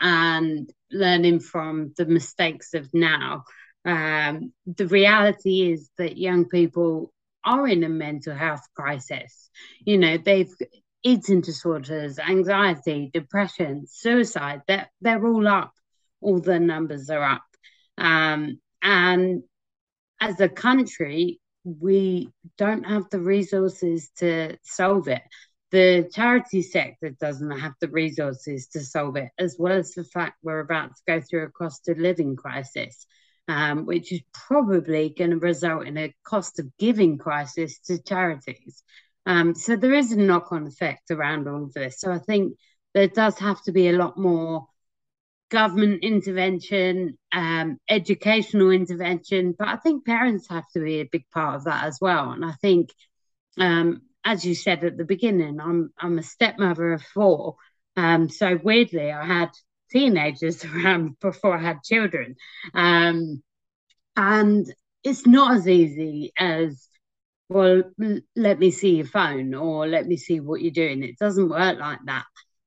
and 0.00 0.70
learning 0.90 1.40
from 1.40 1.92
the 1.96 2.06
mistakes 2.06 2.74
of 2.74 2.88
now. 2.92 3.44
Um, 3.84 4.52
the 4.66 4.86
reality 4.86 5.72
is 5.72 5.90
that 5.98 6.16
young 6.18 6.48
people 6.48 7.12
are 7.44 7.66
in 7.66 7.84
a 7.84 7.88
mental 7.88 8.34
health 8.34 8.66
crisis. 8.74 9.50
You 9.84 9.98
know, 9.98 10.18
they've 10.18 10.52
eating 11.02 11.40
disorders, 11.40 12.18
anxiety, 12.18 13.10
depression, 13.12 13.86
suicide, 13.86 14.62
they're, 14.66 14.90
they're 15.00 15.24
all 15.24 15.46
up. 15.46 15.72
All 16.20 16.40
the 16.40 16.58
numbers 16.58 17.08
are 17.10 17.22
up. 17.22 17.44
Um, 17.96 18.60
and 18.82 19.42
as 20.20 20.40
a 20.40 20.48
country, 20.48 21.40
we 21.64 22.30
don't 22.56 22.84
have 22.84 23.08
the 23.10 23.20
resources 23.20 24.10
to 24.18 24.58
solve 24.62 25.08
it. 25.08 25.22
The 25.70 26.08
charity 26.14 26.62
sector 26.62 27.10
doesn't 27.10 27.50
have 27.50 27.74
the 27.80 27.88
resources 27.88 28.68
to 28.68 28.80
solve 28.80 29.16
it, 29.16 29.28
as 29.38 29.56
well 29.58 29.74
as 29.74 29.92
the 29.92 30.04
fact 30.04 30.38
we're 30.42 30.60
about 30.60 30.96
to 30.96 31.02
go 31.06 31.20
through 31.20 31.44
a 31.44 31.50
cost 31.50 31.88
of 31.88 31.98
living 31.98 32.36
crisis, 32.36 33.06
um, 33.48 33.84
which 33.84 34.10
is 34.12 34.22
probably 34.32 35.10
going 35.10 35.30
to 35.30 35.38
result 35.38 35.86
in 35.86 35.98
a 35.98 36.14
cost 36.24 36.58
of 36.58 36.74
giving 36.78 37.18
crisis 37.18 37.78
to 37.80 38.02
charities. 38.02 38.82
Um, 39.26 39.54
so 39.54 39.76
there 39.76 39.92
is 39.92 40.12
a 40.12 40.16
knock 40.16 40.52
on 40.52 40.66
effect 40.66 41.10
around 41.10 41.46
all 41.46 41.64
of 41.64 41.74
this. 41.74 42.00
So 42.00 42.10
I 42.10 42.18
think 42.18 42.54
there 42.94 43.08
does 43.08 43.38
have 43.38 43.62
to 43.64 43.72
be 43.72 43.88
a 43.88 43.98
lot 43.98 44.16
more 44.16 44.68
government 45.50 46.02
intervention, 46.02 47.18
um, 47.32 47.78
educational 47.88 48.70
intervention, 48.70 49.54
but 49.58 49.68
I 49.68 49.76
think 49.76 50.06
parents 50.06 50.48
have 50.48 50.64
to 50.74 50.80
be 50.80 51.00
a 51.00 51.08
big 51.10 51.24
part 51.30 51.56
of 51.56 51.64
that 51.64 51.84
as 51.84 51.98
well. 52.00 52.30
And 52.30 52.44
I 52.44 52.52
think, 52.52 52.90
um, 53.58 54.02
as 54.24 54.44
you 54.44 54.54
said 54.54 54.84
at 54.84 54.96
the 54.96 55.04
beginning, 55.04 55.60
I'm 55.60 55.92
I'm 55.98 56.18
a 56.18 56.22
stepmother 56.22 56.92
of 56.92 57.02
four, 57.02 57.56
um, 57.96 58.28
so 58.28 58.58
weirdly 58.62 59.10
I 59.10 59.24
had 59.24 59.50
teenagers 59.90 60.64
around 60.64 61.18
before 61.20 61.56
I 61.56 61.62
had 61.62 61.82
children, 61.82 62.36
um, 62.74 63.42
and 64.16 64.72
it's 65.04 65.26
not 65.26 65.56
as 65.56 65.68
easy 65.68 66.32
as 66.38 66.88
well. 67.48 67.82
Let 68.36 68.58
me 68.58 68.70
see 68.70 68.96
your 68.96 69.06
phone 69.06 69.54
or 69.54 69.86
let 69.86 70.06
me 70.06 70.16
see 70.16 70.40
what 70.40 70.60
you're 70.62 70.72
doing. 70.72 71.02
It 71.02 71.18
doesn't 71.18 71.48
work 71.48 71.78
like 71.78 72.00
that. 72.06 72.24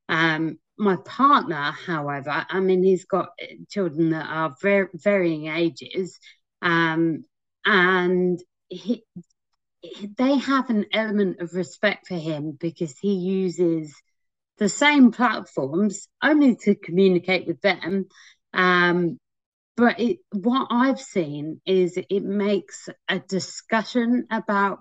Um, 0.10 0.60
my 0.78 0.98
partner, 1.06 1.72
however, 1.86 2.46
I 2.50 2.60
mean, 2.60 2.84
he's 2.84 3.06
got 3.06 3.30
children 3.70 4.10
that 4.12 4.26
are 4.28 4.56
very 4.62 4.88
varying 4.96 5.48
ages, 5.48 6.20
um, 6.62 7.24
and 7.66 8.40
he, 8.70 9.04
they 10.18 10.38
have 10.38 10.70
an 10.70 10.86
element 10.94 11.40
of 11.42 11.54
respect 11.54 12.08
for 12.08 12.16
him 12.16 12.52
because 12.60 12.98
he 13.00 13.14
uses 13.14 13.94
the 14.58 14.70
same 14.70 15.12
platforms 15.12 16.08
only 16.24 16.56
to 16.56 16.76
communicate 16.76 17.48
with 17.48 17.62
them. 17.62 18.08
Um, 18.54 19.18
but 19.78 20.00
it, 20.00 20.20
what 20.32 20.68
I've 20.70 21.02
seen 21.02 21.62
is 21.66 21.98
it 21.98 22.24
makes 22.24 22.90
a 23.10 23.20
discussion 23.20 24.28
about 24.30 24.80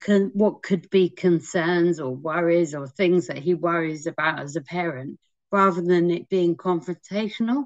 con- 0.00 0.32
what 0.34 0.62
could 0.62 0.90
be 0.90 1.08
concerns 1.08 2.00
or 2.00 2.14
worries 2.14 2.74
or 2.74 2.86
things 2.86 3.28
that 3.28 3.38
he 3.38 3.54
worries 3.54 4.06
about 4.06 4.40
as 4.40 4.56
a 4.56 4.60
parent 4.60 5.18
rather 5.50 5.80
than 5.80 6.10
it 6.10 6.28
being 6.28 6.56
confrontational. 6.56 7.64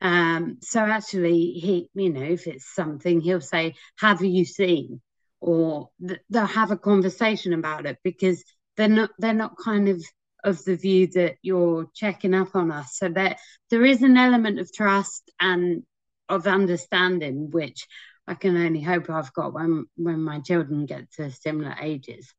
Um, 0.00 0.58
so 0.62 0.80
actually, 0.80 1.52
he, 1.52 1.90
you 1.94 2.12
know, 2.12 2.22
if 2.22 2.46
it's 2.46 2.72
something, 2.72 3.20
he'll 3.20 3.40
say, 3.40 3.74
"Have 3.96 4.22
you 4.22 4.44
seen?" 4.44 5.00
Or 5.40 5.90
th- 6.06 6.20
they'll 6.30 6.46
have 6.46 6.70
a 6.70 6.76
conversation 6.78 7.52
about 7.52 7.86
it 7.86 7.98
because 8.04 8.44
they're 8.76 8.88
not 8.88 9.10
they're 9.18 9.34
not 9.34 9.56
kind 9.62 9.88
of 9.88 10.02
of 10.44 10.64
the 10.64 10.76
view 10.76 11.06
that 11.08 11.36
you're 11.42 11.88
checking 11.94 12.34
up 12.34 12.54
on 12.54 12.70
us. 12.70 12.96
So 12.98 13.08
that 13.10 13.38
there 13.70 13.84
is 13.84 14.02
an 14.02 14.16
element 14.16 14.58
of 14.60 14.72
trust 14.72 15.30
and 15.40 15.82
of 16.28 16.46
understanding, 16.46 17.50
which 17.50 17.86
I 18.26 18.34
can 18.34 18.56
only 18.56 18.82
hope 18.82 19.10
I've 19.10 19.32
got 19.32 19.54
when 19.54 19.86
when 19.96 20.22
my 20.22 20.40
children 20.40 20.86
get 20.86 21.10
to 21.14 21.30
similar 21.30 21.74
ages. 21.80 22.32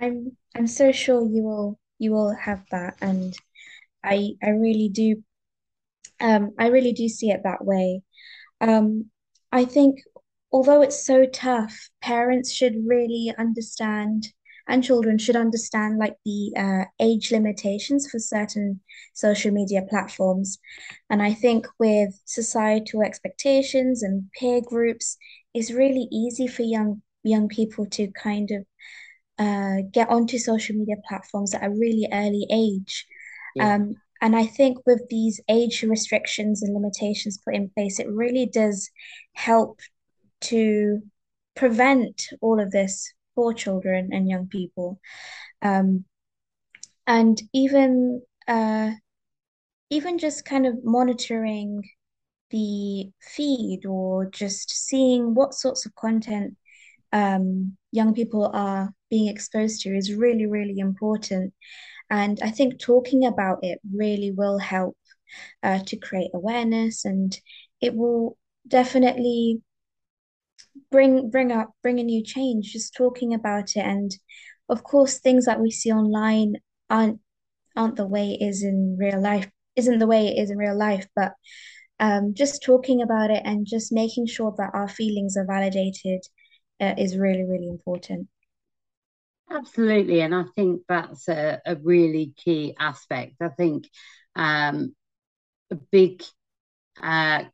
I'm 0.00 0.36
I'm 0.54 0.66
so 0.66 0.92
sure 0.92 1.26
you 1.26 1.42
will 1.44 1.78
you 1.98 2.12
will 2.12 2.34
have 2.34 2.64
that 2.70 2.96
and 3.00 3.34
I 4.04 4.32
I 4.42 4.50
really 4.50 4.88
do 4.88 5.22
um 6.20 6.52
I 6.58 6.68
really 6.68 6.92
do 6.92 7.08
see 7.08 7.30
it 7.30 7.42
that 7.44 7.64
way. 7.64 8.02
Um 8.60 9.10
I 9.52 9.64
think 9.64 9.98
although 10.52 10.82
it's 10.82 11.04
so 11.04 11.26
tough, 11.26 11.88
parents 12.00 12.52
should 12.52 12.74
really 12.86 13.32
understand 13.38 14.28
and 14.68 14.84
children 14.84 15.18
should 15.18 15.36
understand 15.36 15.98
like 15.98 16.14
the 16.24 16.52
uh, 16.56 16.84
age 17.00 17.32
limitations 17.32 18.08
for 18.08 18.18
certain 18.18 18.80
social 19.12 19.50
media 19.50 19.82
platforms. 19.88 20.58
And 21.10 21.20
I 21.22 21.34
think 21.34 21.66
with 21.78 22.10
societal 22.24 23.02
expectations 23.02 24.02
and 24.02 24.30
peer 24.38 24.60
groups, 24.60 25.16
it's 25.52 25.72
really 25.72 26.08
easy 26.12 26.46
for 26.46 26.62
young 26.62 27.02
young 27.24 27.48
people 27.48 27.86
to 27.86 28.08
kind 28.12 28.50
of 28.50 28.64
uh, 29.38 29.82
get 29.92 30.08
onto 30.08 30.38
social 30.38 30.76
media 30.76 30.96
platforms 31.08 31.54
at 31.54 31.64
a 31.64 31.70
really 31.70 32.08
early 32.12 32.46
age. 32.50 33.06
Yeah. 33.54 33.74
Um, 33.74 33.94
and 34.20 34.36
I 34.36 34.46
think 34.46 34.78
with 34.86 35.02
these 35.10 35.40
age 35.48 35.82
restrictions 35.82 36.62
and 36.62 36.72
limitations 36.72 37.40
put 37.44 37.56
in 37.56 37.70
place, 37.70 37.98
it 37.98 38.08
really 38.08 38.46
does 38.46 38.88
help 39.34 39.80
to 40.42 41.00
prevent 41.54 42.28
all 42.40 42.60
of 42.60 42.70
this 42.70 43.12
for 43.34 43.54
children 43.54 44.10
and 44.12 44.28
young 44.28 44.48
people. 44.48 45.00
Um, 45.62 46.04
and 47.06 47.40
even 47.52 48.22
uh, 48.48 48.90
even 49.90 50.18
just 50.18 50.44
kind 50.44 50.66
of 50.66 50.84
monitoring 50.84 51.82
the 52.50 53.10
feed 53.20 53.82
or 53.86 54.26
just 54.30 54.70
seeing 54.70 55.34
what 55.34 55.54
sorts 55.54 55.86
of 55.86 55.94
content 55.94 56.56
um, 57.12 57.76
young 57.90 58.14
people 58.14 58.50
are 58.54 58.92
being 59.10 59.28
exposed 59.28 59.82
to 59.82 59.94
is 59.94 60.14
really, 60.14 60.46
really 60.46 60.78
important. 60.78 61.52
And 62.10 62.38
I 62.42 62.50
think 62.50 62.78
talking 62.78 63.26
about 63.26 63.58
it 63.62 63.80
really 63.94 64.32
will 64.32 64.58
help 64.58 64.96
uh, 65.62 65.80
to 65.86 65.96
create 65.96 66.30
awareness 66.34 67.04
and 67.04 67.38
it 67.80 67.94
will 67.94 68.36
definitely 68.66 69.62
bring 70.92 71.30
bring 71.30 71.50
up 71.50 71.70
bring 71.82 71.98
a 71.98 72.04
new 72.04 72.22
change 72.22 72.72
just 72.72 72.94
talking 72.94 73.34
about 73.34 73.70
it 73.76 73.84
and 73.84 74.12
of 74.68 74.84
course 74.84 75.18
things 75.18 75.46
that 75.46 75.60
we 75.60 75.70
see 75.70 75.90
online 75.90 76.54
aren't 76.88 77.18
aren't 77.76 77.96
the 77.96 78.06
way 78.06 78.32
it 78.40 78.44
is 78.44 78.62
in 78.62 78.96
real 79.00 79.20
life 79.20 79.50
isn't 79.74 79.98
the 79.98 80.06
way 80.06 80.28
it 80.28 80.40
is 80.40 80.50
in 80.50 80.58
real 80.58 80.78
life 80.78 81.06
but 81.16 81.32
um, 82.02 82.34
just 82.34 82.64
talking 82.64 83.00
about 83.00 83.30
it 83.30 83.42
and 83.44 83.64
just 83.64 83.92
making 83.92 84.26
sure 84.26 84.52
that 84.58 84.70
our 84.74 84.88
feelings 84.88 85.36
are 85.36 85.46
validated 85.46 86.20
uh, 86.80 86.94
is 86.98 87.16
really, 87.16 87.44
really 87.44 87.68
important. 87.68 88.26
Absolutely. 89.48 90.20
And 90.20 90.34
I 90.34 90.44
think 90.56 90.82
that's 90.88 91.28
a, 91.28 91.60
a 91.64 91.76
really 91.76 92.32
key 92.36 92.74
aspect. 92.78 93.34
I 93.40 93.50
think 93.50 93.88
um, 94.34 94.96
a 95.70 95.76
big 95.76 96.24
uh, 97.00 97.44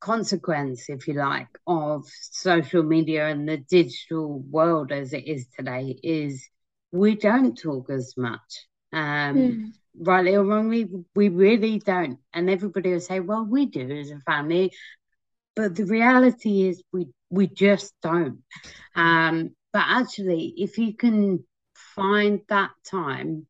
consequence, 0.00 0.88
if 0.88 1.08
you 1.08 1.14
like, 1.14 1.48
of 1.66 2.06
social 2.30 2.82
media 2.82 3.28
and 3.28 3.48
the 3.48 3.58
digital 3.58 4.40
world 4.40 4.92
as 4.92 5.12
it 5.12 5.26
is 5.26 5.46
today 5.56 5.98
is 6.02 6.48
we 6.92 7.16
don't 7.16 7.56
talk 7.56 7.90
as 7.90 8.14
much. 8.16 8.66
Um, 8.92 9.36
mm. 9.36 9.72
Rightly 9.98 10.34
or 10.34 10.44
wrongly, 10.44 10.88
we 11.14 11.30
really 11.30 11.78
don't. 11.78 12.18
And 12.32 12.50
everybody 12.50 12.92
will 12.92 13.00
say, 13.00 13.20
well, 13.20 13.44
we 13.44 13.66
do 13.66 13.90
as 13.90 14.10
a 14.10 14.20
family. 14.20 14.72
But 15.54 15.74
the 15.74 15.86
reality 15.86 16.68
is 16.68 16.82
we 16.92 17.08
we 17.30 17.46
just 17.46 17.94
don't. 18.02 18.42
Um, 18.94 19.56
but 19.72 19.84
actually, 19.86 20.54
if 20.58 20.76
you 20.76 20.94
can 20.94 21.44
find 21.74 22.40
that 22.48 22.70
time 22.84 23.46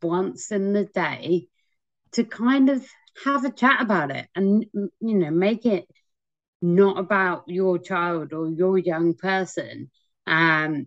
once 0.00 0.52
in 0.52 0.72
the 0.72 0.84
day 0.84 1.48
to 2.12 2.24
kind 2.24 2.68
of 2.68 2.86
have 3.24 3.44
a 3.44 3.52
chat 3.52 3.80
about 3.80 4.10
it 4.10 4.28
and 4.34 4.64
you 4.72 4.90
know 5.14 5.30
make 5.30 5.66
it 5.66 5.86
not 6.62 6.98
about 6.98 7.44
your 7.48 7.78
child 7.78 8.32
or 8.32 8.48
your 8.48 8.78
young 8.78 9.14
person. 9.14 9.90
Um 10.26 10.86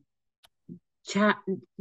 chat 1.07 1.37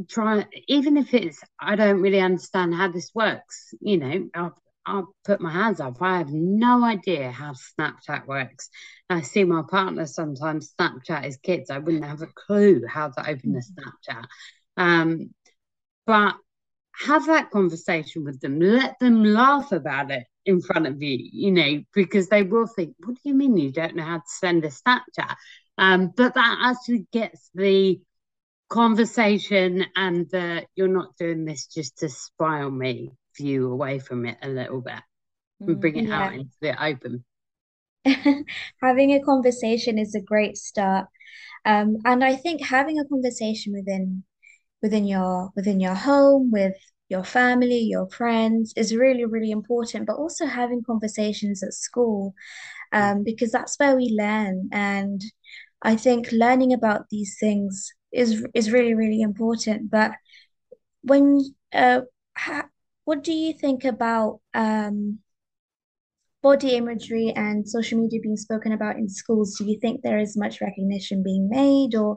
try 0.08 0.44
even 0.68 0.96
if 0.96 1.14
it's 1.14 1.40
i 1.58 1.76
don't 1.76 2.00
really 2.02 2.20
understand 2.20 2.74
how 2.74 2.88
this 2.88 3.10
works 3.14 3.72
you 3.80 3.96
know 3.96 4.28
i'll, 4.34 4.54
I'll 4.86 5.14
put 5.24 5.40
my 5.40 5.50
hands 5.50 5.80
up. 5.80 5.96
I 6.02 6.18
have 6.18 6.30
no 6.30 6.84
idea 6.84 7.30
how 7.30 7.54
snapchat 7.54 8.26
works. 8.26 8.68
I 9.08 9.22
see 9.22 9.44
my 9.44 9.62
partner 9.62 10.04
sometimes 10.04 10.74
snapchat 10.78 11.24
his 11.24 11.38
kids. 11.38 11.70
I 11.70 11.78
wouldn't 11.78 12.04
have 12.04 12.20
a 12.20 12.26
clue 12.26 12.82
how 12.86 13.08
to 13.08 13.20
open 13.30 13.56
a 13.56 13.60
snapchat. 13.60 14.24
Um 14.76 15.32
but 16.06 16.36
have 17.00 17.26
that 17.26 17.50
conversation 17.50 18.24
with 18.24 18.40
them 18.40 18.60
let 18.60 18.98
them 19.00 19.24
laugh 19.24 19.72
about 19.72 20.10
it 20.10 20.24
in 20.46 20.60
front 20.60 20.86
of 20.86 21.02
you, 21.02 21.18
you 21.32 21.50
know, 21.50 21.82
because 21.94 22.28
they 22.28 22.42
will 22.42 22.66
think, 22.66 22.94
what 23.04 23.14
do 23.14 23.20
you 23.24 23.34
mean 23.34 23.56
you 23.56 23.72
don't 23.72 23.96
know 23.96 24.04
how 24.04 24.18
to 24.18 24.22
send 24.26 24.64
a 24.64 24.68
Snapchat? 24.68 25.34
Um, 25.78 26.12
but 26.14 26.34
that 26.34 26.58
actually 26.62 27.06
gets 27.12 27.50
the 27.54 28.00
conversation 28.68 29.84
and 29.96 30.28
the 30.30 30.66
you're 30.74 30.88
not 30.88 31.16
doing 31.16 31.44
this 31.44 31.66
just 31.66 31.98
to 31.98 32.08
spy 32.08 32.62
on 32.62 32.76
me 32.76 33.10
view 33.36 33.70
away 33.70 33.98
from 33.98 34.26
it 34.26 34.38
a 34.42 34.48
little 34.48 34.80
bit 34.80 35.00
and 35.60 35.80
bring 35.80 35.96
it 35.96 36.08
yeah. 36.08 36.22
out 36.22 36.34
into 36.34 36.54
the 36.60 36.84
open. 36.84 37.24
having 38.82 39.12
a 39.12 39.22
conversation 39.22 39.98
is 39.98 40.14
a 40.14 40.20
great 40.20 40.56
start. 40.56 41.06
Um, 41.64 41.96
and 42.04 42.22
I 42.22 42.36
think 42.36 42.62
having 42.62 42.98
a 42.98 43.04
conversation 43.06 43.72
within 43.72 44.24
within 44.84 45.06
your 45.06 45.50
within 45.56 45.80
your 45.80 45.94
home 45.94 46.50
with 46.52 46.76
your 47.08 47.24
family, 47.24 47.80
your 47.80 48.08
friends 48.10 48.72
is 48.76 48.94
really, 48.94 49.24
really 49.24 49.50
important, 49.50 50.06
but 50.06 50.16
also 50.16 50.46
having 50.46 50.82
conversations 50.82 51.62
at 51.62 51.72
school 51.72 52.34
um, 52.92 53.22
because 53.24 53.50
that's 53.52 53.78
where 53.78 53.96
we 53.96 54.14
learn. 54.18 54.68
And 54.72 55.20
I 55.82 55.96
think 55.96 56.32
learning 56.32 56.72
about 56.72 57.06
these 57.10 57.36
things 57.40 57.92
is 58.12 58.44
is 58.54 58.70
really, 58.70 58.94
really 58.94 59.22
important. 59.22 59.90
But 59.90 60.12
when 61.02 61.42
uh, 61.72 62.02
ha- 62.36 62.68
what 63.04 63.24
do 63.24 63.32
you 63.32 63.54
think 63.54 63.84
about 63.84 64.40
um, 64.54 65.18
body 66.42 66.76
imagery 66.76 67.32
and 67.34 67.68
social 67.68 67.98
media 67.98 68.20
being 68.22 68.36
spoken 68.36 68.72
about 68.72 68.96
in 68.96 69.08
schools? 69.08 69.56
Do 69.58 69.64
you 69.64 69.78
think 69.80 70.02
there 70.02 70.18
is 70.18 70.36
much 70.36 70.60
recognition 70.60 71.22
being 71.22 71.48
made, 71.48 71.94
or 71.94 72.16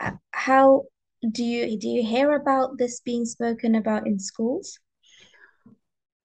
uh, 0.00 0.12
how 0.32 0.84
do 1.30 1.44
you 1.44 1.78
do 1.78 1.88
you 1.88 2.02
hear 2.02 2.32
about 2.34 2.78
this 2.78 3.00
being 3.00 3.24
spoken 3.24 3.74
about 3.74 4.06
in 4.06 4.18
schools? 4.18 4.78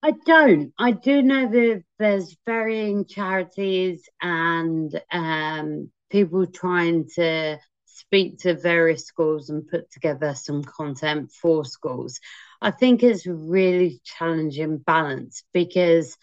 I 0.04 0.12
don't. 0.26 0.74
I 0.78 0.92
do 0.92 1.22
know 1.22 1.50
that 1.50 1.84
there's 1.98 2.38
varying 2.46 3.06
charities 3.06 4.08
and 4.22 5.00
um, 5.12 5.92
people 6.10 6.46
trying 6.46 7.10
to 7.16 7.58
speak 7.86 8.40
to 8.40 8.54
various 8.54 9.06
schools 9.06 9.50
and 9.50 9.68
put 9.68 9.92
together 9.92 10.36
some 10.36 10.64
content 10.64 11.32
for 11.32 11.66
schools. 11.66 12.20
I 12.62 12.72
think 12.72 13.04
it's 13.04 13.26
really 13.26 14.00
challenging 14.04 14.78
balance 14.78 15.44
because 15.52 16.16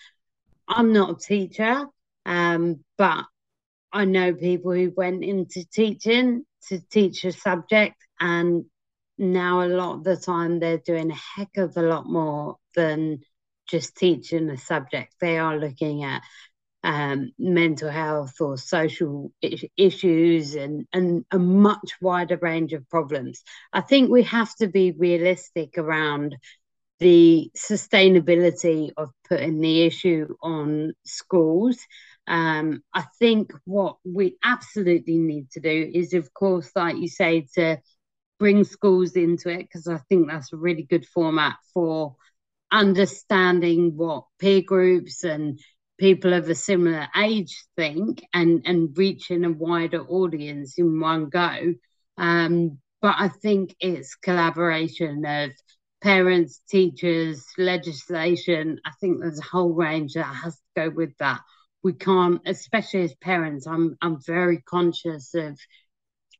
I'm 0.69 0.93
not 0.93 1.11
a 1.11 1.27
teacher, 1.27 1.87
um, 2.25 2.85
but 2.97 3.25
I 3.93 4.05
know 4.05 4.35
people 4.35 4.73
who 4.73 4.93
went 4.97 5.25
into 5.25 5.65
teaching 5.73 6.45
to 6.69 6.81
teach 6.91 7.25
a 7.25 7.33
subject 7.33 7.97
and 8.25 8.65
now 9.19 9.63
a 9.63 9.69
lot 9.69 9.97
of 9.97 10.05
the 10.05 10.17
time 10.17 10.59
they're 10.59 10.79
doing 10.79 11.11
a 11.11 11.15
heck 11.15 11.59
of 11.59 11.77
a 11.77 11.83
lot 11.83 12.07
more 12.07 12.57
than 12.75 13.21
just 13.69 13.97
teaching 13.97 14.49
a 14.49 14.57
subject. 14.57 15.15
They 15.21 15.37
are 15.37 15.59
looking 15.59 16.05
at 16.05 16.23
um, 16.83 17.33
mental 17.39 17.91
health 17.91 18.41
or 18.41 18.57
social 18.57 19.31
issues 19.77 20.55
and, 20.55 20.87
and 20.93 21.27
a 21.31 21.39
much 21.39 21.93
wider 22.01 22.39
range 22.41 22.73
of 22.73 22.89
problems. 22.89 23.43
I 23.75 23.83
think 23.83 24.11
we 24.11 24.23
have 24.23 24.55
to 24.57 24.69
be 24.69 24.93
realistic 24.93 25.77
around 25.77 26.37
the 27.01 27.51
sustainability 27.55 28.91
of 28.97 29.11
putting 29.29 29.61
the 29.61 29.83
issue 29.83 30.35
on 30.43 30.95
schools. 31.05 31.79
Um, 32.27 32.83
I 32.95 33.05
think 33.19 33.53
what 33.65 33.97
we 34.05 34.37
absolutely 34.43 35.19
need 35.19 35.51
to 35.53 35.61
do 35.61 35.91
is, 35.93 36.15
of 36.15 36.33
course, 36.33 36.71
like 36.75 36.97
you 36.97 37.09
say, 37.09 37.47
to 37.57 37.79
bring 38.39 38.65
schools 38.65 39.13
into 39.13 39.49
it 39.49 39.63
because 39.63 39.87
I 39.87 39.99
think 40.09 40.29
that's 40.29 40.53
a 40.53 40.57
really 40.57 40.83
good 40.83 41.07
format 41.07 41.57
for 41.73 42.17
understanding 42.71 43.97
what 43.97 44.25
peer 44.39 44.63
groups 44.63 45.23
and 45.25 45.61
people 45.99 46.33
of 46.33 46.49
a 46.49 46.55
similar 46.55 47.07
age 47.17 47.65
think 47.77 48.23
and 48.33 48.63
and 48.67 48.97
reaching 48.99 49.45
a 49.45 49.51
wider 49.51 50.03
audience 50.03 50.75
in 50.79 51.01
one 51.01 51.29
go. 51.29 51.75
Um, 52.17 52.79
but 53.01 53.17
i 53.19 53.29
think 53.29 53.75
it's 53.81 54.15
collaboration 54.15 55.25
of 55.27 55.51
parents 56.01 56.61
teachers 56.69 57.45
legislation. 57.59 58.79
I 58.85 58.93
think 59.01 59.21
there's 59.21 59.39
a 59.39 59.43
whole 59.45 59.73
range 59.73 60.15
that 60.15 60.25
has 60.25 60.55
to 60.55 60.61
go 60.75 60.91
with 60.91 61.17
that. 61.19 61.41
We 61.83 61.93
can't 61.93 62.41
especially 62.47 63.03
as 63.03 63.15
parents 63.17 63.67
i'm 63.67 63.97
i'm 64.01 64.19
very 64.27 64.63
conscious 64.63 65.35
of 65.35 65.59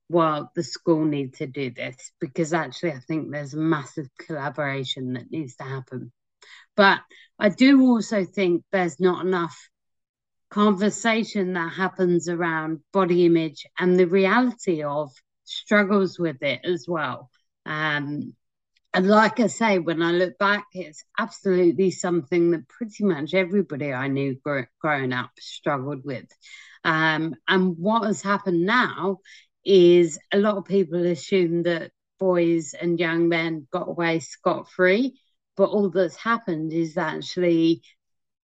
well, 0.09 0.51
the 0.55 0.63
school 0.63 1.05
need 1.05 1.35
to 1.35 1.47
do 1.47 1.71
this 1.71 2.13
because 2.21 2.53
actually 2.53 2.93
I 2.93 3.01
think 3.01 3.31
there's 3.31 3.55
a 3.55 3.59
massive 3.59 4.09
collaboration 4.19 5.15
that 5.15 5.31
needs 5.31 5.57
to 5.57 5.65
happen. 5.65 6.13
But 6.77 7.01
I 7.39 7.49
do 7.49 7.81
also 7.83 8.25
think 8.25 8.65
there's 8.71 9.01
not 9.01 9.25
enough 9.25 9.57
conversation 10.51 11.55
that 11.55 11.73
happens 11.73 12.29
around 12.29 12.81
body 12.93 13.27
image 13.27 13.67
and 13.79 13.99
the 13.99 14.07
reality 14.07 14.83
of 14.83 15.11
struggles 15.45 16.19
with 16.19 16.43
it 16.43 16.61
as 16.65 16.87
well. 16.87 17.31
Um, 17.67 18.35
and 18.93 19.09
like 19.09 19.41
I 19.41 19.49
say, 19.49 19.81
when 19.81 20.03
I 20.03 20.13
look 20.13 20.39
back, 20.39 20.67
it's 20.73 21.05
absolutely 21.19 21.91
something 21.91 22.53
that 22.53 22.69
pretty 22.69 23.03
much 23.03 23.35
everybody 23.35 23.93
I 23.93 24.07
knew 24.07 24.37
gr- 24.45 24.71
growing 24.81 25.13
up 25.13 25.31
struggled 25.41 26.05
with. 26.05 26.27
Um, 26.85 27.35
and 27.49 27.77
what 27.77 28.05
has 28.05 28.23
happened 28.23 28.65
now 28.65 29.19
is 29.65 30.19
a 30.33 30.39
lot 30.39 30.57
of 30.57 30.65
people 30.65 31.07
assume 31.07 31.63
that 31.65 31.91
boys 32.19 32.75
and 32.75 33.01
young 33.01 33.29
men 33.29 33.67
got 33.71 33.89
away 33.89 34.21
scot 34.21 34.71
free, 34.71 35.19
but 35.57 35.71
all 35.71 35.91
that's 35.91 36.17
happened 36.17 36.73
is 36.73 36.97
actually 36.97 37.83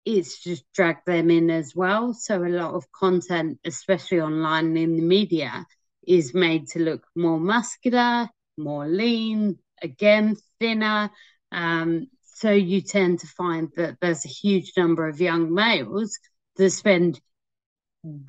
it's 0.05 0.41
just 0.41 0.65
dragged 0.73 1.05
them 1.05 1.31
in 1.31 1.51
as 1.51 1.75
well. 1.75 2.15
So 2.15 2.45
a 2.45 2.49
lot 2.49 2.75
of 2.75 2.91
content, 2.93 3.59
especially 3.65 4.21
online 4.21 4.77
in 4.77 4.95
the 4.95 5.03
media, 5.03 5.67
is 6.07 6.33
made 6.33 6.69
to 6.69 6.79
look 6.79 7.05
more 7.17 7.41
muscular, 7.41 8.29
more 8.57 8.87
lean, 8.87 9.59
again 9.83 10.37
thinner. 10.61 11.11
Um, 11.51 12.07
so 12.23 12.51
you 12.53 12.81
tend 12.81 13.21
to 13.21 13.27
find 13.27 13.71
that 13.77 13.97
there's 14.01 14.25
a 14.25 14.29
huge 14.29 14.73
number 14.77 15.09
of 15.09 15.21
young 15.21 15.53
males 15.53 16.19
that 16.57 16.71
spend 16.71 17.21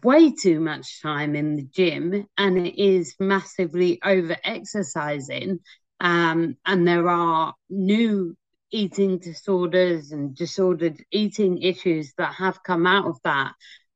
way 0.04 0.32
too 0.32 0.60
much 0.60 1.02
time 1.02 1.36
in 1.36 1.56
the 1.56 1.64
gym 1.64 2.28
and 2.38 2.58
it 2.58 2.82
is 2.82 3.16
massively 3.20 4.00
over 4.04 4.36
exercising. 4.44 5.60
Um, 6.00 6.58
and 6.66 6.88
there 6.88 7.08
are 7.08 7.54
new 7.70 8.36
eating 8.72 9.20
disorders 9.20 10.12
and 10.12 10.36
disordered 10.36 11.04
eating 11.12 11.62
issues 11.62 12.14
that 12.18 12.34
have 12.36 12.64
come 12.64 12.86
out 12.86 13.06
of 13.06 13.18
that 13.24 13.54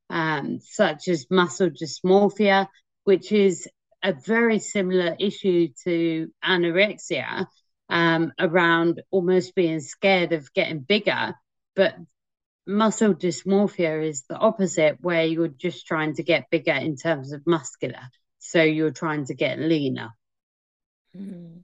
um, 0.09 0.59
such 0.61 1.07
as 1.07 1.29
muscle 1.29 1.69
dysmorphia 1.69 2.67
which 3.03 3.31
is 3.31 3.67
a 4.03 4.13
very 4.13 4.59
similar 4.59 5.15
issue 5.19 5.67
to 5.83 6.31
anorexia 6.43 7.45
um, 7.89 8.31
around 8.39 9.01
almost 9.11 9.55
being 9.55 9.79
scared 9.79 10.31
of 10.31 10.53
getting 10.53 10.79
bigger 10.79 11.33
but 11.75 11.95
muscle 12.71 13.13
dysmorphia 13.13 14.07
is 14.07 14.23
the 14.29 14.37
opposite, 14.37 14.97
where 15.01 15.25
you're 15.25 15.47
just 15.47 15.85
trying 15.85 16.15
to 16.15 16.23
get 16.23 16.49
bigger 16.49 16.73
in 16.73 16.95
terms 16.95 17.31
of 17.31 17.45
muscular. 17.45 18.09
So 18.39 18.63
you're 18.63 18.91
trying 18.91 19.25
to 19.25 19.35
get 19.35 19.59
leaner. 19.59 20.09
Mm. 21.15 21.63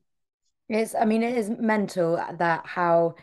It's, 0.70 0.94
I 0.94 1.06
mean, 1.06 1.24
it 1.24 1.38
is 1.38 1.50
mental 1.50 2.18
that 2.18 2.66
how 2.66 3.16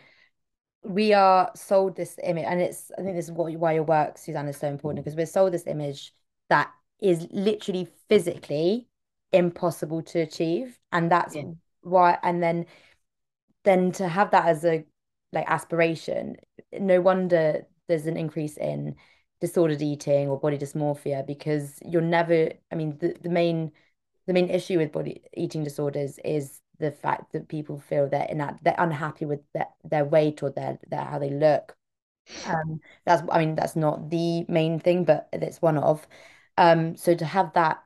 we 0.82 1.12
are 1.12 1.50
sold 1.54 1.96
this 1.96 2.18
image, 2.22 2.44
and 2.46 2.60
it's, 2.60 2.90
I 2.98 3.02
think 3.02 3.16
this 3.16 3.26
is 3.26 3.32
what, 3.32 3.52
why 3.54 3.74
your 3.74 3.84
work, 3.84 4.18
Suzanne, 4.18 4.48
is 4.48 4.56
so 4.56 4.68
important 4.68 5.04
because 5.04 5.16
we're 5.16 5.26
sold 5.26 5.52
this 5.52 5.66
image 5.66 6.12
that 6.48 6.70
is 7.00 7.26
literally 7.30 7.88
physically 8.08 8.88
impossible 9.32 10.02
to 10.02 10.20
achieve. 10.20 10.78
And 10.90 11.10
that's 11.10 11.34
yeah. 11.34 11.52
why, 11.82 12.18
and 12.22 12.42
then, 12.42 12.66
then 13.64 13.92
to 13.92 14.08
have 14.08 14.30
that 14.30 14.46
as 14.46 14.64
a 14.64 14.84
like 15.32 15.50
aspiration, 15.50 16.36
no 16.72 17.00
wonder 17.00 17.66
there's 17.88 18.06
an 18.06 18.16
increase 18.16 18.56
in 18.56 18.96
disordered 19.40 19.82
eating 19.82 20.28
or 20.28 20.38
body 20.38 20.58
dysmorphia 20.58 21.26
because 21.26 21.78
you're 21.84 22.00
never, 22.02 22.50
I 22.72 22.74
mean, 22.74 22.96
the, 22.98 23.14
the 23.20 23.28
main 23.28 23.72
the 24.26 24.32
main 24.32 24.48
issue 24.48 24.78
with 24.78 24.92
body 24.92 25.22
eating 25.34 25.64
disorders 25.64 26.18
is 26.24 26.60
the 26.78 26.90
fact 26.90 27.32
that 27.32 27.48
people 27.48 27.78
feel 27.78 28.08
they're 28.08 28.26
in 28.28 28.38
that 28.38 28.58
they're 28.62 28.74
unhappy 28.78 29.26
with 29.26 29.40
their, 29.52 29.66
their 29.84 30.04
weight 30.04 30.42
or 30.42 30.50
their, 30.50 30.78
their 30.88 31.04
how 31.04 31.18
they 31.18 31.30
look. 31.30 31.76
Um, 32.46 32.80
that's 33.04 33.22
I 33.30 33.38
mean 33.38 33.54
that's 33.54 33.76
not 33.76 34.10
the 34.10 34.44
main 34.48 34.80
thing, 34.80 35.04
but 35.04 35.28
it's 35.32 35.60
one 35.62 35.78
of. 35.78 36.06
Um, 36.56 36.96
so 36.96 37.14
to 37.14 37.24
have 37.24 37.52
that 37.54 37.82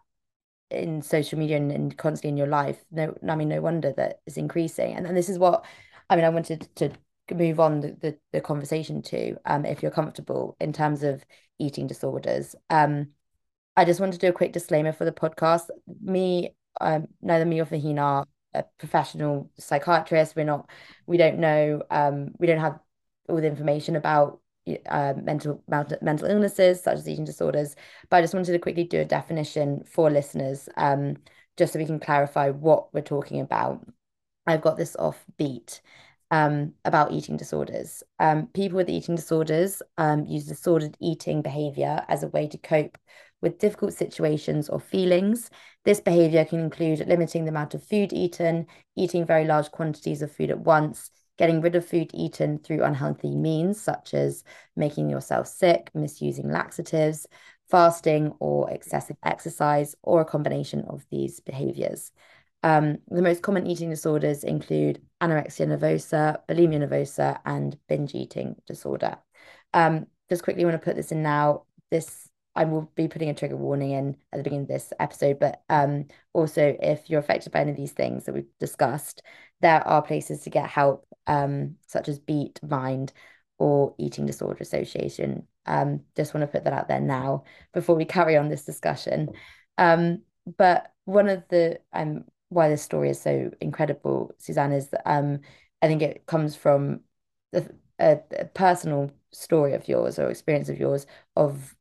in 0.71 1.03
social 1.03 1.39
media 1.39 1.57
and, 1.57 1.73
and 1.73 1.97
constantly 1.97 2.31
in 2.31 2.37
your 2.37 2.47
life, 2.47 2.85
no, 2.91 3.17
I 3.29 3.37
mean 3.37 3.49
no 3.49 3.61
wonder 3.61 3.93
that 3.97 4.21
it's 4.27 4.37
increasing. 4.37 4.95
And, 4.95 5.07
and 5.07 5.17
this 5.17 5.29
is 5.29 5.39
what 5.39 5.65
I 6.11 6.17
mean. 6.17 6.25
I 6.25 6.31
wanted 6.31 6.69
to 6.77 6.93
move 7.35 7.61
on 7.61 7.81
the, 7.81 7.97
the, 8.01 8.19
the 8.33 8.41
conversation 8.41 9.03
to, 9.03 9.37
um, 9.45 9.65
if 9.65 9.83
you're 9.83 9.91
comfortable 9.91 10.57
in 10.61 10.73
terms 10.73 11.03
of 11.03 11.25
eating 11.59 11.87
disorders. 11.87 12.55
Um, 12.71 13.09
I 13.77 13.85
just 13.85 14.01
want 14.01 14.13
to 14.13 14.19
do 14.19 14.29
a 14.29 14.33
quick 14.33 14.53
disclaimer 14.53 14.93
for 14.93 15.05
the 15.05 15.13
podcast. 15.13 15.69
Me, 16.03 16.55
um, 16.81 17.09
neither 17.23 17.45
me 17.45 17.61
or 17.61 17.67
Farheen 17.67 18.01
are 18.01 18.25
a 18.55 18.65
professional 18.79 19.51
psychiatrist. 19.59 20.35
We're 20.35 20.45
not, 20.45 20.69
we 21.07 21.17
don't 21.17 21.39
know, 21.39 21.83
um, 21.91 22.31
we 22.39 22.47
don't 22.47 22.61
have 22.61 22.79
all 23.29 23.37
the 23.37 23.47
information 23.47 23.97
about 23.97 24.41
uh, 24.89 25.15
mental, 25.17 25.63
mental 25.69 26.29
illnesses 26.29 26.83
such 26.83 26.99
as 26.99 27.09
eating 27.09 27.25
disorders. 27.25 27.77
But 28.11 28.19
I 28.19 28.21
just 28.23 28.35
wanted 28.35 28.53
to 28.53 28.59
quickly 28.59 28.85
do 28.85 29.01
a 29.01 29.05
definition 29.05 29.85
for 29.85 30.11
listeners, 30.11 30.69
um, 30.77 31.17
just 31.57 31.73
so 31.73 31.79
we 31.79 31.87
can 31.87 32.01
clarify 32.01 32.51
what 32.51 32.93
we're 32.93 33.01
talking 33.03 33.41
about. 33.41 33.87
I've 34.47 34.63
got 34.63 34.77
this 34.77 34.97
off 34.97 35.25
beat 35.37 35.81
um, 36.31 36.75
about 36.85 37.13
eating 37.13 37.37
disorders. 37.37 38.03
Um, 38.19 38.49
people 38.55 38.77
with 38.77 38.91
eating 38.91 39.17
disorders 39.17 39.83
um, 39.97 40.25
use 40.27 40.47
disordered 40.47 40.97
eating 41.01 41.43
behavior 41.43 42.05
as 42.09 42.23
a 42.23 42.29
way 42.29 42.47
to 42.49 42.59
cope 42.59 42.99
with 43.41 43.59
difficult 43.59 43.95
situations 43.95 44.69
or 44.69 44.81
feelings. 44.81 45.49
This 45.85 46.01
behavior 46.01 46.45
can 46.45 46.61
include 46.61 47.07
limiting 47.07 47.45
the 47.45 47.51
amount 47.51 47.75
of 47.75 47.85
food 47.85 48.13
eaten, 48.13 48.67
eating 48.97 49.25
very 49.25 49.45
large 49.45 49.71
quantities 49.71 50.23
of 50.23 50.33
food 50.33 50.51
at 50.51 50.61
once, 50.61 51.11
getting 51.39 51.61
rid 51.61 51.77
of 51.77 51.87
food 51.87 52.11
eaten 52.13 52.59
through 52.59 52.83
unhealthy 52.83 53.35
means, 53.35 53.81
such 53.81 54.13
as 54.13 54.43
making 54.77 55.09
yourself 55.09 55.47
sick, 55.47 55.91
misusing 55.95 56.51
laxatives, 56.51 57.27
fasting, 57.71 58.33
or 58.41 58.69
excessive 58.71 59.17
exercise, 59.23 59.95
or 60.03 60.21
a 60.21 60.25
combination 60.25 60.85
of 60.89 61.07
these 61.11 61.41
behaviors. 61.41 62.13
Um, 62.63 62.99
the 63.09 63.23
most 63.23 63.43
common 63.43 63.67
eating 63.67 63.91
disorders 63.91 64.45
include 64.45 65.01
anorexia 65.21 65.67
nervosa, 65.67 66.39
bulimia 66.49 66.87
nervosa, 66.87 67.41
and 67.45 67.79
binge 67.89 68.15
eating 68.15 68.57
disorder. 68.67 69.19
Um, 69.75 70.07
just 70.29 70.43
quickly 70.43 70.65
want 70.65 70.75
to 70.75 70.85
put 70.85 70.97
this 70.97 71.13
in 71.13 71.23
now. 71.23 71.65
This 71.91 72.29
I 72.55 72.65
will 72.65 72.91
be 72.97 73.07
putting 73.07 73.29
a 73.29 73.35
trigger 73.35 73.57
warning 73.57 73.93
in 73.93 74.17
at 74.33 74.39
the 74.39 74.43
beginning 74.43 74.63
of 74.63 74.69
this 74.69 74.93
episode, 74.99 75.39
but 75.39 75.63
um, 75.69 76.07
also 76.33 76.77
if 76.83 77.09
you're 77.09 77.21
affected 77.21 77.53
by 77.53 77.61
any 77.61 77.71
of 77.71 77.77
these 77.77 77.93
things 77.93 78.25
that 78.25 78.35
we've 78.35 78.51
discussed, 78.59 79.23
there 79.61 79.87
are 79.87 80.03
places 80.03 80.41
to 80.41 80.51
get 80.51 80.69
help, 80.69 81.07
um, 81.29 81.77
such 81.87 82.09
as 82.09 82.19
Beat, 82.19 82.59
Mind, 82.69 83.13
or 83.59 83.95
Eating 83.97 84.27
Disorder 84.27 84.59
Association. 84.61 85.47
Um, 85.67 86.01
just 86.17 86.35
want 86.35 86.43
to 86.43 86.49
put 86.49 86.65
that 86.65 86.73
out 86.73 86.89
there 86.89 87.01
now 87.01 87.45
before 87.73 87.95
we 87.95 88.05
carry 88.05 88.37
on 88.37 88.49
this 88.49 88.65
discussion. 88.65 89.31
Um, 89.77 90.23
but 90.57 90.91
one 91.05 91.29
of 91.29 91.45
the 91.49 91.79
um 91.93 92.25
why 92.49 92.69
this 92.69 92.83
story 92.83 93.11
is 93.11 93.21
so 93.21 93.51
incredible, 93.61 94.33
Suzanne, 94.39 94.73
is 94.73 94.89
that 94.89 95.03
um, 95.11 95.41
I 95.83 95.87
think 95.87 96.03
it 96.03 96.27
comes 96.27 96.57
from 96.57 97.01
the, 97.53 97.71
a, 97.99 98.19
a 98.39 98.45
personal 98.47 99.11
story 99.33 99.75
of 99.75 99.89
yours 99.89 100.19
or 100.19 100.31
experience 100.31 100.69
of 100.69 100.79
yours 100.79 101.07
of 101.37 101.75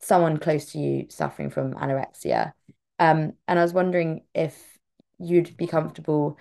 someone 0.00 0.38
close 0.38 0.72
to 0.72 0.78
you 0.78 1.06
suffering 1.08 1.50
from 1.50 1.74
anorexia. 1.74 2.52
Um, 2.98 3.32
and 3.48 3.58
I 3.58 3.62
was 3.62 3.72
wondering 3.72 4.22
if 4.34 4.78
you'd 5.18 5.56
be 5.56 5.66
comfortable 5.66 6.38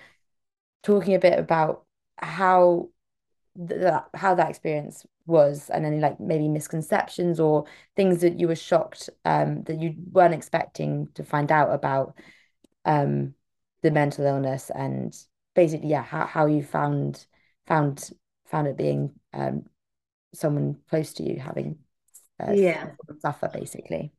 talking 0.83 1.15
a 1.15 1.19
bit 1.19 1.37
about 1.37 1.83
how 2.17 2.89
that 3.55 4.07
how 4.13 4.33
that 4.35 4.49
experience 4.49 5.05
was 5.25 5.69
and 5.69 5.85
any 5.85 5.99
like 5.99 6.19
maybe 6.19 6.47
misconceptions 6.47 7.39
or 7.39 7.65
things 7.95 8.21
that 8.21 8.39
you 8.39 8.47
were 8.47 8.55
shocked 8.55 9.09
um 9.25 9.63
that 9.63 9.79
you 9.79 9.93
weren't 10.11 10.33
expecting 10.33 11.07
to 11.13 11.23
find 11.23 11.51
out 11.51 11.69
about 11.71 12.15
um 12.85 13.33
the 13.81 13.91
mental 13.91 14.25
illness 14.25 14.69
and 14.73 15.15
basically 15.55 15.89
yeah 15.89 16.03
how, 16.03 16.25
how 16.25 16.45
you 16.45 16.63
found 16.63 17.25
found 17.67 18.11
found 18.45 18.67
it 18.67 18.77
being 18.77 19.11
um 19.33 19.63
someone 20.33 20.77
close 20.89 21.13
to 21.13 21.23
you 21.23 21.39
having 21.39 21.77
uh, 22.39 22.53
yeah. 22.53 22.87
suffer 23.19 23.49
basically? 23.53 24.13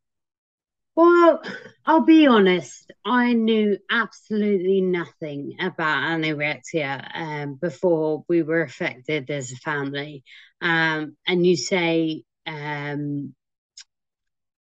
Well 0.94 1.42
i'll 1.86 2.02
be 2.04 2.26
honest 2.26 2.92
i 3.04 3.32
knew 3.32 3.78
absolutely 3.90 4.80
nothing 4.82 5.56
about 5.58 6.02
anorexia 6.02 7.08
um, 7.14 7.54
before 7.54 8.24
we 8.28 8.42
were 8.42 8.62
affected 8.62 9.30
as 9.30 9.52
a 9.52 9.56
family. 9.56 10.22
Um, 10.60 11.16
and 11.26 11.46
you 11.46 11.56
say 11.56 12.24
um, 12.46 13.34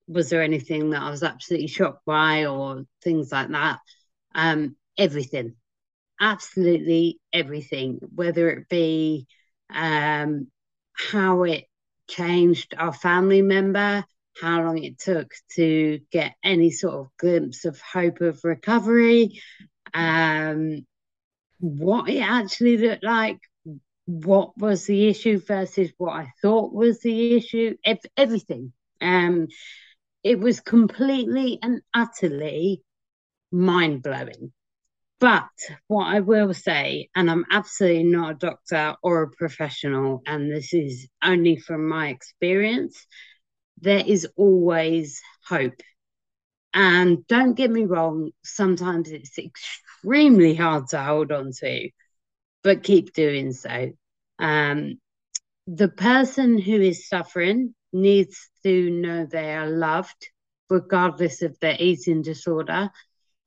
was 0.07 0.29
there 0.29 0.41
anything 0.41 0.91
that 0.91 1.01
i 1.01 1.09
was 1.09 1.23
absolutely 1.23 1.67
shocked 1.67 2.05
by 2.05 2.45
or 2.45 2.83
things 3.03 3.31
like 3.31 3.49
that? 3.49 3.79
Um, 4.35 4.76
everything, 4.97 5.55
absolutely 6.19 7.19
everything, 7.33 7.99
whether 8.15 8.49
it 8.51 8.69
be 8.69 9.27
um, 9.73 10.47
how 10.93 11.43
it 11.43 11.65
changed 12.09 12.73
our 12.77 12.93
family 12.93 13.41
member, 13.41 14.05
how 14.41 14.63
long 14.63 14.83
it 14.83 14.99
took 14.99 15.31
to 15.55 15.99
get 16.11 16.33
any 16.43 16.71
sort 16.71 16.95
of 16.95 17.07
glimpse 17.19 17.65
of 17.65 17.79
hope 17.81 18.21
of 18.21 18.43
recovery, 18.43 19.41
um, 19.93 20.85
what 21.59 22.09
it 22.09 22.21
actually 22.21 22.77
looked 22.77 23.03
like, 23.03 23.39
what 24.05 24.57
was 24.57 24.85
the 24.85 25.07
issue 25.07 25.39
versus 25.39 25.91
what 25.97 26.13
I 26.13 26.31
thought 26.41 26.73
was 26.73 27.01
the 27.01 27.35
issue, 27.35 27.75
ev- 27.83 27.99
everything. 28.17 28.73
Um, 29.01 29.47
it 30.23 30.39
was 30.39 30.59
completely 30.61 31.59
and 31.61 31.81
utterly 31.93 32.83
mind 33.51 34.03
blowing. 34.03 34.53
But 35.19 35.49
what 35.87 36.05
I 36.05 36.19
will 36.19 36.53
say, 36.53 37.09
and 37.15 37.29
I'm 37.29 37.45
absolutely 37.49 38.03
not 38.03 38.31
a 38.31 38.35
doctor 38.35 38.95
or 39.01 39.23
a 39.23 39.31
professional, 39.31 40.21
and 40.27 40.51
this 40.51 40.73
is 40.73 41.07
only 41.23 41.57
from 41.57 41.87
my 41.87 42.09
experience, 42.09 43.05
there 43.79 44.03
is 44.05 44.27
always 44.35 45.19
hope. 45.47 45.81
And 46.73 47.25
don't 47.25 47.55
get 47.55 47.71
me 47.71 47.85
wrong, 47.85 48.31
sometimes 48.43 49.09
it's 49.09 49.39
extremely 49.39 50.53
hard 50.53 50.89
to 50.89 51.01
hold 51.01 51.31
on 51.31 51.51
to, 51.61 51.89
but 52.63 52.83
keep 52.83 53.13
doing 53.13 53.53
so. 53.53 53.93
Um, 54.37 54.99
the 55.65 55.89
person 55.89 56.59
who 56.59 56.79
is 56.79 57.09
suffering 57.09 57.73
needs 57.91 58.49
to 58.61 58.91
know 58.91 59.25
they 59.25 59.55
are 59.55 59.67
loved, 59.67 60.29
regardless 60.69 61.41
of 61.41 61.59
their 61.59 61.75
eating 61.79 62.21
disorder 62.21 62.91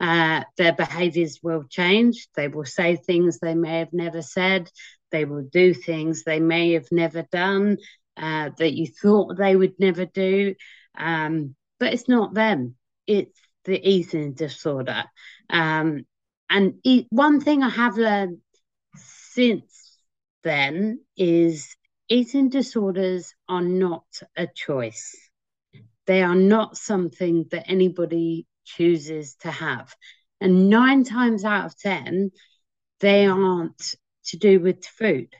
uh, 0.00 0.42
their 0.56 0.72
behaviors 0.72 1.40
will 1.42 1.64
change. 1.64 2.28
They 2.34 2.48
will 2.48 2.64
say 2.64 2.96
things 2.96 3.38
they 3.38 3.54
may 3.54 3.80
have 3.80 3.92
never 3.92 4.22
said. 4.22 4.70
They 5.10 5.24
will 5.24 5.42
do 5.42 5.74
things 5.74 6.24
they 6.24 6.40
may 6.40 6.72
have 6.72 6.90
never 6.90 7.22
done 7.22 7.76
uh, 8.16 8.50
that 8.58 8.72
you 8.72 8.86
thought 8.86 9.36
they 9.36 9.56
would 9.56 9.78
never 9.78 10.06
do. 10.06 10.54
Um, 10.96 11.54
but 11.78 11.92
it's 11.92 12.08
not 12.08 12.34
them, 12.34 12.76
it's 13.06 13.38
the 13.64 13.80
eating 13.88 14.34
disorder. 14.34 15.04
Um, 15.48 16.06
and 16.48 16.74
one 17.10 17.40
thing 17.40 17.62
I 17.62 17.68
have 17.68 17.96
learned 17.96 18.38
since 18.96 19.98
then 20.42 21.00
is 21.16 21.76
eating 22.08 22.48
disorders 22.48 23.34
are 23.48 23.62
not 23.62 24.04
a 24.36 24.46
choice. 24.46 25.16
They 26.06 26.22
are 26.22 26.34
not 26.34 26.76
something 26.76 27.46
that 27.50 27.70
anybody 27.70 28.46
chooses 28.64 29.36
to 29.42 29.50
have. 29.50 29.94
And 30.40 30.70
nine 30.70 31.04
times 31.04 31.44
out 31.44 31.66
of 31.66 31.78
10, 31.78 32.32
they 33.00 33.26
aren't 33.26 33.96
to 34.26 34.38
do 34.38 34.60
with 34.60 34.84
food, 34.84 35.34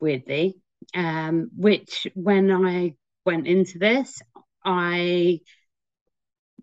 weirdly. 0.00 0.56
um, 0.94 1.50
which 1.56 2.06
when 2.14 2.50
I 2.50 2.94
went 3.24 3.46
into 3.46 3.78
this, 3.78 4.20
I, 4.64 5.40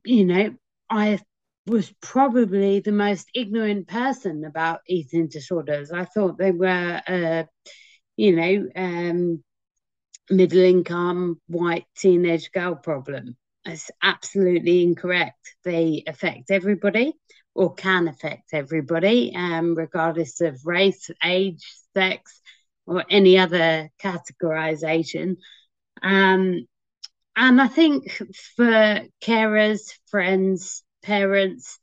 you 0.06 0.26
know, 0.26 0.56
I 0.90 1.20
was 1.66 1.92
probably 2.02 2.80
the 2.80 2.92
most 2.92 3.30
ignorant 3.34 3.88
person 3.88 4.46
about 4.46 4.82
eating 4.88 5.28
disorders. 5.28 5.92
I 5.92 6.06
thought 6.06 6.38
they 6.38 6.52
were, 6.52 7.02
uh, 7.08 7.44
you 8.18 8.36
know, 8.36 8.70
um, 8.76 9.44
middle 10.30 10.60
income 10.64 11.42
white 11.48 11.86
teenage 11.98 12.52
girl 12.52 12.76
problem. 12.76 13.38
It's 13.68 13.92
absolutely 14.02 14.84
incorrect. 14.84 15.56
They 15.64 16.04
affect 16.08 16.52
everybody 16.52 17.14
or 17.54 17.74
can 17.74 18.08
affect 18.08 18.54
everybody, 18.54 19.34
um, 19.36 19.76
regardless 19.76 20.40
of 20.42 20.66
race, 20.66 21.10
age, 21.24 21.66
sex, 21.94 22.42
or 22.86 23.04
any 23.10 23.38
other 23.38 23.90
categorization. 24.02 25.38
Um, 26.02 26.66
and 27.36 27.62
I 27.62 27.68
think 27.68 28.10
for 28.56 29.02
carers, 29.22 29.82
friends, 30.10 30.84
parents, 31.04 31.78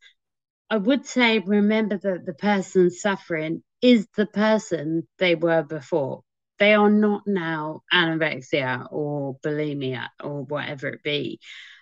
I 0.70 0.78
would 0.78 1.04
say 1.06 1.38
remember 1.40 1.98
that 1.98 2.24
the 2.24 2.34
person 2.34 2.90
suffering 2.90 3.62
is 3.82 4.08
the 4.16 4.26
person 4.26 5.06
they 5.18 5.34
were 5.34 5.62
before. 5.62 6.22
They 6.58 6.74
are 6.74 6.90
not 6.90 7.22
now 7.26 7.82
anorexia 7.92 8.86
or 8.90 9.36
bulimia 9.44 10.08
or 10.22 10.42
whatever 10.44 10.88
it 10.88 11.02
be. 11.02 11.40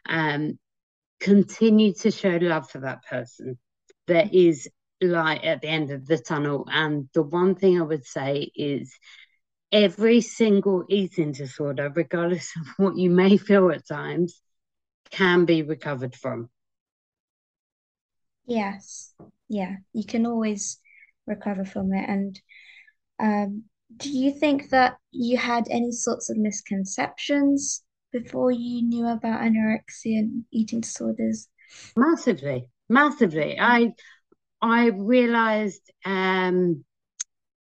Um, 0.08 0.58
continue 1.20 1.92
to 1.94 2.10
show 2.10 2.38
love 2.40 2.70
for 2.70 2.80
that 2.80 3.04
person. 3.04 3.58
There 4.06 4.28
is 4.32 4.68
light 5.00 5.44
at 5.44 5.60
the 5.60 5.68
end 5.68 5.90
of 5.90 6.06
the 6.06 6.18
tunnel. 6.18 6.66
And 6.70 7.08
the 7.14 7.22
one 7.22 7.54
thing 7.54 7.78
I 7.80 7.84
would 7.84 8.06
say 8.06 8.50
is 8.54 8.92
every 9.70 10.20
single 10.20 10.84
eating 10.88 11.32
disorder, 11.32 11.92
regardless 11.94 12.52
of 12.60 12.66
what 12.76 12.96
you 12.96 13.10
may 13.10 13.36
feel 13.36 13.70
at 13.70 13.86
times, 13.86 14.40
can 15.10 15.44
be 15.44 15.62
recovered 15.62 16.14
from. 16.14 16.48
Yes. 18.46 19.14
Yeah. 19.48 19.76
You 19.92 20.04
can 20.04 20.26
always 20.26 20.78
recover 21.26 21.64
from 21.64 21.92
it. 21.92 22.08
And 22.08 22.40
um, 23.20 23.64
do 23.96 24.10
you 24.10 24.32
think 24.32 24.70
that 24.70 24.96
you 25.10 25.36
had 25.36 25.66
any 25.70 25.92
sorts 25.92 26.30
of 26.30 26.36
misconceptions 26.36 27.82
before 28.12 28.50
you 28.50 28.82
knew 28.82 29.06
about 29.06 29.40
anorexia 29.40 30.18
and 30.18 30.44
eating 30.52 30.80
disorders? 30.80 31.48
Massively, 31.96 32.68
massively. 32.88 33.58
I 33.58 33.94
I 34.60 34.88
realized 34.88 35.90
um, 36.04 36.84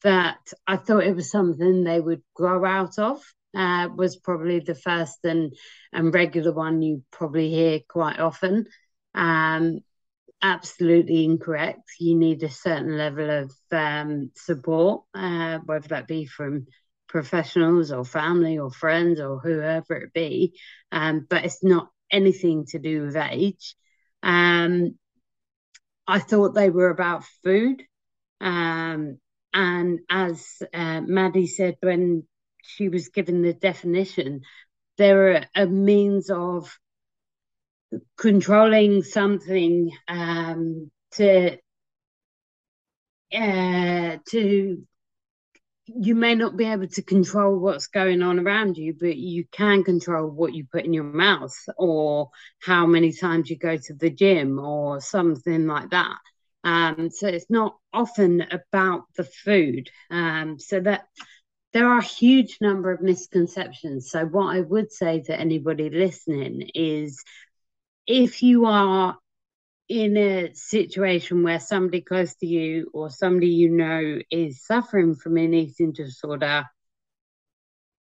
that 0.02 0.38
I 0.66 0.76
thought 0.76 1.04
it 1.04 1.14
was 1.14 1.30
something 1.30 1.84
they 1.84 2.00
would 2.00 2.22
grow 2.34 2.64
out 2.64 2.98
of. 2.98 3.22
Uh, 3.56 3.88
was 3.96 4.16
probably 4.16 4.60
the 4.60 4.74
first 4.74 5.18
and 5.24 5.54
and 5.92 6.12
regular 6.12 6.52
one 6.52 6.82
you 6.82 7.02
probably 7.10 7.50
hear 7.50 7.80
quite 7.88 8.18
often. 8.18 8.66
Um, 9.14 9.80
absolutely 10.42 11.24
incorrect. 11.24 11.90
You 11.98 12.16
need 12.16 12.42
a 12.42 12.50
certain 12.50 12.96
level 12.96 13.30
of 13.30 13.52
um, 13.72 14.30
support, 14.34 15.04
uh, 15.14 15.58
whether 15.64 15.88
that 15.88 16.06
be 16.06 16.26
from 16.26 16.66
professionals 17.08 17.90
or 17.90 18.04
family 18.04 18.58
or 18.58 18.70
friends 18.70 19.20
or 19.20 19.38
whoever 19.38 19.94
it 19.94 20.12
be. 20.12 20.54
Um, 20.92 21.26
but 21.28 21.44
it's 21.44 21.64
not 21.64 21.88
anything 22.10 22.66
to 22.66 22.78
do 22.78 23.02
with 23.02 23.16
age. 23.16 23.74
Um, 24.22 24.98
I 26.06 26.18
thought 26.18 26.54
they 26.54 26.70
were 26.70 26.90
about 26.90 27.24
food. 27.44 27.82
Um, 28.40 29.18
and 29.52 30.00
as 30.08 30.62
uh, 30.72 31.00
Maddie 31.00 31.46
said 31.46 31.76
when 31.80 32.26
she 32.62 32.88
was 32.88 33.08
given 33.08 33.42
the 33.42 33.52
definition, 33.52 34.42
they're 34.96 35.30
a, 35.32 35.48
a 35.54 35.66
means 35.66 36.30
of 36.30 36.78
controlling 38.16 39.02
something 39.02 39.90
um, 40.08 40.90
to 41.12 41.56
uh, 43.32 44.16
to 44.30 44.86
you 45.86 46.14
may 46.14 46.34
not 46.34 46.56
be 46.56 46.66
able 46.66 46.86
to 46.86 47.02
control 47.02 47.58
what's 47.58 47.86
going 47.86 48.20
on 48.22 48.38
around 48.38 48.76
you, 48.76 48.94
but 48.98 49.16
you 49.16 49.44
can 49.50 49.82
control 49.82 50.28
what 50.28 50.52
you 50.52 50.66
put 50.70 50.84
in 50.84 50.92
your 50.92 51.04
mouth 51.04 51.56
or 51.78 52.30
how 52.60 52.86
many 52.86 53.12
times 53.12 53.48
you 53.48 53.56
go 53.56 53.76
to 53.76 53.94
the 53.94 54.10
gym 54.10 54.58
or 54.58 55.00
something 55.00 55.66
like 55.66 55.90
that. 55.90 56.16
Um, 56.62 57.08
so 57.10 57.28
it's 57.28 57.48
not 57.48 57.76
often 57.92 58.44
about 58.50 59.04
the 59.16 59.24
food. 59.24 59.88
Um, 60.10 60.58
so 60.58 60.80
that 60.80 61.06
there 61.72 61.88
are 61.88 61.98
a 61.98 62.04
huge 62.04 62.58
number 62.60 62.90
of 62.90 63.00
misconceptions. 63.00 64.10
So 64.10 64.24
what 64.26 64.54
I 64.54 64.60
would 64.60 64.92
say 64.92 65.22
to 65.22 65.38
anybody 65.38 65.88
listening 65.90 66.70
is 66.74 67.22
if 68.08 68.42
you 68.42 68.64
are 68.64 69.18
in 69.88 70.16
a 70.16 70.54
situation 70.54 71.42
where 71.42 71.60
somebody 71.60 72.00
close 72.00 72.34
to 72.36 72.46
you 72.46 72.90
or 72.92 73.10
somebody 73.10 73.48
you 73.48 73.68
know 73.68 74.18
is 74.30 74.64
suffering 74.64 75.14
from 75.14 75.36
an 75.36 75.52
eating 75.52 75.92
disorder, 75.92 76.64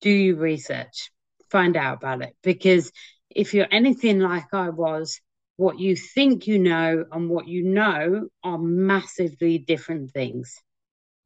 do 0.01 0.11
your 0.11 0.37
research, 0.37 1.11
find 1.51 1.77
out 1.77 1.99
about 1.99 2.23
it. 2.23 2.37
Because 2.43 2.93
if 3.29 3.53
you're 3.53 3.67
anything 3.71 4.21
like 4.21 4.47
I 4.53 4.71
was, 4.71 5.21
what 5.57 5.79
you 5.81 5.97
think 5.97 6.47
you 6.47 6.59
know 6.61 7.05
and 7.11 7.29
what 7.29 7.49
you 7.49 7.65
know 7.65 8.29
are 8.45 8.59
massively 8.59 9.59
different 9.59 10.13
things. 10.13 10.55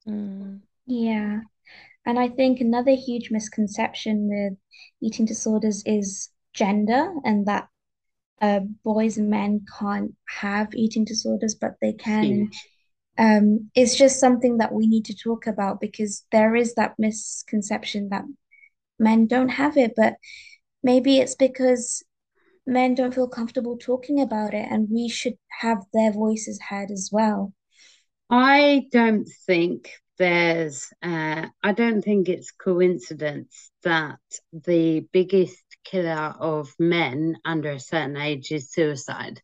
Mm. 0.08 0.60
Yeah. 0.86 1.40
And 2.06 2.18
I 2.18 2.28
think 2.28 2.60
another 2.60 2.92
huge 2.92 3.30
misconception 3.30 4.28
with 4.30 4.58
eating 5.02 5.26
disorders 5.26 5.82
is 5.84 6.30
gender 6.54 7.12
and 7.24 7.46
that 7.46 7.68
uh, 8.40 8.60
boys 8.84 9.18
and 9.18 9.30
men 9.30 9.64
can't 9.78 10.14
have 10.40 10.74
eating 10.74 11.04
disorders, 11.04 11.54
but 11.54 11.74
they 11.80 11.92
can. 11.92 12.48
Um, 13.18 13.70
it's 13.74 13.96
just 13.96 14.20
something 14.20 14.58
that 14.58 14.72
we 14.72 14.86
need 14.86 15.04
to 15.06 15.16
talk 15.16 15.46
about 15.46 15.80
because 15.80 16.24
there 16.32 16.56
is 16.56 16.74
that 16.74 16.94
misconception 16.98 18.08
that 18.10 18.24
men 18.98 19.26
don't 19.26 19.50
have 19.50 19.76
it, 19.76 19.92
but 19.96 20.14
maybe 20.82 21.18
it's 21.18 21.34
because 21.34 22.02
men 22.66 22.94
don't 22.94 23.14
feel 23.14 23.28
comfortable 23.28 23.76
talking 23.78 24.20
about 24.20 24.54
it, 24.54 24.66
and 24.70 24.88
we 24.90 25.08
should 25.08 25.34
have 25.60 25.84
their 25.92 26.12
voices 26.12 26.60
heard 26.70 26.90
as 26.90 27.10
well. 27.12 27.52
I 28.30 28.86
don't 28.92 29.28
think 29.46 29.90
there's, 30.18 30.88
uh, 31.02 31.48
I 31.62 31.72
don't 31.72 32.02
think 32.02 32.28
it's 32.28 32.52
coincidence 32.52 33.70
that 33.82 34.18
the 34.52 35.00
biggest 35.12 35.64
killer 35.84 36.34
of 36.38 36.74
men 36.78 37.36
under 37.44 37.70
a 37.70 37.80
certain 37.80 38.16
age 38.16 38.52
is 38.52 38.70
suicide. 38.70 39.40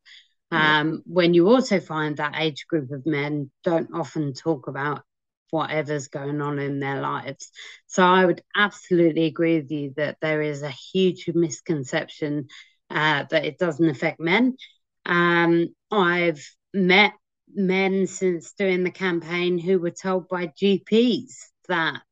Um, 0.53 1.03
when 1.07 1.35
you 1.35 1.49
also 1.49 1.81
find 1.81 2.17
that 2.17 2.37
age 2.37 2.67
group 2.69 2.91
of 2.93 3.05
men 3.05 3.51
don't 3.65 3.91
often 3.93 4.33
talk 4.33 4.69
about 4.69 5.03
whatever's 5.51 6.09
going 6.09 6.41
on 6.41 6.59
in 6.59 6.81
their 6.81 7.01
lives. 7.01 7.51
So 7.87 8.05
I 8.05 8.25
would 8.25 8.43
absolutely 8.57 9.25
agree 9.27 9.61
with 9.61 9.71
you 9.71 9.93
that 9.97 10.19
there 10.21 10.43
is 10.43 10.63
a 10.63 10.71
huge 10.71 11.29
misconception 11.35 12.49
uh, 12.91 13.25
that 13.31 13.45
it 13.45 13.59
doesn't 13.59 13.89
affect 13.89 14.21
men. 14.21 14.57
Um, 15.05 15.75
I've 15.91 16.45
met 16.73 17.13
men 17.53 18.07
since 18.07 18.53
doing 18.53 18.85
the 18.85 18.91
campaign 18.91 19.59
who 19.59 19.79
were 19.79 19.91
told 19.91 20.29
by 20.29 20.49
GPs 20.49 21.35
that 21.69 22.03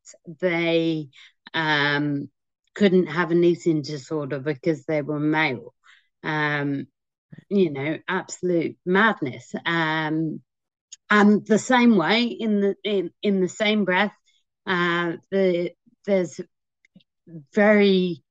they 0.41 1.09
um, 1.53 2.29
couldn't 2.75 3.07
have 3.07 3.31
an 3.31 3.43
eating 3.43 3.81
disorder 3.81 4.39
because 4.39 4.85
they 4.85 5.01
were 5.01 5.19
male. 5.19 5.73
Um, 6.23 6.87
you 7.49 7.71
know, 7.71 7.97
absolute 8.07 8.77
madness. 8.85 9.53
Um, 9.65 10.41
and 11.09 11.45
the 11.45 11.59
same 11.59 11.97
way, 11.97 12.23
in 12.23 12.61
the 12.61 12.75
in, 12.83 13.11
in 13.21 13.41
the 13.41 13.49
same 13.49 13.85
breath, 13.85 14.15
uh, 14.65 15.13
the 15.31 15.71
there's 16.05 16.39
very 17.53 18.23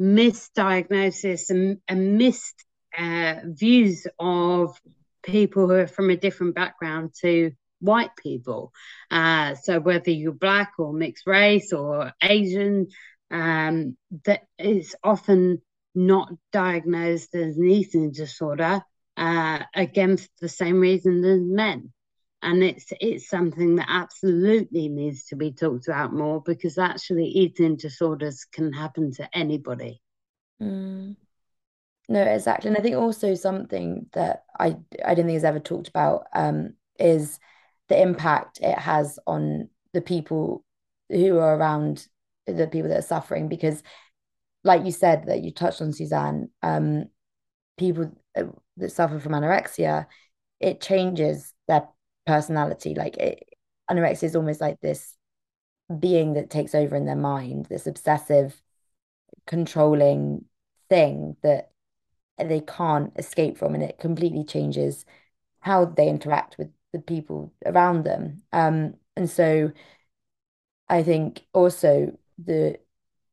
misdiagnosis 0.00 1.50
and, 1.50 1.78
and 1.88 2.18
missed 2.18 2.64
uh, 2.96 3.36
views 3.44 4.06
of 4.18 4.76
people 5.22 5.68
who 5.68 5.74
are 5.74 5.86
from 5.86 6.10
a 6.10 6.16
different 6.16 6.54
background 6.54 7.12
to 7.20 7.52
white 7.80 8.14
people. 8.16 8.72
Uh, 9.10 9.54
so 9.54 9.80
whether 9.80 10.10
you're 10.10 10.32
black 10.32 10.72
or 10.78 10.92
mixed 10.92 11.26
race 11.26 11.72
or 11.72 12.12
Asian, 12.22 12.88
um, 13.32 13.96
that 14.24 14.42
is 14.58 14.94
often 15.02 15.62
not 15.94 16.32
diagnosed 16.52 17.34
as 17.34 17.56
an 17.56 17.68
eating 17.68 18.12
disorder 18.12 18.82
uh, 19.16 19.58
against 19.74 20.30
the 20.40 20.48
same 20.48 20.78
reason 20.78 21.24
as 21.24 21.40
men. 21.40 21.92
And 22.44 22.62
it's 22.62 22.92
it's 23.00 23.28
something 23.28 23.76
that 23.76 23.86
absolutely 23.88 24.88
needs 24.88 25.26
to 25.26 25.36
be 25.36 25.52
talked 25.52 25.86
about 25.86 26.12
more 26.12 26.42
because 26.42 26.76
actually 26.76 27.26
eating 27.26 27.76
disorders 27.76 28.44
can 28.52 28.72
happen 28.72 29.12
to 29.12 29.28
anybody. 29.32 30.00
Mm. 30.60 31.16
No, 32.08 32.22
exactly. 32.22 32.68
And 32.68 32.76
I 32.76 32.80
think 32.80 32.96
also 32.96 33.34
something 33.36 34.06
that 34.12 34.44
I 34.58 34.76
I 35.04 35.14
don't 35.14 35.26
think 35.26 35.36
is 35.36 35.44
ever 35.44 35.60
talked 35.60 35.88
about 35.88 36.26
um, 36.34 36.74
is 36.98 37.38
the 37.88 38.00
impact 38.00 38.58
it 38.60 38.78
has 38.78 39.20
on 39.26 39.68
the 39.92 40.02
people 40.02 40.64
who 41.08 41.38
are 41.38 41.56
around 41.56 42.08
the 42.46 42.66
people 42.66 42.88
that 42.88 42.98
are 42.98 43.02
suffering 43.02 43.48
because 43.48 43.82
like 44.64 44.84
you 44.84 44.92
said 44.92 45.26
that 45.26 45.42
you 45.42 45.50
touched 45.50 45.80
on 45.80 45.92
Suzanne 45.92 46.48
um 46.62 47.06
people 47.78 48.10
uh, 48.36 48.44
that 48.76 48.90
suffer 48.92 49.18
from 49.18 49.32
anorexia 49.32 50.06
it 50.62 50.80
changes 50.80 51.52
their 51.68 51.88
personality. 52.26 52.94
Like 52.94 53.16
it, 53.18 53.44
anorexia 53.90 54.24
is 54.24 54.36
almost 54.36 54.60
like 54.60 54.80
this 54.80 55.16
being 55.98 56.34
that 56.34 56.48
takes 56.48 56.74
over 56.74 56.96
in 56.96 57.04
their 57.04 57.16
mind 57.16 57.66
this 57.66 57.86
obsessive 57.86 58.62
controlling 59.46 60.44
thing 60.88 61.36
that 61.42 61.70
they 62.38 62.60
can't 62.60 63.12
escape 63.18 63.58
from 63.58 63.74
and 63.74 63.82
it 63.82 63.98
completely 63.98 64.44
changes 64.44 65.04
how 65.60 65.84
they 65.84 66.08
interact 66.08 66.56
with 66.58 66.70
the 66.92 66.98
people 66.98 67.52
around 67.66 68.04
them. 68.04 68.42
Um 68.52 68.94
and 69.16 69.28
so 69.28 69.72
I 70.88 71.02
think 71.02 71.44
also 71.52 72.16
the 72.44 72.78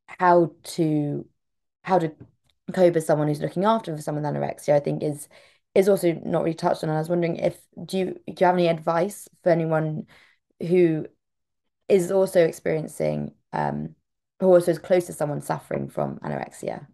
how 0.07 0.51
to 0.63 1.25
how 1.83 1.99
to 1.99 2.11
cope 2.73 2.95
as 2.95 3.05
someone 3.05 3.27
who's 3.27 3.41
looking 3.41 3.65
after 3.65 3.95
for 3.95 4.01
someone 4.01 4.23
with 4.23 4.33
anorexia, 4.33 4.75
I 4.75 4.79
think 4.79 5.03
is 5.03 5.27
is 5.75 5.89
also 5.89 6.13
not 6.25 6.43
really 6.43 6.55
touched 6.55 6.83
on. 6.83 6.89
And 6.89 6.97
I 6.97 7.01
was 7.01 7.09
wondering 7.09 7.37
if 7.37 7.59
do 7.85 7.97
you 7.97 8.05
do 8.27 8.35
you 8.39 8.45
have 8.45 8.55
any 8.55 8.67
advice 8.67 9.27
for 9.43 9.49
anyone 9.49 10.07
who 10.59 11.05
is 11.87 12.11
also 12.11 12.45
experiencing 12.45 13.33
um 13.53 13.95
who 14.39 14.47
also 14.47 14.71
is 14.71 14.79
close 14.79 15.05
to 15.07 15.13
someone 15.13 15.41
suffering 15.41 15.89
from 15.89 16.19
anorexia? 16.19 16.87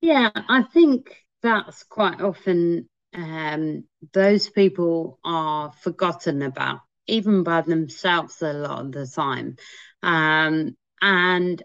Yeah, 0.00 0.30
I 0.34 0.62
think 0.62 1.14
that's 1.42 1.84
quite 1.84 2.20
often 2.20 2.88
um 3.14 3.84
those 4.12 4.50
people 4.50 5.18
are 5.24 5.72
forgotten 5.72 6.42
about 6.42 6.80
even 7.06 7.42
by 7.42 7.62
themselves 7.62 8.42
a 8.42 8.52
lot 8.52 8.80
of 8.84 8.92
the 8.92 9.06
time. 9.06 9.56
Um, 10.02 10.76
and 11.00 11.62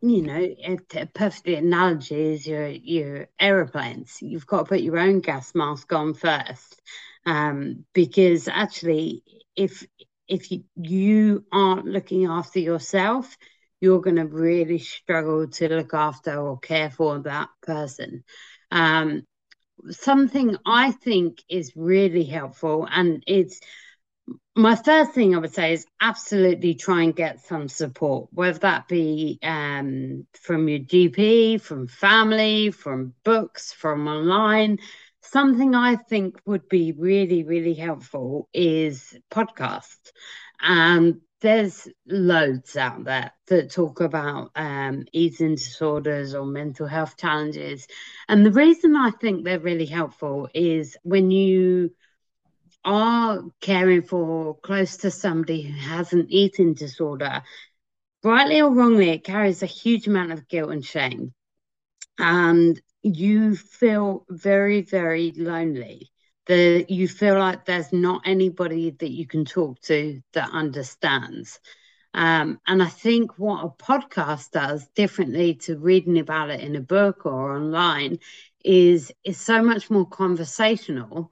you 0.00 0.22
know, 0.22 0.54
a 0.64 1.06
perfect 1.06 1.48
analogy 1.48 2.34
is 2.34 2.46
your 2.46 2.68
your 2.68 3.28
aeroplanes. 3.40 4.18
You've 4.22 4.46
got 4.46 4.58
to 4.60 4.64
put 4.64 4.80
your 4.80 4.98
own 4.98 5.20
gas 5.20 5.54
mask 5.54 5.92
on 5.92 6.14
first, 6.14 6.80
um, 7.26 7.84
because 7.92 8.48
actually, 8.48 9.22
if 9.56 9.84
if 10.28 10.50
you, 10.52 10.64
you 10.76 11.44
aren't 11.52 11.86
looking 11.86 12.26
after 12.26 12.60
yourself, 12.60 13.36
you're 13.80 14.00
going 14.00 14.16
to 14.16 14.26
really 14.26 14.78
struggle 14.78 15.48
to 15.48 15.68
look 15.68 15.94
after 15.94 16.36
or 16.36 16.58
care 16.58 16.90
for 16.90 17.18
that 17.20 17.48
person. 17.62 18.24
Um, 18.70 19.22
something 19.90 20.56
I 20.66 20.92
think 20.92 21.42
is 21.48 21.72
really 21.76 22.24
helpful, 22.24 22.86
and 22.90 23.22
it's 23.26 23.60
my 24.56 24.74
first 24.74 25.12
thing 25.12 25.34
I 25.34 25.38
would 25.38 25.54
say 25.54 25.72
is 25.72 25.86
absolutely 26.00 26.74
try 26.74 27.02
and 27.02 27.14
get 27.14 27.40
some 27.46 27.68
support, 27.68 28.28
whether 28.32 28.58
that 28.60 28.88
be 28.88 29.38
um, 29.42 30.26
from 30.40 30.68
your 30.68 30.80
GP, 30.80 31.58
from 31.58 31.86
family, 31.86 32.70
from 32.70 33.14
books, 33.24 33.72
from 33.72 34.08
online. 34.08 34.78
Something 35.22 35.74
I 35.74 35.96
think 35.96 36.40
would 36.46 36.68
be 36.68 36.92
really, 36.92 37.44
really 37.44 37.74
helpful 37.74 38.48
is 38.52 39.16
podcasts. 39.30 40.10
And 40.60 41.20
there's 41.40 41.86
loads 42.06 42.76
out 42.76 43.04
there 43.04 43.30
that 43.46 43.70
talk 43.70 44.00
about 44.00 44.50
um, 44.56 45.04
eating 45.12 45.54
disorders 45.54 46.34
or 46.34 46.44
mental 46.44 46.86
health 46.86 47.16
challenges. 47.16 47.86
And 48.28 48.44
the 48.44 48.50
reason 48.50 48.96
I 48.96 49.10
think 49.10 49.44
they're 49.44 49.60
really 49.60 49.86
helpful 49.86 50.48
is 50.52 50.96
when 51.04 51.30
you 51.30 51.90
are 52.84 53.42
caring 53.60 54.02
for 54.02 54.56
close 54.60 54.98
to 54.98 55.10
somebody 55.10 55.62
who 55.62 55.78
has 55.78 56.12
an 56.12 56.26
eating 56.28 56.74
disorder, 56.74 57.42
rightly 58.22 58.60
or 58.60 58.72
wrongly, 58.72 59.10
it 59.10 59.24
carries 59.24 59.62
a 59.62 59.66
huge 59.66 60.06
amount 60.06 60.32
of 60.32 60.48
guilt 60.48 60.70
and 60.70 60.84
shame. 60.84 61.32
And 62.18 62.80
you 63.02 63.56
feel 63.56 64.24
very, 64.28 64.82
very 64.82 65.32
lonely. 65.36 66.10
The, 66.46 66.86
you 66.88 67.08
feel 67.08 67.38
like 67.38 67.64
there's 67.64 67.92
not 67.92 68.22
anybody 68.24 68.90
that 68.90 69.10
you 69.10 69.26
can 69.26 69.44
talk 69.44 69.80
to 69.82 70.20
that 70.32 70.50
understands. 70.50 71.60
Um, 72.14 72.58
and 72.66 72.82
I 72.82 72.88
think 72.88 73.38
what 73.38 73.64
a 73.64 73.68
podcast 73.68 74.50
does 74.50 74.88
differently 74.94 75.54
to 75.62 75.78
reading 75.78 76.18
about 76.18 76.50
it 76.50 76.60
in 76.60 76.74
a 76.74 76.80
book 76.80 77.26
or 77.26 77.54
online 77.56 78.18
is 78.64 79.12
is 79.24 79.38
so 79.38 79.62
much 79.62 79.90
more 79.90 80.06
conversational 80.06 81.30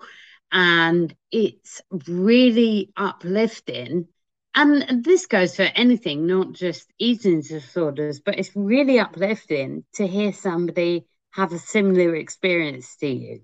and 0.52 1.14
it's 1.30 1.80
really 2.06 2.92
uplifting. 2.96 4.08
And 4.54 5.04
this 5.04 5.26
goes 5.26 5.56
for 5.56 5.62
anything, 5.62 6.26
not 6.26 6.52
just 6.52 6.90
eating 6.98 7.42
disorders, 7.42 8.20
but 8.20 8.38
it's 8.38 8.56
really 8.56 8.98
uplifting 8.98 9.84
to 9.94 10.06
hear 10.06 10.32
somebody 10.32 11.06
have 11.30 11.52
a 11.52 11.58
similar 11.58 12.14
experience 12.16 12.96
to 12.96 13.06
you 13.06 13.40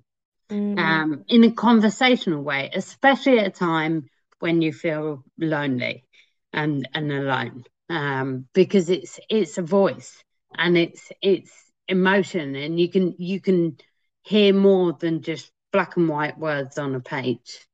mm. 0.51 0.79
um, 0.79 1.25
in 1.29 1.45
a 1.45 1.51
conversational 1.53 2.43
way, 2.43 2.71
especially 2.75 3.39
at 3.39 3.47
a 3.47 3.51
time 3.51 4.09
when 4.39 4.63
you 4.63 4.73
feel 4.73 5.25
lonely 5.39 6.05
and, 6.53 6.89
and 6.95 7.13
alone, 7.13 7.65
um, 7.89 8.47
because 8.55 8.91
it's 8.91 9.21
it's 9.29 9.59
a 9.59 9.63
voice 9.63 10.23
and 10.57 10.77
it's 10.77 11.11
it's 11.21 11.53
emotion, 11.89 12.55
and 12.57 12.79
you 12.79 12.89
can 12.89 13.15
you 13.19 13.41
can 13.41 13.77
hear 14.23 14.55
more 14.55 14.93
than 14.93 15.23
just 15.23 15.51
black 15.73 15.97
and 15.97 16.09
white 16.09 16.39
words 16.39 16.79
on 16.79 16.95
a 16.95 17.01
page. 17.01 17.67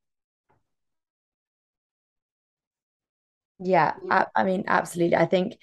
Yeah, 3.59 3.95
I, 4.09 4.27
I 4.37 4.45
mean, 4.45 4.65
absolutely. 4.69 5.17
I 5.17 5.27
think, 5.27 5.59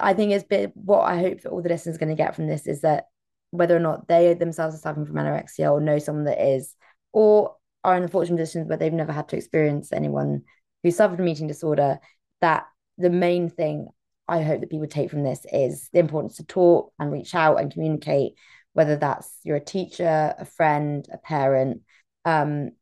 I 0.00 0.14
think 0.14 0.32
it's 0.32 0.44
been 0.44 0.72
what 0.74 1.00
I 1.00 1.18
hope 1.18 1.42
that 1.42 1.50
all 1.50 1.62
the 1.62 1.68
listeners 1.68 1.96
are 1.96 1.98
going 1.98 2.16
to 2.16 2.22
get 2.22 2.36
from 2.36 2.46
this 2.46 2.66
is 2.66 2.82
that 2.82 3.06
whether 3.50 3.76
or 3.76 3.80
not 3.80 4.06
they 4.08 4.34
themselves 4.34 4.76
are 4.76 4.78
suffering 4.78 5.06
from 5.06 5.16
anorexia 5.16 5.70
or 5.70 5.80
know 5.80 5.98
someone 5.98 6.24
that 6.24 6.40
is, 6.40 6.74
or 7.12 7.56
are 7.82 7.96
in 7.96 8.02
the 8.02 8.08
fortunate 8.08 8.38
position 8.38 8.68
where 8.68 8.76
they've 8.76 8.92
never 8.92 9.12
had 9.12 9.28
to 9.28 9.36
experience 9.36 9.92
anyone 9.92 10.42
who 10.82 10.90
suffered 10.90 11.16
from 11.16 11.28
eating 11.28 11.46
disorder, 11.46 11.98
that 12.40 12.66
the 12.98 13.10
main 13.10 13.48
thing 13.48 13.88
I 14.28 14.42
hope 14.42 14.60
that 14.60 14.70
people 14.70 14.86
take 14.86 15.10
from 15.10 15.22
this 15.22 15.44
is 15.52 15.88
the 15.92 15.98
importance 15.98 16.36
to 16.36 16.44
talk 16.44 16.92
and 16.98 17.12
reach 17.12 17.34
out 17.34 17.60
and 17.60 17.72
communicate 17.72 18.34
whether 18.74 18.96
that's 18.96 19.38
you're 19.42 19.56
a 19.56 19.64
teacher, 19.64 20.34
a 20.38 20.44
friend, 20.44 21.06
a 21.12 21.18
parent. 21.18 21.82
Um, 22.24 22.72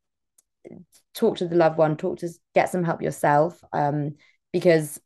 talk 1.14 1.36
to 1.38 1.46
the 1.46 1.56
loved 1.56 1.78
one, 1.78 1.96
talk 1.96 2.18
to 2.18 2.28
get 2.54 2.70
some 2.70 2.84
help 2.84 3.02
yourself, 3.02 3.62
um, 3.72 4.16
because 4.52 5.00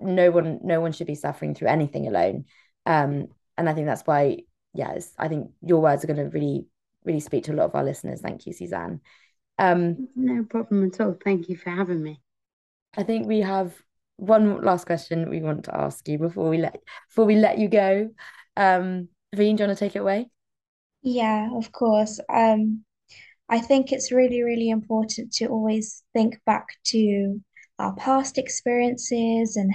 no 0.00 0.30
one 0.30 0.60
no 0.62 0.80
one 0.80 0.92
should 0.92 1.06
be 1.06 1.14
suffering 1.14 1.54
through 1.54 1.68
anything 1.68 2.06
alone. 2.06 2.46
Um, 2.86 3.28
and 3.58 3.68
I 3.68 3.74
think 3.74 3.86
that's 3.86 4.06
why, 4.06 4.38
yes, 4.72 5.12
I 5.18 5.28
think 5.28 5.50
your 5.60 5.82
words 5.82 6.02
are 6.02 6.06
going 6.06 6.24
to 6.24 6.30
really 6.30 6.66
really 7.04 7.20
speak 7.20 7.44
to 7.44 7.52
a 7.52 7.56
lot 7.56 7.64
of 7.64 7.74
our 7.74 7.84
listeners. 7.84 8.20
Thank 8.20 8.46
you, 8.46 8.52
Suzanne. 8.52 9.00
Um, 9.58 10.08
no 10.16 10.44
problem 10.44 10.86
at 10.86 11.00
all. 11.00 11.16
Thank 11.22 11.48
you 11.48 11.56
for 11.56 11.70
having 11.70 12.02
me. 12.02 12.20
I 12.96 13.02
think 13.02 13.26
we 13.26 13.40
have 13.40 13.74
one 14.16 14.62
last 14.62 14.86
question 14.86 15.30
we 15.30 15.40
want 15.40 15.64
to 15.64 15.76
ask 15.76 16.06
you 16.08 16.18
before 16.18 16.48
we 16.48 16.58
let 16.58 16.80
before 17.08 17.24
we 17.24 17.36
let 17.36 17.58
you 17.58 17.68
go. 17.68 18.10
Um, 18.56 19.08
Veen, 19.34 19.56
do 19.56 19.62
you 19.62 19.68
want 19.68 19.78
to 19.78 19.84
take 19.84 19.96
it 19.96 20.00
away? 20.00 20.30
Yeah, 21.02 21.50
of 21.56 21.72
course. 21.72 22.20
Um, 22.28 22.84
I 23.48 23.60
think 23.60 23.92
it's 23.92 24.12
really, 24.12 24.42
really 24.42 24.70
important 24.70 25.32
to 25.34 25.46
always 25.48 26.04
think 26.14 26.40
back 26.46 26.68
to 26.86 27.40
our 27.78 27.94
past 27.96 28.38
experiences 28.38 29.56
and 29.56 29.72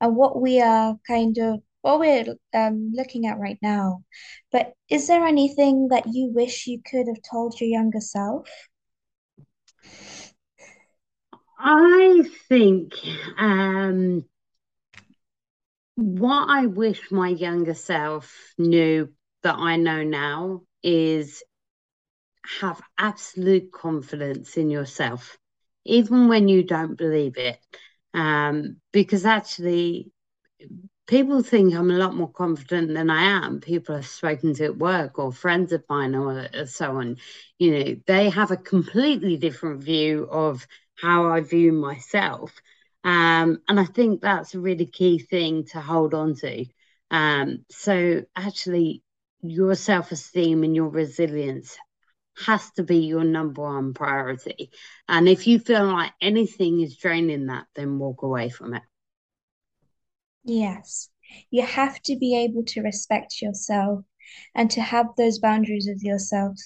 and 0.00 0.16
what 0.16 0.40
we 0.40 0.60
are 0.60 0.98
kind 1.06 1.38
of 1.38 1.62
what 1.82 2.00
we're 2.00 2.26
um, 2.54 2.92
looking 2.94 3.26
at 3.26 3.38
right 3.38 3.58
now. 3.62 4.04
But 4.52 4.74
is 4.90 5.06
there 5.08 5.24
anything 5.26 5.88
that 5.88 6.06
you 6.12 6.28
wish 6.32 6.66
you 6.66 6.80
could 6.90 7.08
have 7.08 7.22
told 7.30 7.60
your 7.60 7.70
younger 7.70 8.00
self? 8.00 8.48
I 11.58 12.22
think 12.48 12.92
um, 13.38 14.24
what 15.96 16.48
I 16.50 16.66
wish 16.66 17.10
my 17.10 17.28
younger 17.28 17.74
self 17.74 18.54
knew 18.58 19.12
that 19.42 19.56
I 19.56 19.76
know 19.76 20.02
now 20.02 20.62
is 20.82 21.42
have 22.60 22.80
absolute 22.98 23.72
confidence 23.72 24.56
in 24.56 24.70
yourself, 24.70 25.38
even 25.84 26.28
when 26.28 26.48
you 26.48 26.62
don't 26.62 26.96
believe 26.96 27.36
it. 27.38 27.58
Um, 28.12 28.76
because 28.92 29.24
actually, 29.24 30.10
people 31.06 31.42
think 31.42 31.74
I'm 31.74 31.90
a 31.90 31.98
lot 31.98 32.14
more 32.14 32.30
confident 32.30 32.94
than 32.94 33.10
I 33.10 33.44
am. 33.44 33.60
People 33.60 33.96
I've 33.96 34.06
spoken 34.06 34.54
to 34.54 34.64
at 34.66 34.78
work 34.78 35.18
or 35.18 35.32
friends 35.32 35.72
of 35.72 35.84
mine 35.88 36.14
or, 36.14 36.48
or 36.54 36.66
so 36.66 36.96
on. 36.98 37.16
You 37.58 37.70
know, 37.72 37.96
they 38.06 38.30
have 38.30 38.50
a 38.50 38.56
completely 38.56 39.36
different 39.36 39.82
view 39.82 40.28
of 40.30 40.66
how 41.00 41.26
I 41.30 41.40
view 41.40 41.72
myself. 41.72 42.52
Um, 43.04 43.60
and 43.68 43.78
I 43.78 43.84
think 43.84 44.22
that's 44.22 44.54
a 44.54 44.60
really 44.60 44.86
key 44.86 45.18
thing 45.18 45.64
to 45.72 45.80
hold 45.80 46.14
on 46.14 46.34
to. 46.36 46.66
Um, 47.10 47.64
so 47.70 48.24
actually, 48.34 49.02
your 49.42 49.74
self 49.74 50.10
esteem 50.12 50.64
and 50.64 50.74
your 50.74 50.88
resilience 50.88 51.76
has 52.46 52.70
to 52.72 52.82
be 52.82 52.98
your 52.98 53.24
number 53.24 53.62
one 53.62 53.94
priority. 53.94 54.70
And 55.08 55.28
if 55.28 55.46
you 55.46 55.58
feel 55.58 55.86
like 55.86 56.12
anything 56.20 56.80
is 56.80 56.96
draining 56.96 57.46
that, 57.46 57.66
then 57.76 57.98
walk 57.98 58.22
away 58.22 58.48
from 58.50 58.74
it. 58.74 58.82
Yes. 60.44 61.10
You 61.50 61.62
have 61.66 62.00
to 62.02 62.16
be 62.16 62.36
able 62.36 62.64
to 62.66 62.82
respect 62.82 63.42
yourself 63.42 64.04
and 64.54 64.70
to 64.70 64.80
have 64.80 65.08
those 65.16 65.38
boundaries 65.38 65.86
with 65.88 66.02
yourself, 66.02 66.58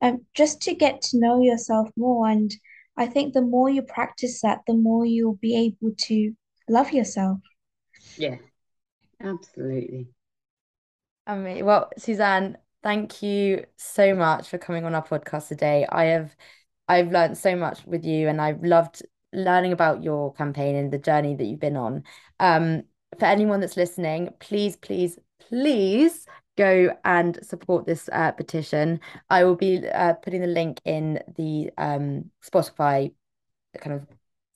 um, 0.00 0.26
just 0.34 0.60
to 0.62 0.74
get 0.74 1.02
to 1.02 1.18
know 1.20 1.42
yourself 1.42 1.90
more. 1.96 2.28
And 2.28 2.52
I 2.98 3.06
think 3.06 3.32
the 3.32 3.42
more 3.42 3.70
you 3.70 3.82
practice 3.82 4.42
that, 4.42 4.62
the 4.66 4.74
more 4.74 5.06
you'll 5.06 5.38
be 5.40 5.56
able 5.56 5.94
to 5.96 6.32
love 6.68 6.92
yourself. 6.92 7.38
Yeah, 8.16 8.36
absolutely. 9.20 10.08
I 11.24 11.36
mean, 11.36 11.64
well, 11.64 11.90
Suzanne, 11.96 12.58
thank 12.82 13.22
you 13.22 13.64
so 13.76 14.14
much 14.14 14.48
for 14.48 14.58
coming 14.58 14.84
on 14.84 14.96
our 14.96 15.06
podcast 15.06 15.46
today. 15.46 15.86
I 15.88 16.04
have 16.06 16.34
I've 16.88 17.12
learned 17.12 17.38
so 17.38 17.54
much 17.54 17.86
with 17.86 18.04
you 18.04 18.28
and 18.28 18.40
I've 18.40 18.64
loved 18.64 19.02
learning 19.32 19.72
about 19.72 20.02
your 20.02 20.32
campaign 20.32 20.74
and 20.74 20.92
the 20.92 20.98
journey 20.98 21.36
that 21.36 21.44
you've 21.44 21.60
been 21.60 21.76
on. 21.76 22.02
Um, 22.40 22.82
for 23.18 23.26
anyone 23.26 23.60
that's 23.60 23.76
listening, 23.76 24.30
please, 24.40 24.76
please, 24.76 25.18
please 25.38 26.26
go 26.58 26.90
and 27.04 27.38
support 27.42 27.86
this 27.86 28.10
uh, 28.12 28.32
petition. 28.32 29.00
I 29.30 29.44
will 29.44 29.54
be 29.54 29.88
uh, 29.88 30.14
putting 30.14 30.40
the 30.40 30.48
link 30.48 30.80
in 30.84 31.20
the 31.36 31.70
um, 31.78 32.30
Spotify 32.44 33.12
kind 33.78 33.94
of 33.94 34.06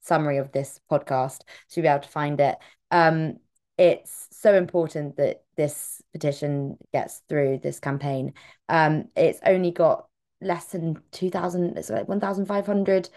summary 0.00 0.38
of 0.38 0.50
this 0.50 0.80
podcast, 0.90 1.42
so 1.68 1.80
you'll 1.80 1.84
be 1.84 1.88
able 1.88 2.00
to 2.00 2.08
find 2.08 2.40
it. 2.40 2.58
Um, 2.90 3.38
it's 3.78 4.26
so 4.32 4.54
important 4.54 5.16
that 5.16 5.44
this 5.56 6.02
petition 6.12 6.76
gets 6.92 7.22
through 7.28 7.60
this 7.62 7.78
campaign. 7.78 8.34
Um, 8.68 9.04
it's 9.16 9.38
only 9.46 9.70
got 9.70 10.06
less 10.40 10.66
than 10.66 11.00
2,000, 11.12 11.78
it's 11.78 11.88
like 11.88 12.08
1,500 12.08 13.08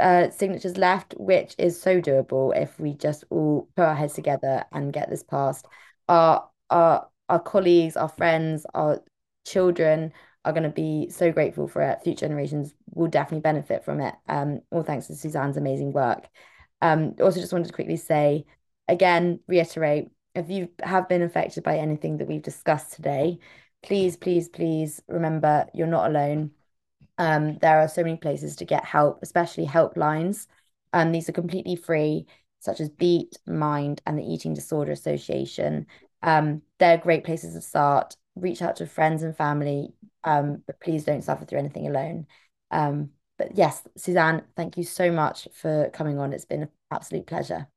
uh, 0.00 0.30
signatures 0.30 0.76
left, 0.76 1.14
which 1.18 1.54
is 1.56 1.80
so 1.80 2.00
doable 2.00 2.56
if 2.60 2.78
we 2.80 2.94
just 2.94 3.22
all 3.30 3.68
put 3.76 3.84
our 3.84 3.94
heads 3.94 4.14
together 4.14 4.64
and 4.72 4.92
get 4.92 5.08
this 5.08 5.22
passed. 5.22 5.66
Our, 6.08 6.48
our, 6.68 7.08
our 7.28 7.40
colleagues, 7.40 7.96
our 7.96 8.08
friends, 8.08 8.66
our 8.74 9.02
children 9.46 10.12
are 10.44 10.52
going 10.52 10.64
to 10.64 10.68
be 10.68 11.08
so 11.10 11.32
grateful 11.32 11.66
for 11.66 11.82
it. 11.82 12.02
Future 12.02 12.26
generations 12.26 12.74
will 12.92 13.08
definitely 13.08 13.40
benefit 13.40 13.84
from 13.84 14.00
it. 14.00 14.14
Um, 14.28 14.60
all 14.70 14.82
thanks 14.82 15.06
to 15.06 15.14
Suzanne's 15.14 15.56
amazing 15.56 15.92
work. 15.92 16.28
Um, 16.82 17.14
also 17.20 17.40
just 17.40 17.52
wanted 17.52 17.68
to 17.68 17.72
quickly 17.72 17.96
say, 17.96 18.44
again, 18.88 19.40
reiterate, 19.48 20.08
if 20.34 20.50
you 20.50 20.68
have 20.82 21.08
been 21.08 21.22
affected 21.22 21.64
by 21.64 21.78
anything 21.78 22.18
that 22.18 22.28
we've 22.28 22.42
discussed 22.42 22.92
today, 22.92 23.38
please, 23.82 24.16
please, 24.16 24.48
please 24.48 25.00
remember 25.08 25.66
you're 25.72 25.86
not 25.86 26.10
alone. 26.10 26.50
Um, 27.16 27.58
there 27.58 27.80
are 27.80 27.88
so 27.88 28.02
many 28.02 28.16
places 28.16 28.56
to 28.56 28.64
get 28.64 28.84
help, 28.84 29.20
especially 29.22 29.66
helplines. 29.66 30.46
Um, 30.92 31.12
these 31.12 31.28
are 31.28 31.32
completely 31.32 31.76
free, 31.76 32.26
such 32.58 32.80
as 32.80 32.88
Beat, 32.88 33.38
Mind, 33.46 34.02
and 34.06 34.18
the 34.18 34.24
Eating 34.24 34.54
Disorder 34.54 34.92
Association. 34.92 35.86
Um, 36.24 36.62
they're 36.80 36.98
great 36.98 37.24
places 37.24 37.54
to 37.54 37.60
start. 37.60 38.16
Reach 38.34 38.62
out 38.62 38.76
to 38.76 38.86
friends 38.86 39.22
and 39.22 39.36
family, 39.36 39.94
um, 40.24 40.64
but 40.66 40.80
please 40.80 41.04
don't 41.04 41.22
suffer 41.22 41.44
through 41.44 41.60
anything 41.60 41.86
alone. 41.86 42.26
Um, 42.72 43.10
but 43.38 43.56
yes, 43.56 43.82
Suzanne, 43.96 44.42
thank 44.56 44.76
you 44.76 44.84
so 44.84 45.12
much 45.12 45.48
for 45.54 45.90
coming 45.92 46.18
on. 46.18 46.32
It's 46.32 46.44
been 46.46 46.62
an 46.64 46.70
absolute 46.90 47.26
pleasure. 47.26 47.68